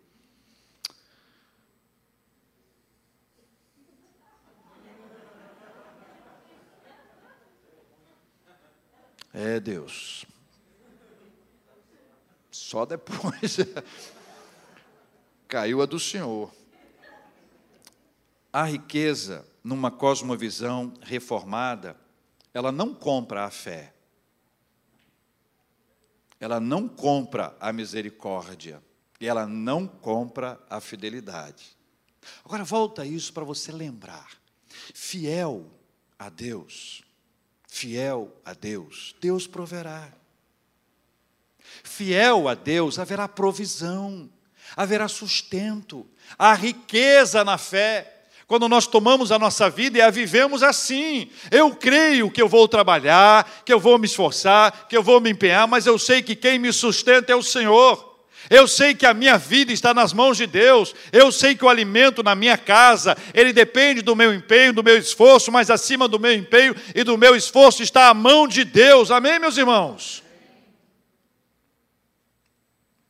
É 9.33 9.59
Deus. 9.59 10.27
Só 12.51 12.85
depois 12.85 13.59
caiu 15.49 15.81
a 15.81 15.87
do 15.87 15.99
Senhor. 15.99 16.59
A 18.53 18.64
riqueza, 18.64 19.46
numa 19.62 19.90
cosmovisão 19.90 20.92
reformada, 21.03 21.96
ela 22.53 22.72
não 22.72 22.94
compra 22.94 23.44
a 23.44 23.51
fé. 23.51 23.94
Ela 26.40 26.59
não 26.59 26.88
compra 26.88 27.57
a 27.61 27.72
misericórdia. 27.72 28.82
E 29.20 29.28
ela 29.28 29.46
não 29.46 29.86
compra 29.86 30.59
a 30.68 30.80
fidelidade. 30.80 31.76
Agora 32.44 32.64
volta 32.64 33.05
isso 33.05 33.32
para 33.32 33.44
você 33.44 33.70
lembrar. 33.70 34.30
Fiel 34.94 35.70
a 36.18 36.28
Deus, 36.28 37.03
fiel 37.68 38.34
a 38.44 38.53
Deus, 38.53 39.14
Deus 39.20 39.46
proverá. 39.46 40.12
Fiel 41.82 42.48
a 42.48 42.55
Deus, 42.55 42.98
haverá 42.98 43.28
provisão, 43.28 44.30
haverá 44.76 45.09
sustento, 45.09 46.07
a 46.38 46.55
riqueza 46.55 47.44
na 47.44 47.57
fé. 47.59 48.20
Quando 48.51 48.68
nós 48.68 48.84
tomamos 48.84 49.30
a 49.30 49.38
nossa 49.38 49.70
vida 49.70 49.98
e 49.98 50.01
a 50.01 50.11
vivemos 50.11 50.64
assim, 50.64 51.30
eu 51.53 51.70
creio 51.72 52.28
que 52.28 52.42
eu 52.42 52.48
vou 52.48 52.66
trabalhar, 52.66 53.62
que 53.64 53.72
eu 53.72 53.78
vou 53.78 53.96
me 53.96 54.07
esforçar, 54.07 54.88
que 54.88 54.96
eu 54.96 55.05
vou 55.05 55.20
me 55.20 55.30
empenhar, 55.30 55.68
mas 55.68 55.86
eu 55.86 55.96
sei 55.96 56.20
que 56.20 56.34
quem 56.34 56.59
me 56.59 56.72
sustenta 56.72 57.30
é 57.30 57.36
o 57.36 57.44
Senhor. 57.44 58.18
Eu 58.51 58.66
sei 58.66 58.92
que 58.92 59.07
a 59.07 59.14
minha 59.14 59.38
vida 59.38 59.72
está 59.72 59.94
nas 59.94 60.12
mãos 60.12 60.36
de 60.36 60.48
Deus. 60.48 60.92
Eu 61.12 61.30
sei 61.30 61.55
que 61.55 61.64
o 61.64 61.68
alimento 61.68 62.24
na 62.24 62.34
minha 62.34 62.59
casa, 62.59 63.16
ele 63.32 63.53
depende 63.53 64.03
do 64.03 64.16
meu 64.16 64.34
empenho, 64.34 64.72
do 64.72 64.82
meu 64.82 64.98
esforço, 64.98 65.53
mas 65.53 65.70
acima 65.70 66.09
do 66.09 66.18
meu 66.18 66.34
empenho 66.34 66.74
e 66.92 67.05
do 67.05 67.16
meu 67.16 67.36
esforço 67.36 67.84
está 67.84 68.09
a 68.09 68.14
mão 68.14 68.48
de 68.48 68.64
Deus. 68.64 69.12
Amém, 69.12 69.38
meus 69.38 69.57
irmãos? 69.57 70.24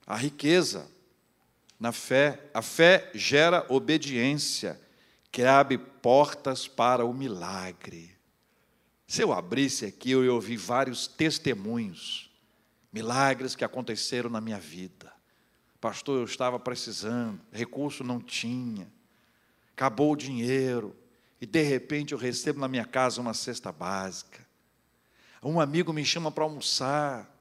A 0.07 0.16
riqueza 0.16 0.86
na 1.78 1.93
fé, 1.93 2.38
a 2.53 2.61
fé 2.61 3.11
gera 3.14 3.64
obediência, 3.70 4.78
que 5.31 5.43
abre 5.43 5.78
portas 5.78 6.66
para 6.66 7.05
o 7.05 7.14
milagre. 7.14 8.16
Se 9.07 9.22
eu 9.22 9.33
abrisse 9.33 9.87
aqui, 9.87 10.11
eu 10.11 10.24
ia 10.24 10.33
ouvir 10.33 10.57
vários 10.57 11.07
testemunhos, 11.07 12.31
milagres 12.93 13.55
que 13.55 13.64
aconteceram 13.64 14.31
na 14.31 14.41
minha 14.41 14.59
vida. 14.59 15.12
Pastor, 15.81 16.18
eu 16.18 16.24
estava 16.24 16.59
precisando, 16.59 17.41
recurso 17.51 18.05
não 18.05 18.20
tinha, 18.20 18.91
acabou 19.72 20.12
o 20.12 20.16
dinheiro, 20.16 20.95
e 21.41 21.47
de 21.47 21.62
repente 21.62 22.12
eu 22.12 22.18
recebo 22.18 22.61
na 22.61 22.68
minha 22.68 22.85
casa 22.85 23.20
uma 23.20 23.33
cesta 23.33 23.72
básica. 23.72 24.47
Um 25.43 25.59
amigo 25.59 25.93
me 25.93 26.05
chama 26.05 26.31
para 26.31 26.45
almoçar. 26.45 27.35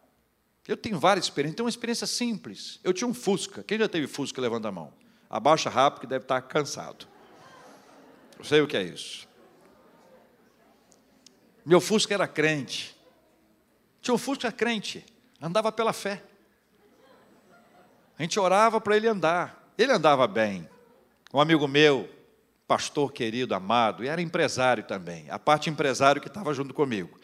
Eu 0.65 0.77
tenho 0.77 0.97
várias 0.97 1.25
experiências, 1.25 1.57
tenho 1.57 1.65
uma 1.65 1.69
experiência 1.69 2.07
simples. 2.07 2.79
Eu 2.81 2.93
tinha 2.93 3.07
um 3.07 3.13
Fusca. 3.13 3.61
Quem 3.61 3.77
já 3.77 3.89
teve 3.89 4.07
Fusca, 4.07 4.39
levanta 4.39 4.69
a 4.69 4.71
mão. 4.71 4.93
Abaixa 5.29 5.69
rápido, 5.69 6.01
que 6.01 6.07
deve 6.07 6.23
estar 6.23 6.41
cansado. 6.43 7.08
Sei 8.41 8.61
o 8.61 8.67
que 8.67 8.77
é 8.77 8.83
isso. 8.83 9.27
Meu 11.65 11.81
Fusca 11.81 12.13
era 12.13 12.27
crente. 12.27 12.95
Tinha 14.01 14.13
um 14.13 14.17
Fusca 14.17 14.51
crente, 14.51 15.05
andava 15.41 15.71
pela 15.71 15.93
fé. 15.93 16.23
A 18.17 18.21
gente 18.21 18.39
orava 18.39 18.81
para 18.81 18.97
ele 18.97 19.07
andar. 19.07 19.71
Ele 19.77 19.91
andava 19.91 20.27
bem. 20.27 20.67
Um 21.33 21.39
amigo 21.39 21.67
meu, 21.67 22.09
pastor 22.67 23.11
querido, 23.11 23.53
amado, 23.53 24.03
e 24.03 24.07
era 24.07 24.21
empresário 24.21 24.83
também. 24.83 25.29
A 25.29 25.37
parte 25.37 25.69
empresário 25.69 26.21
que 26.21 26.27
estava 26.27 26.53
junto 26.53 26.73
comigo. 26.73 27.19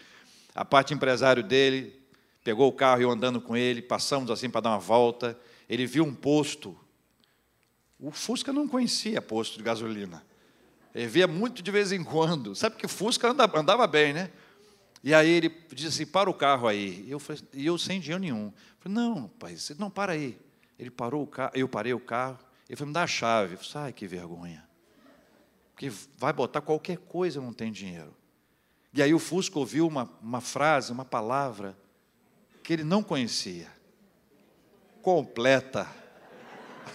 A 0.53 0.63
parte 0.63 0.93
empresário 0.93 1.43
dele 1.43 2.01
pegou 2.43 2.69
o 2.69 2.73
carro 2.73 3.01
e 3.01 3.03
eu 3.03 3.11
andando 3.11 3.41
com 3.41 3.57
ele, 3.57 3.81
passamos 3.81 4.29
assim 4.29 4.49
para 4.49 4.61
dar 4.61 4.69
uma 4.69 4.79
volta. 4.79 5.37
Ele 5.67 5.85
viu 5.85 6.03
um 6.03 6.13
posto. 6.13 6.77
O 7.99 8.11
Fusca 8.11 8.53
não 8.53 8.67
conhecia 8.67 9.21
posto 9.21 9.57
de 9.57 9.63
gasolina. 9.63 10.23
Ele 10.95 11.07
via 11.07 11.27
muito 11.27 11.61
de 11.61 11.69
vez 11.69 11.91
em 11.91 12.01
quando. 12.05 12.55
Sabe 12.55 12.77
que 12.77 12.87
Fusca 12.87 13.29
andava, 13.29 13.59
andava 13.59 13.85
bem, 13.85 14.13
né? 14.13 14.31
E 15.03 15.13
aí 15.13 15.29
ele 15.29 15.49
disse 15.73 15.89
assim: 15.89 16.05
para 16.05 16.29
o 16.29 16.33
carro 16.33 16.69
aí. 16.69 17.03
E 17.05 17.11
eu, 17.11 17.19
falei, 17.19 17.41
e 17.53 17.65
eu 17.65 17.77
sem 17.77 17.99
dinheiro 17.99 18.21
nenhum. 18.21 18.45
Eu 18.45 18.53
falei, 18.79 18.97
não, 18.97 19.27
pai, 19.27 19.57
não, 19.77 19.89
para 19.89 20.13
aí. 20.13 20.39
Ele 20.79 20.89
parou 20.89 21.23
o 21.23 21.27
carro, 21.27 21.51
eu 21.53 21.67
parei 21.67 21.93
o 21.93 21.99
carro, 21.99 22.39
ele 22.69 22.77
falou, 22.77 22.87
me 22.87 22.93
dá 22.93 23.03
a 23.03 23.07
chave. 23.07 23.55
Eu 23.55 23.57
falei, 23.57 23.87
ai, 23.87 23.93
que 23.93 24.07
vergonha. 24.07 24.65
Porque 25.73 25.91
vai 26.17 26.31
botar 26.31 26.61
qualquer 26.61 26.97
coisa, 26.97 27.41
não 27.41 27.51
tem 27.51 27.73
dinheiro. 27.73 28.15
E 28.93 29.03
aí 29.03 29.13
o 29.13 29.19
Fusco 29.19 29.59
ouviu 29.59 29.85
uma, 29.85 30.09
uma 30.21 30.39
frase, 30.39 30.93
uma 30.93 31.03
palavra, 31.03 31.77
que 32.63 32.71
ele 32.71 32.85
não 32.85 33.03
conhecia. 33.03 33.67
Completa. 35.01 35.85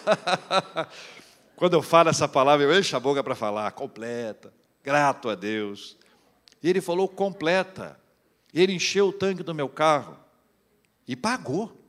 Quando 1.61 1.75
eu 1.75 1.83
falo 1.83 2.09
essa 2.09 2.27
palavra, 2.27 2.67
eu 2.67 2.77
encho 2.77 2.97
a 2.97 3.01
boca 3.01 3.23
para 3.23 3.37
falar, 3.37 3.71
completa, 3.71 4.53
grato 4.83 5.29
a 5.29 5.37
Deus. 5.37 5.97
E 6.61 6.69
ele 6.69 6.81
falou 6.81 7.09
completa. 7.09 8.01
Ele 8.53 8.73
encheu 8.73 9.11
o 9.11 9.13
tanque 9.13 9.45
do 9.45 9.55
meu 9.55 9.69
carro 9.69 10.19
e 11.07 11.15
pagou. 11.15 11.81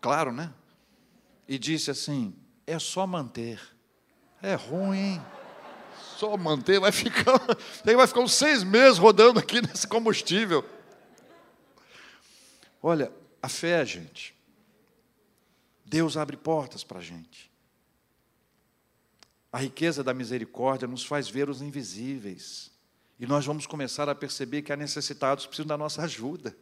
Claro, 0.00 0.32
né? 0.32 0.54
e 1.48 1.58
disse 1.58 1.90
assim: 1.90 2.34
é 2.66 2.78
só 2.78 3.06
manter. 3.06 3.60
É 4.42 4.54
ruim, 4.54 4.98
hein? 4.98 5.22
Só 6.16 6.36
manter, 6.36 6.80
vai 6.80 6.92
ficar, 6.92 7.38
vai 7.84 8.06
ficar 8.06 8.20
uns 8.20 8.32
seis 8.32 8.62
meses 8.62 8.98
rodando 8.98 9.38
aqui 9.38 9.60
nesse 9.66 9.86
combustível. 9.86 10.64
Olha, 12.82 13.12
a 13.42 13.48
fé, 13.48 13.84
gente, 13.84 14.34
Deus 15.84 16.16
abre 16.16 16.36
portas 16.36 16.84
para 16.84 16.98
a 16.98 17.02
gente. 17.02 17.50
A 19.56 19.58
riqueza 19.58 20.04
da 20.04 20.12
misericórdia 20.12 20.86
nos 20.86 21.02
faz 21.02 21.30
ver 21.30 21.48
os 21.48 21.62
invisíveis. 21.62 22.70
E 23.18 23.26
nós 23.26 23.46
vamos 23.46 23.66
começar 23.66 24.06
a 24.06 24.14
perceber 24.14 24.60
que 24.60 24.70
há 24.70 24.76
necessitados 24.76 25.44
que 25.44 25.48
precisam 25.48 25.66
da 25.66 25.78
nossa 25.78 26.02
ajuda. 26.02 26.54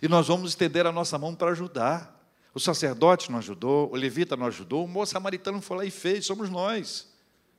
E 0.00 0.06
nós 0.06 0.28
vamos 0.28 0.52
estender 0.52 0.86
a 0.86 0.92
nossa 0.92 1.18
mão 1.18 1.34
para 1.34 1.50
ajudar. 1.50 2.24
O 2.54 2.60
sacerdote 2.60 3.32
não 3.32 3.40
ajudou, 3.40 3.90
o 3.90 3.96
levita 3.96 4.36
não 4.36 4.46
ajudou, 4.46 4.84
o 4.84 4.88
moço 4.88 5.10
samaritano 5.10 5.60
foi 5.60 5.76
lá 5.76 5.84
e 5.84 5.90
fez, 5.90 6.24
somos 6.24 6.48
nós. 6.48 7.12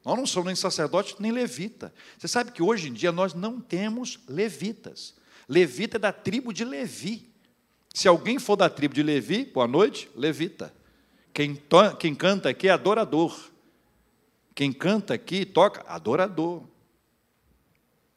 Nós 0.05 0.15
não 0.15 0.25
somos 0.25 0.47
nem 0.47 0.55
sacerdote 0.55 1.17
nem 1.19 1.33
levita. 1.33 1.93
Você 2.17 2.29
sabe 2.29 2.53
que 2.53 2.63
hoje 2.63 2.87
em 2.87 2.93
dia 2.93 3.11
nós 3.11 3.33
não 3.33 3.59
temos 3.59 4.19
levitas. 4.25 5.15
Levita 5.49 5.97
é 5.97 5.99
da 5.99 6.13
tribo 6.13 6.53
de 6.53 6.63
Levi. 6.63 7.29
Se 7.93 8.07
alguém 8.07 8.39
for 8.39 8.55
da 8.55 8.69
tribo 8.69 8.93
de 8.93 9.03
Levi, 9.03 9.51
boa 9.53 9.67
noite, 9.67 10.09
levita. 10.15 10.73
Quem, 11.33 11.61
quem 11.99 12.15
canta 12.15 12.47
aqui 12.47 12.69
é 12.69 12.71
adorador. 12.71 13.53
Quem 14.55 14.71
canta 14.71 15.13
aqui 15.13 15.45
toca, 15.45 15.83
adorador. 15.85 16.63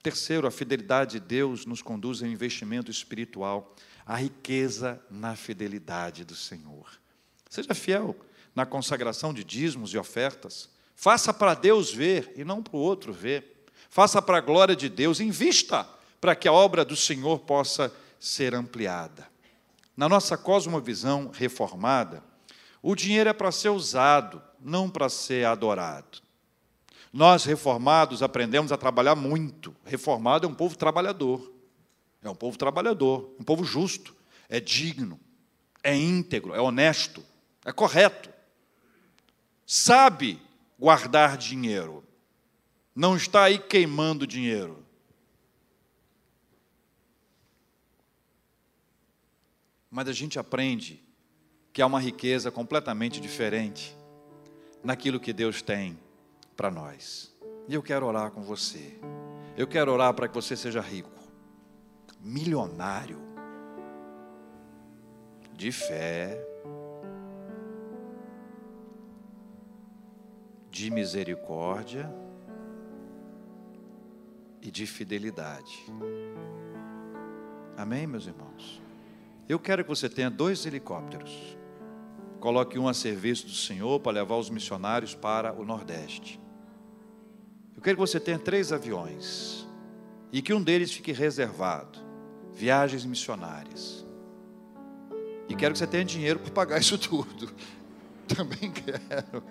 Terceiro, 0.01 0.47
a 0.47 0.53
fidelidade 0.53 1.18
de 1.18 1.20
Deus 1.20 1.66
nos 1.66 1.82
conduz 1.82 2.22
a 2.22 2.26
um 2.26 2.28
investimento 2.28 2.93
espiritual 2.93 3.74
a 4.07 4.14
riqueza 4.14 5.03
na 5.11 5.34
fidelidade 5.34 6.24
do 6.24 6.36
Senhor. 6.36 6.89
Seja 7.51 7.74
fiel 7.74 8.16
na 8.55 8.64
consagração 8.64 9.34
de 9.34 9.43
dízimos 9.43 9.93
e 9.93 9.99
ofertas. 9.99 10.70
Faça 10.95 11.34
para 11.34 11.55
Deus 11.55 11.93
ver 11.93 12.32
e 12.36 12.45
não 12.45 12.62
para 12.62 12.76
o 12.76 12.80
outro 12.80 13.12
ver. 13.12 13.66
Faça 13.91 14.22
para 14.22 14.39
a 14.39 14.41
glória 14.41 14.76
de 14.76 14.89
Deus, 14.89 15.18
invista 15.18 15.89
para 16.20 16.36
que 16.36 16.47
a 16.47 16.53
obra 16.53 16.84
do 16.84 16.95
Senhor 16.95 17.41
possa 17.41 17.93
ser 18.20 18.55
ampliada. 18.55 19.28
Na 19.97 20.09
nossa 20.09 20.39
cosmovisão 20.39 21.32
reformada, 21.34 22.22
o 22.80 22.95
dinheiro 22.95 23.28
é 23.28 23.32
para 23.32 23.51
ser 23.51 23.70
usado, 23.70 24.41
não 24.61 24.89
para 24.89 25.09
ser 25.09 25.45
adorado. 25.45 26.28
Nós, 27.13 27.45
reformados, 27.45 28.23
aprendemos 28.23 28.71
a 28.73 28.77
trabalhar 28.77 29.15
muito. 29.15 29.75
Reformado 29.85 30.47
é 30.47 30.51
um 30.51 30.55
povo 30.55 30.77
trabalhador. 30.77 31.59
É 32.23 32.29
um 32.29 32.35
povo 32.35 32.59
trabalhador, 32.59 33.35
um 33.39 33.45
povo 33.45 33.65
justo, 33.65 34.15
é 34.49 34.59
digno, 34.59 35.21
é 35.83 35.95
íntegro, 35.97 36.53
é 36.53 36.61
honesto, 36.61 37.25
é 37.65 37.73
correto. 37.73 38.29
Sabe 39.65 40.41
guardar 40.79 41.37
dinheiro. 41.37 42.05
Não 42.95 43.17
está 43.17 43.45
aí 43.45 43.59
queimando 43.59 44.27
dinheiro. 44.27 44.85
Mas 49.91 50.09
a 50.09 50.13
gente 50.13 50.39
aprende 50.39 51.03
que 51.73 51.81
há 51.81 51.87
uma 51.87 52.01
riqueza 52.01 52.51
completamente 52.51 53.21
diferente 53.21 53.97
naquilo 54.83 55.21
que 55.21 55.33
Deus 55.33 55.63
tem 55.63 55.99
para 56.59 56.73
nós. 56.73 57.33
E 57.69 57.75
eu 57.75 57.83
quero 57.83 58.05
orar 58.05 58.33
com 58.33 58.43
você. 58.43 58.99
Eu 59.57 59.69
quero 59.69 59.93
orar 59.93 60.13
para 60.13 60.27
que 60.27 60.35
você 60.35 60.57
seja 60.57 60.81
rico 60.81 61.17
milionário 62.21 63.21
de 65.53 65.71
fé, 65.73 66.37
de 70.71 70.91
misericórdia 70.91 72.13
e 74.61 74.71
de 74.71 74.87
fidelidade. 74.87 75.87
Amém, 77.77 78.07
meus 78.07 78.27
irmãos? 78.27 78.83
Eu 79.49 79.59
quero 79.59 79.85
que 79.85 79.89
você 79.89 80.09
tenha 80.09 80.31
dois 80.31 80.67
helicópteros. 80.67 81.57
Coloque 82.41 82.79
um 82.79 82.89
a 82.89 82.95
serviço 82.95 83.47
do 83.47 83.53
Senhor 83.53 84.01
para 84.01 84.13
levar 84.13 84.37
os 84.37 84.51
missionários 84.51 85.15
para 85.15 85.53
o 85.53 85.65
Nordeste. 85.65 86.41
Eu 87.79 87.83
quero 87.83 87.97
que 87.97 88.01
você 88.01 88.18
tenha 88.18 88.41
três 88.41 88.72
aviões 88.72 89.64
e 90.33 90.43
que 90.43 90.53
um 90.53 90.61
deles 90.61 90.91
fique 90.91 91.12
reservado 91.12 92.01
viagens 92.53 93.05
missionárias. 93.05 94.05
E 95.49 95.55
quero 95.55 95.74
que 95.74 95.79
você 95.79 95.87
tenha 95.87 96.05
dinheiro 96.05 96.41
para 96.41 96.51
pagar 96.51 96.81
isso 96.81 96.99
tudo. 96.99 97.49
Também 98.26 98.72
quero. 98.72 99.45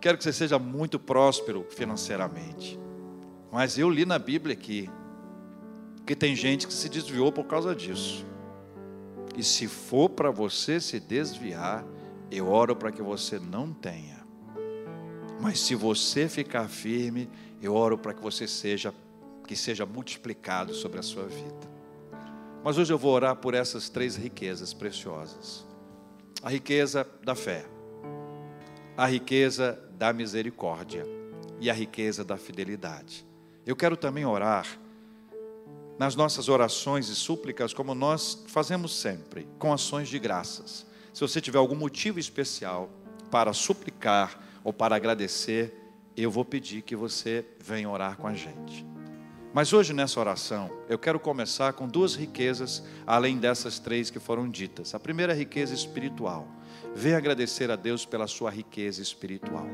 Quero 0.00 0.18
que 0.18 0.24
você 0.24 0.32
seja 0.32 0.58
muito 0.58 0.98
próspero 0.98 1.64
financeiramente. 1.70 2.76
Mas 3.52 3.78
eu 3.78 3.88
li 3.88 4.04
na 4.04 4.18
Bíblia 4.18 4.54
aqui 4.54 4.90
que 6.04 6.16
tem 6.16 6.34
gente 6.34 6.66
que 6.66 6.74
se 6.74 6.88
desviou 6.88 7.30
por 7.30 7.44
causa 7.44 7.76
disso. 7.76 8.26
E 9.36 9.44
se 9.44 9.68
for 9.68 10.08
para 10.08 10.32
você 10.32 10.80
se 10.80 10.98
desviar, 10.98 11.86
eu 12.28 12.48
oro 12.48 12.74
para 12.74 12.90
que 12.90 13.00
você 13.00 13.38
não 13.38 13.72
tenha. 13.72 14.19
Mas 15.40 15.60
se 15.60 15.74
você 15.74 16.28
ficar 16.28 16.68
firme, 16.68 17.28
eu 17.62 17.74
oro 17.74 17.96
para 17.96 18.12
que 18.12 18.22
você 18.22 18.46
seja 18.46 18.92
que 19.46 19.56
seja 19.56 19.84
multiplicado 19.84 20.72
sobre 20.72 21.00
a 21.00 21.02
sua 21.02 21.24
vida. 21.26 21.68
Mas 22.62 22.78
hoje 22.78 22.92
eu 22.92 22.98
vou 22.98 23.12
orar 23.12 23.34
por 23.34 23.52
essas 23.52 23.88
três 23.88 24.14
riquezas 24.14 24.72
preciosas: 24.72 25.66
a 26.42 26.50
riqueza 26.50 27.04
da 27.24 27.34
fé, 27.34 27.66
a 28.96 29.06
riqueza 29.06 29.82
da 29.98 30.12
misericórdia 30.12 31.04
e 31.58 31.68
a 31.68 31.72
riqueza 31.72 32.22
da 32.22 32.36
fidelidade. 32.36 33.26
Eu 33.66 33.74
quero 33.74 33.96
também 33.96 34.24
orar 34.24 34.66
nas 35.98 36.14
nossas 36.14 36.48
orações 36.48 37.08
e 37.08 37.16
súplicas, 37.16 37.74
como 37.74 37.94
nós 37.94 38.44
fazemos 38.46 38.94
sempre, 38.94 39.48
com 39.58 39.72
ações 39.72 40.08
de 40.08 40.18
graças. 40.18 40.86
Se 41.12 41.20
você 41.20 41.40
tiver 41.40 41.58
algum 41.58 41.74
motivo 41.74 42.18
especial 42.18 42.88
para 43.30 43.52
suplicar 43.52 44.49
ou 44.62 44.72
para 44.72 44.96
agradecer, 44.96 45.74
eu 46.16 46.30
vou 46.30 46.44
pedir 46.44 46.82
que 46.82 46.96
você 46.96 47.44
venha 47.58 47.88
orar 47.88 48.16
com 48.16 48.26
a 48.26 48.34
gente. 48.34 48.86
Mas 49.52 49.72
hoje 49.72 49.92
nessa 49.92 50.20
oração, 50.20 50.70
eu 50.88 50.98
quero 50.98 51.18
começar 51.18 51.72
com 51.72 51.88
duas 51.88 52.14
riquezas, 52.14 52.84
além 53.04 53.36
dessas 53.36 53.80
três 53.80 54.08
que 54.08 54.20
foram 54.20 54.48
ditas. 54.48 54.94
A 54.94 55.00
primeira 55.00 55.34
riqueza 55.34 55.74
espiritual. 55.74 56.46
Venha 56.94 57.16
agradecer 57.16 57.70
a 57.70 57.76
Deus 57.76 58.04
pela 58.04 58.28
sua 58.28 58.50
riqueza 58.50 59.02
espiritual. 59.02 59.66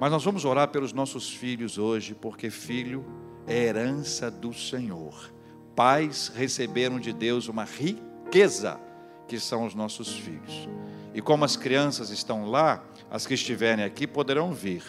Mas 0.00 0.10
nós 0.10 0.24
vamos 0.24 0.44
orar 0.44 0.68
pelos 0.68 0.92
nossos 0.92 1.30
filhos 1.30 1.78
hoje, 1.78 2.14
porque 2.14 2.50
filho 2.50 3.04
é 3.46 3.64
herança 3.64 4.30
do 4.30 4.52
Senhor. 4.52 5.32
Pais 5.76 6.32
receberam 6.34 6.98
de 6.98 7.12
Deus 7.12 7.48
uma 7.48 7.64
riqueza, 7.64 8.80
que 9.28 9.38
são 9.38 9.66
os 9.66 9.74
nossos 9.74 10.12
filhos. 10.14 10.68
E 11.14 11.20
como 11.20 11.44
as 11.44 11.56
crianças 11.56 12.10
estão 12.10 12.46
lá, 12.46 12.82
as 13.10 13.26
que 13.26 13.34
estiverem 13.34 13.84
aqui 13.84 14.06
poderão 14.06 14.52
vir. 14.52 14.82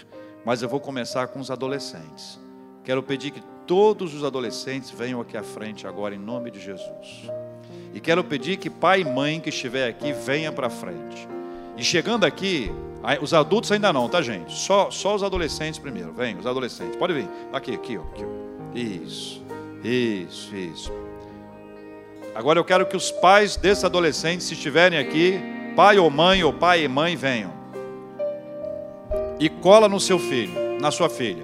Mas 0.46 0.62
eu 0.62 0.70
vou 0.70 0.80
começar 0.80 1.28
com 1.28 1.40
os 1.40 1.52
adolescentes. 1.52 2.40
Quero 2.84 3.04
pedir 3.04 3.32
que 3.32 3.42
todos 3.66 4.14
os 4.14 4.24
adolescentes 4.24 4.90
venham 4.90 5.22
aqui 5.22 5.38
à 5.38 5.44
frente 5.44 5.86
agora, 5.88 6.16
em 6.16 6.20
nome 6.20 6.52
de 6.52 6.60
Jesus. 6.60 7.30
E 7.94 8.00
quero 8.00 8.24
pedir 8.24 8.58
que 8.58 8.70
pai 8.70 9.02
e 9.02 9.06
mãe 9.06 9.40
que 9.40 9.50
estiver 9.50 9.88
aqui 9.88 10.12
venha 10.14 10.52
para 10.52 10.70
frente. 10.70 11.28
E 11.78 11.84
chegando 11.84 12.26
aqui, 12.26 12.72
os 13.22 13.34
adultos 13.34 13.72
ainda 13.72 13.94
não, 13.94 14.10
tá, 14.10 14.22
gente? 14.22 14.54
Só, 14.54 14.90
só 14.92 15.16
os 15.16 15.24
adolescentes 15.24 15.80
primeiro. 15.80 16.12
Vem, 16.14 16.38
os 16.38 16.46
adolescentes. 16.46 16.96
Pode 16.96 17.14
vir. 17.14 17.28
Aqui, 17.54 17.74
aqui, 17.74 17.98
ó, 17.98 18.02
aqui. 18.02 18.24
Ó. 18.24 18.78
Isso, 18.78 19.44
isso, 19.84 20.56
isso. 20.56 20.92
Agora 22.34 22.58
eu 22.58 22.64
quero 22.64 22.86
que 22.86 22.96
os 22.96 23.12
pais 23.12 23.58
desses 23.58 23.84
adolescentes, 23.84 24.48
se 24.48 24.54
estiverem 24.54 24.98
aqui, 24.98 25.40
pai 25.76 26.00
ou 26.00 26.10
mãe, 26.10 26.44
ou 26.44 26.54
pai 26.54 26.84
e 26.84 26.88
mãe, 26.88 27.16
venham. 27.16 27.61
E 29.42 29.50
cola 29.50 29.90
no 29.90 30.00
seu 30.00 30.20
filho, 30.20 30.80
na 30.80 30.92
sua 30.92 31.10
filha. 31.10 31.44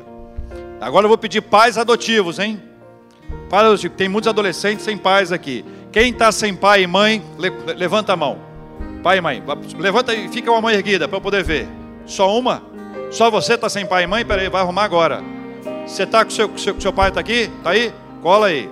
Agora 0.79 1.05
eu 1.05 1.09
vou 1.09 1.17
pedir 1.17 1.41
pais 1.41 1.79
adotivos, 1.79 2.37
hein? 2.37 2.61
Pais 3.49 3.65
adotivos. 3.65 3.97
Tem 3.97 4.07
muitos 4.07 4.27
adolescentes 4.27 4.85
sem 4.85 4.95
pais 4.95 5.31
aqui. 5.31 5.65
Quem 5.91 6.11
está 6.11 6.31
sem 6.31 6.53
pai 6.53 6.83
e 6.83 6.87
mãe, 6.87 7.23
levanta 7.75 8.13
a 8.13 8.15
mão. 8.15 8.37
Pai 9.01 9.17
e 9.17 9.21
mãe. 9.21 9.43
Levanta 9.79 10.13
e 10.13 10.29
fica 10.29 10.51
uma 10.51 10.61
mão 10.61 10.69
erguida 10.69 11.07
para 11.07 11.17
eu 11.17 11.21
poder 11.21 11.43
ver. 11.43 11.67
Só 12.05 12.37
uma? 12.37 12.61
Só 13.09 13.31
você 13.31 13.55
está 13.55 13.67
sem 13.67 13.83
pai 13.83 14.03
e 14.03 14.07
mãe? 14.07 14.23
Peraí, 14.23 14.47
vai 14.47 14.61
arrumar 14.61 14.83
agora. 14.83 15.23
Você 15.87 16.03
está 16.03 16.23
com 16.23 16.29
seu, 16.29 16.55
seu, 16.55 16.79
seu 16.79 16.93
pai 16.93 17.09
está 17.09 17.19
aqui? 17.19 17.49
Está 17.57 17.71
aí? 17.71 17.91
Cola 18.21 18.45
aí. 18.45 18.69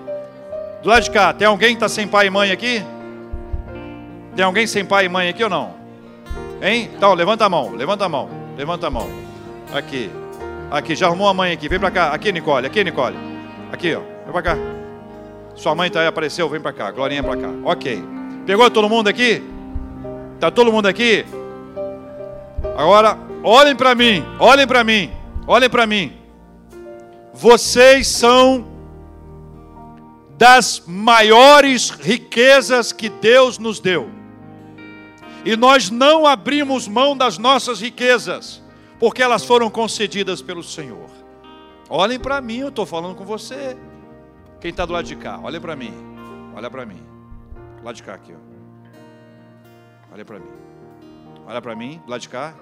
Do 0.83 0.89
lado 0.89 1.01
de 1.01 1.09
cá, 1.09 1.33
tem 1.33 1.47
alguém 1.47 1.69
que 1.69 1.77
está 1.77 1.89
sem 1.89 2.07
pai 2.07 2.27
e 2.27 2.29
mãe 2.29 2.51
aqui? 2.51 2.83
Tem 4.35 4.45
alguém 4.45 4.67
sem 4.67 4.85
pai 4.85 5.05
e 5.05 5.09
mãe 5.09 5.29
aqui 5.29 5.43
ou 5.43 5.49
não? 5.49 5.73
Hein? 6.61 6.91
Então, 6.95 7.15
levanta 7.15 7.43
a 7.43 7.49
mão, 7.49 7.73
levanta 7.73 8.05
a 8.05 8.09
mão, 8.09 8.29
levanta 8.57 8.87
a 8.87 8.89
mão. 8.89 9.09
Aqui. 9.73 10.09
Aqui, 10.71 10.95
já 10.95 11.07
arrumou 11.07 11.27
a 11.27 11.33
mãe 11.33 11.51
aqui. 11.51 11.69
Vem 11.69 11.79
para 11.79 11.91
cá. 11.91 12.09
Aqui, 12.09 12.31
Nicole. 12.31 12.67
Aqui, 12.67 12.83
Nicole. 12.83 13.15
Aqui, 13.71 13.95
ó. 13.95 13.99
Vem 13.99 14.31
para 14.31 14.41
cá. 14.41 14.57
Sua 15.55 15.75
mãe 15.75 15.89
tá 15.89 16.01
aí, 16.01 16.07
apareceu. 16.07 16.49
Vem 16.49 16.59
para 16.59 16.73
cá. 16.73 16.91
Glorinha 16.91 17.23
para 17.23 17.37
cá. 17.37 17.49
Ok. 17.63 18.03
Pegou 18.45 18.69
todo 18.69 18.89
mundo 18.89 19.07
aqui? 19.07 19.43
Tá 20.39 20.51
todo 20.51 20.71
mundo 20.71 20.87
aqui? 20.87 21.25
Agora, 22.77 23.17
olhem 23.43 23.75
para 23.75 23.95
mim. 23.95 24.23
Olhem 24.39 24.67
para 24.67 24.83
mim. 24.83 25.11
Olhem 25.47 25.69
para 25.69 25.85
mim. 25.85 26.13
Vocês 27.33 28.07
são 28.07 28.65
das 30.37 30.83
maiores 30.85 31.89
riquezas 31.89 32.91
que 32.91 33.09
Deus 33.09 33.57
nos 33.57 33.79
deu. 33.79 34.09
E 35.45 35.55
nós 35.55 35.91
não 35.91 36.25
abrimos 36.25 36.87
mão 36.87 37.15
das 37.15 37.37
nossas 37.37 37.79
riquezas 37.79 38.65
porque 38.99 39.21
elas 39.21 39.43
foram 39.43 39.69
concedidas 39.69 40.41
pelo 40.41 40.63
Senhor. 40.63 41.09
Olhem 41.87 42.19
para 42.19 42.41
mim, 42.41 42.57
eu 42.57 42.69
estou 42.69 42.85
falando 42.85 43.15
com 43.15 43.23
você. 43.23 43.77
Quem 44.59 44.71
está 44.71 44.85
do 44.85 44.93
lado 44.93 45.05
de 45.05 45.15
cá, 45.15 45.39
olha 45.43 45.61
para 45.61 45.75
mim. 45.75 45.93
Olha 46.55 46.71
para 46.71 46.85
mim. 46.85 47.03
Lado 47.83 47.95
de 47.95 48.03
cá 48.03 48.15
aqui, 48.15 48.33
ó. 48.33 50.13
Olha 50.13 50.25
para 50.25 50.39
mim. 50.39 50.49
Olha 51.45 51.61
para 51.61 51.75
mim, 51.75 52.01
lado 52.07 52.21
de 52.21 52.29
cá. 52.29 52.55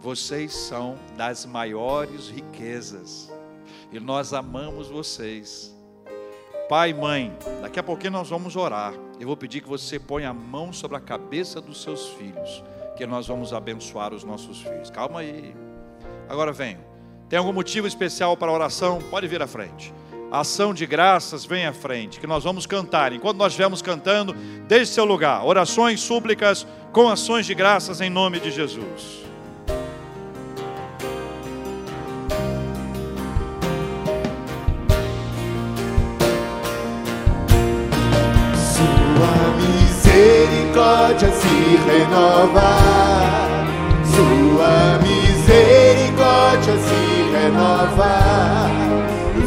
Vocês 0.00 0.52
são 0.52 0.98
das 1.16 1.46
maiores 1.46 2.28
riquezas. 2.28 3.32
E 3.92 4.00
nós 4.00 4.32
amamos 4.32 4.88
vocês. 4.88 5.75
Pai 6.68 6.92
mãe, 6.92 7.32
daqui 7.62 7.78
a 7.78 7.82
pouquinho 7.82 8.12
nós 8.12 8.28
vamos 8.28 8.56
orar. 8.56 8.92
Eu 9.20 9.28
vou 9.28 9.36
pedir 9.36 9.60
que 9.60 9.68
você 9.68 10.00
ponha 10.00 10.30
a 10.30 10.34
mão 10.34 10.72
sobre 10.72 10.96
a 10.96 11.00
cabeça 11.00 11.60
dos 11.60 11.80
seus 11.80 12.08
filhos 12.08 12.64
que 12.96 13.06
nós 13.06 13.28
vamos 13.28 13.52
abençoar 13.52 14.12
os 14.12 14.24
nossos 14.24 14.62
filhos. 14.62 14.90
Calma 14.90 15.20
aí. 15.20 15.54
Agora 16.28 16.52
venho. 16.52 16.80
Tem 17.28 17.38
algum 17.38 17.52
motivo 17.52 17.86
especial 17.86 18.36
para 18.36 18.50
a 18.50 18.54
oração? 18.54 18.98
Pode 19.10 19.28
vir 19.28 19.40
à 19.42 19.46
frente. 19.46 19.94
Ação 20.30 20.74
de 20.74 20.86
graças 20.86 21.44
vem 21.44 21.66
à 21.66 21.72
frente, 21.72 22.18
que 22.18 22.26
nós 22.26 22.42
vamos 22.42 22.66
cantar. 22.66 23.12
Enquanto 23.12 23.36
nós 23.36 23.52
estivermos 23.52 23.80
cantando, 23.80 24.34
desde 24.66 24.92
seu 24.92 25.04
lugar, 25.04 25.44
orações, 25.44 26.00
súplicas 26.00 26.66
com 26.92 27.08
ações 27.08 27.46
de 27.46 27.54
graças 27.54 28.00
em 28.00 28.10
nome 28.10 28.40
de 28.40 28.50
Jesus. 28.50 29.25
Misericórdia 41.16 41.30
se 41.32 41.76
renova, 41.86 42.76
Sua 44.04 44.98
misericórdia 45.00 46.76
se 46.76 47.02
renova, 47.32 48.70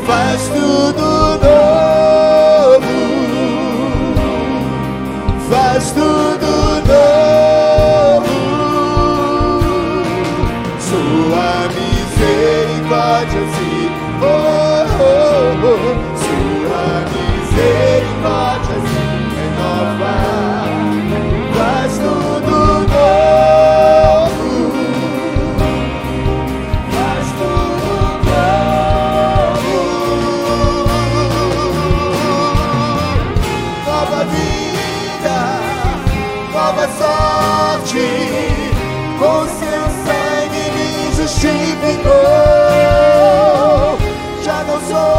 faz 0.05 0.47
tudo 0.49 1.09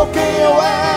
vida, 0.06 0.40
nova 0.40 0.89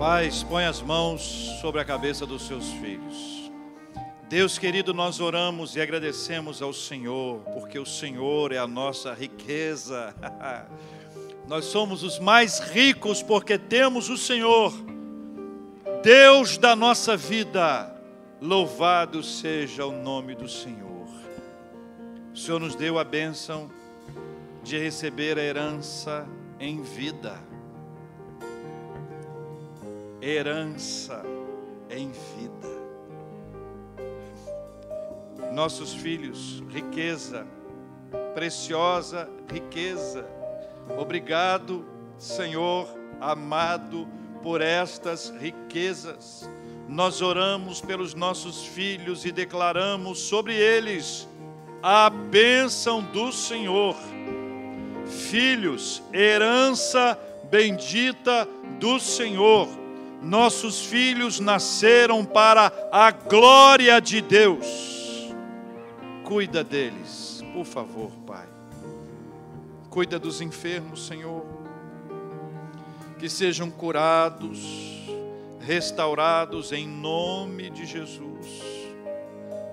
Pais, 0.00 0.42
põe 0.42 0.64
as 0.64 0.80
mãos 0.80 1.20
sobre 1.60 1.78
a 1.78 1.84
cabeça 1.84 2.24
dos 2.24 2.46
seus 2.46 2.70
filhos. 2.70 3.52
Deus 4.30 4.56
querido, 4.56 4.94
nós 4.94 5.20
oramos 5.20 5.76
e 5.76 5.80
agradecemos 5.82 6.62
ao 6.62 6.72
Senhor, 6.72 7.40
porque 7.52 7.78
o 7.78 7.84
Senhor 7.84 8.50
é 8.50 8.56
a 8.56 8.66
nossa 8.66 9.12
riqueza. 9.12 10.14
nós 11.46 11.66
somos 11.66 12.02
os 12.02 12.18
mais 12.18 12.60
ricos 12.60 13.22
porque 13.22 13.58
temos 13.58 14.08
o 14.08 14.16
Senhor, 14.16 14.72
Deus 16.02 16.56
da 16.56 16.74
nossa 16.74 17.14
vida. 17.14 17.94
Louvado 18.40 19.22
seja 19.22 19.84
o 19.84 19.92
nome 19.92 20.34
do 20.34 20.48
Senhor. 20.48 21.08
O 22.32 22.38
Senhor 22.38 22.58
nos 22.58 22.74
deu 22.74 22.98
a 22.98 23.04
bênção 23.04 23.70
de 24.62 24.78
receber 24.78 25.38
a 25.38 25.42
herança 25.42 26.26
em 26.58 26.80
vida. 26.80 27.49
Herança 30.22 31.22
em 31.88 32.10
vida. 32.10 32.68
Nossos 35.52 35.92
filhos, 35.94 36.62
riqueza, 36.68 37.46
preciosa 38.34 39.28
riqueza. 39.50 40.26
Obrigado, 40.98 41.84
Senhor 42.18 42.88
amado, 43.20 44.06
por 44.42 44.60
estas 44.60 45.30
riquezas. 45.30 46.48
Nós 46.88 47.20
oramos 47.20 47.80
pelos 47.80 48.14
nossos 48.14 48.64
filhos 48.64 49.24
e 49.24 49.32
declaramos 49.32 50.18
sobre 50.20 50.54
eles 50.54 51.28
a 51.82 52.10
bênção 52.10 53.02
do 53.02 53.32
Senhor 53.32 53.96
filhos, 55.10 56.02
herança 56.12 57.18
bendita 57.50 58.48
do 58.78 58.98
Senhor. 58.98 59.68
Nossos 60.22 60.84
filhos 60.84 61.40
nasceram 61.40 62.24
para 62.24 62.72
a 62.92 63.10
glória 63.10 64.00
de 64.00 64.20
Deus. 64.20 65.34
Cuida 66.24 66.62
deles, 66.62 67.42
por 67.52 67.64
favor, 67.64 68.10
Pai. 68.26 68.46
Cuida 69.88 70.18
dos 70.18 70.40
enfermos, 70.40 71.06
Senhor. 71.06 71.44
Que 73.18 73.28
sejam 73.28 73.70
curados, 73.70 74.60
restaurados 75.60 76.70
em 76.70 76.86
nome 76.86 77.70
de 77.70 77.84
Jesus. 77.86 78.46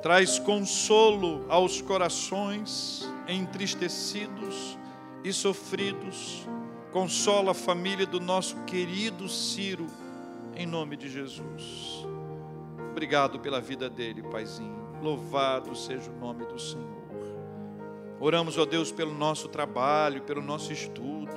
Traz 0.02 0.40
consolo 0.40 1.46
aos 1.50 1.82
corações 1.82 3.08
entristecidos 3.28 4.78
e 5.24 5.34
sofridos. 5.34 6.48
Consola 6.92 7.52
a 7.52 7.54
família 7.54 8.06
do 8.06 8.20
nosso 8.20 8.56
querido 8.64 9.28
Ciro, 9.28 9.88
em 10.58 10.66
nome 10.66 10.98
de 10.98 11.10
Jesus. 11.10 12.06
Obrigado 12.92 13.40
pela 13.40 13.62
vida 13.62 13.90
dele, 13.90 14.24
Paizinho. 14.24 14.76
Louvado 15.02 15.76
seja 15.76 16.10
o 16.10 16.20
nome 16.20 16.46
do 16.46 16.60
Senhor. 16.60 16.98
Oramos, 18.20 18.58
ó 18.58 18.66
Deus, 18.66 18.92
pelo 18.92 19.14
nosso 19.14 19.48
trabalho, 19.48 20.24
pelo 20.24 20.42
nosso 20.42 20.74
estudo. 20.74 21.32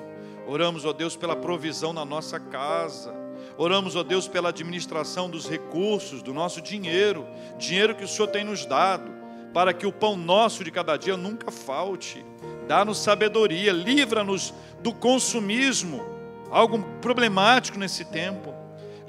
Oramos, 0.47 0.85
ó 0.85 0.93
Deus, 0.93 1.15
pela 1.17 1.37
provisão 1.37 1.93
na 1.93 2.05
nossa 2.05 2.41
casa. 2.41 3.15
Oramos, 3.59 3.95
ó 3.95 4.03
Deus, 4.03 4.27
pela 4.27 4.49
administração 4.49 5.29
dos 5.29 5.49
recursos, 5.49 6.23
do 6.23 6.33
nosso 6.33 6.63
dinheiro, 6.63 7.27
dinheiro 7.59 7.95
que 7.95 8.05
o 8.05 8.09
Senhor 8.09 8.29
tem 8.29 8.45
nos 8.45 8.65
dado, 8.65 9.13
para 9.53 9.75
que 9.75 9.87
o 9.87 9.93
pão 9.93 10.17
nosso 10.17 10.65
de 10.65 10.71
cada 10.71 10.97
dia 10.97 11.17
nunca 11.17 11.51
falte 11.51 12.25
dá-nos 12.71 12.99
sabedoria, 12.99 13.73
livra-nos 13.73 14.55
do 14.79 14.95
consumismo, 14.95 16.01
algo 16.53 16.81
problemático 17.03 17.77
nesse 17.77 18.05
tempo, 18.05 18.50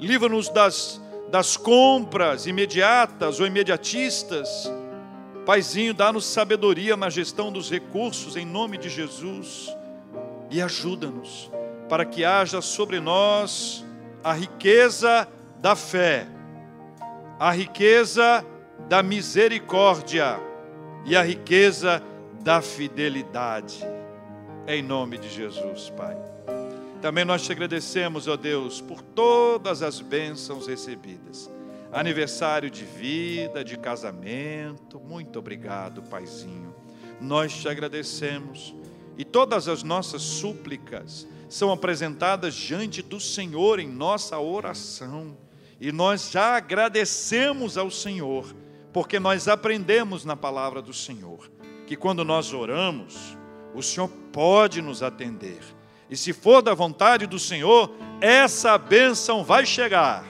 livra-nos 0.02 0.48
das, 0.48 1.00
das 1.30 1.56
compras 1.56 2.46
imediatas 2.46 3.38
ou 3.38 3.46
imediatistas. 3.46 4.70
Paizinho, 5.46 5.94
dá-nos 5.94 6.26
sabedoria 6.26 6.96
na 6.96 7.08
gestão 7.08 7.52
dos 7.52 7.70
recursos, 7.70 8.36
em 8.36 8.44
nome 8.44 8.78
de 8.78 8.88
Jesus, 8.88 9.74
e 10.50 10.60
ajuda-nos 10.60 11.50
para 11.88 12.04
que 12.04 12.24
haja 12.24 12.60
sobre 12.60 13.00
nós 13.00 13.84
a 14.24 14.32
riqueza 14.32 15.28
da 15.58 15.76
fé, 15.76 16.26
a 17.38 17.50
riqueza 17.52 18.44
da 18.88 19.02
misericórdia 19.02 20.40
e 21.04 21.16
a 21.16 21.22
riqueza 21.22 22.02
da 22.42 22.60
fidelidade. 22.60 23.84
Em 24.66 24.82
nome 24.82 25.18
de 25.18 25.28
Jesus, 25.28 25.90
Pai. 25.90 26.16
Também 27.02 27.24
nós 27.24 27.42
te 27.42 27.50
agradecemos, 27.50 28.28
ó 28.28 28.36
Deus, 28.36 28.80
por 28.80 29.02
todas 29.02 29.82
as 29.82 29.98
bênçãos 30.00 30.68
recebidas. 30.68 31.50
Aniversário 31.92 32.70
de 32.70 32.84
vida, 32.84 33.64
de 33.64 33.76
casamento. 33.76 35.00
Muito 35.00 35.40
obrigado, 35.40 36.00
Paizinho. 36.02 36.72
Nós 37.20 37.52
te 37.54 37.68
agradecemos. 37.68 38.72
E 39.18 39.24
todas 39.24 39.66
as 39.66 39.82
nossas 39.82 40.22
súplicas 40.22 41.26
são 41.48 41.72
apresentadas 41.72 42.54
diante 42.54 43.02
do 43.02 43.18
Senhor 43.18 43.80
em 43.80 43.88
nossa 43.88 44.38
oração. 44.38 45.36
E 45.80 45.90
nós 45.90 46.30
já 46.30 46.56
agradecemos 46.56 47.76
ao 47.76 47.90
Senhor, 47.90 48.54
porque 48.92 49.18
nós 49.18 49.48
aprendemos 49.48 50.24
na 50.24 50.36
palavra 50.36 50.80
do 50.80 50.94
Senhor 50.94 51.50
que 51.84 51.96
quando 51.96 52.24
nós 52.24 52.54
oramos, 52.54 53.36
o 53.74 53.82
Senhor 53.82 54.08
pode 54.32 54.80
nos 54.80 55.02
atender. 55.02 55.58
E 56.12 56.16
se 56.16 56.34
for 56.34 56.60
da 56.60 56.74
vontade 56.74 57.26
do 57.26 57.38
Senhor, 57.38 57.90
essa 58.20 58.76
bênção 58.76 59.42
vai 59.42 59.64
chegar. 59.64 60.22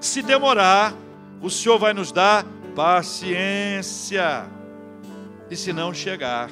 Se 0.00 0.20
demorar, 0.20 0.92
o 1.40 1.48
Senhor 1.48 1.78
vai 1.78 1.94
nos 1.94 2.10
dar 2.10 2.44
paciência. 2.74 4.46
E 5.48 5.54
se 5.54 5.72
não 5.72 5.94
chegar, 5.94 6.50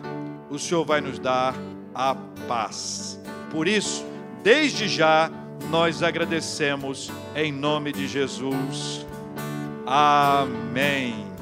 o 0.49 0.57
Senhor 0.57 0.85
vai 0.85 1.01
nos 1.01 1.19
dar 1.19 1.53
a 1.93 2.15
paz. 2.47 3.21
Por 3.51 3.67
isso, 3.67 4.07
desde 4.45 4.87
já, 4.87 5.33
nós 5.69 6.01
agradecemos 6.01 7.11
em 7.35 7.51
nome 7.51 7.91
de 7.91 8.07
Jesus. 8.07 9.05
Amém. 9.85 11.34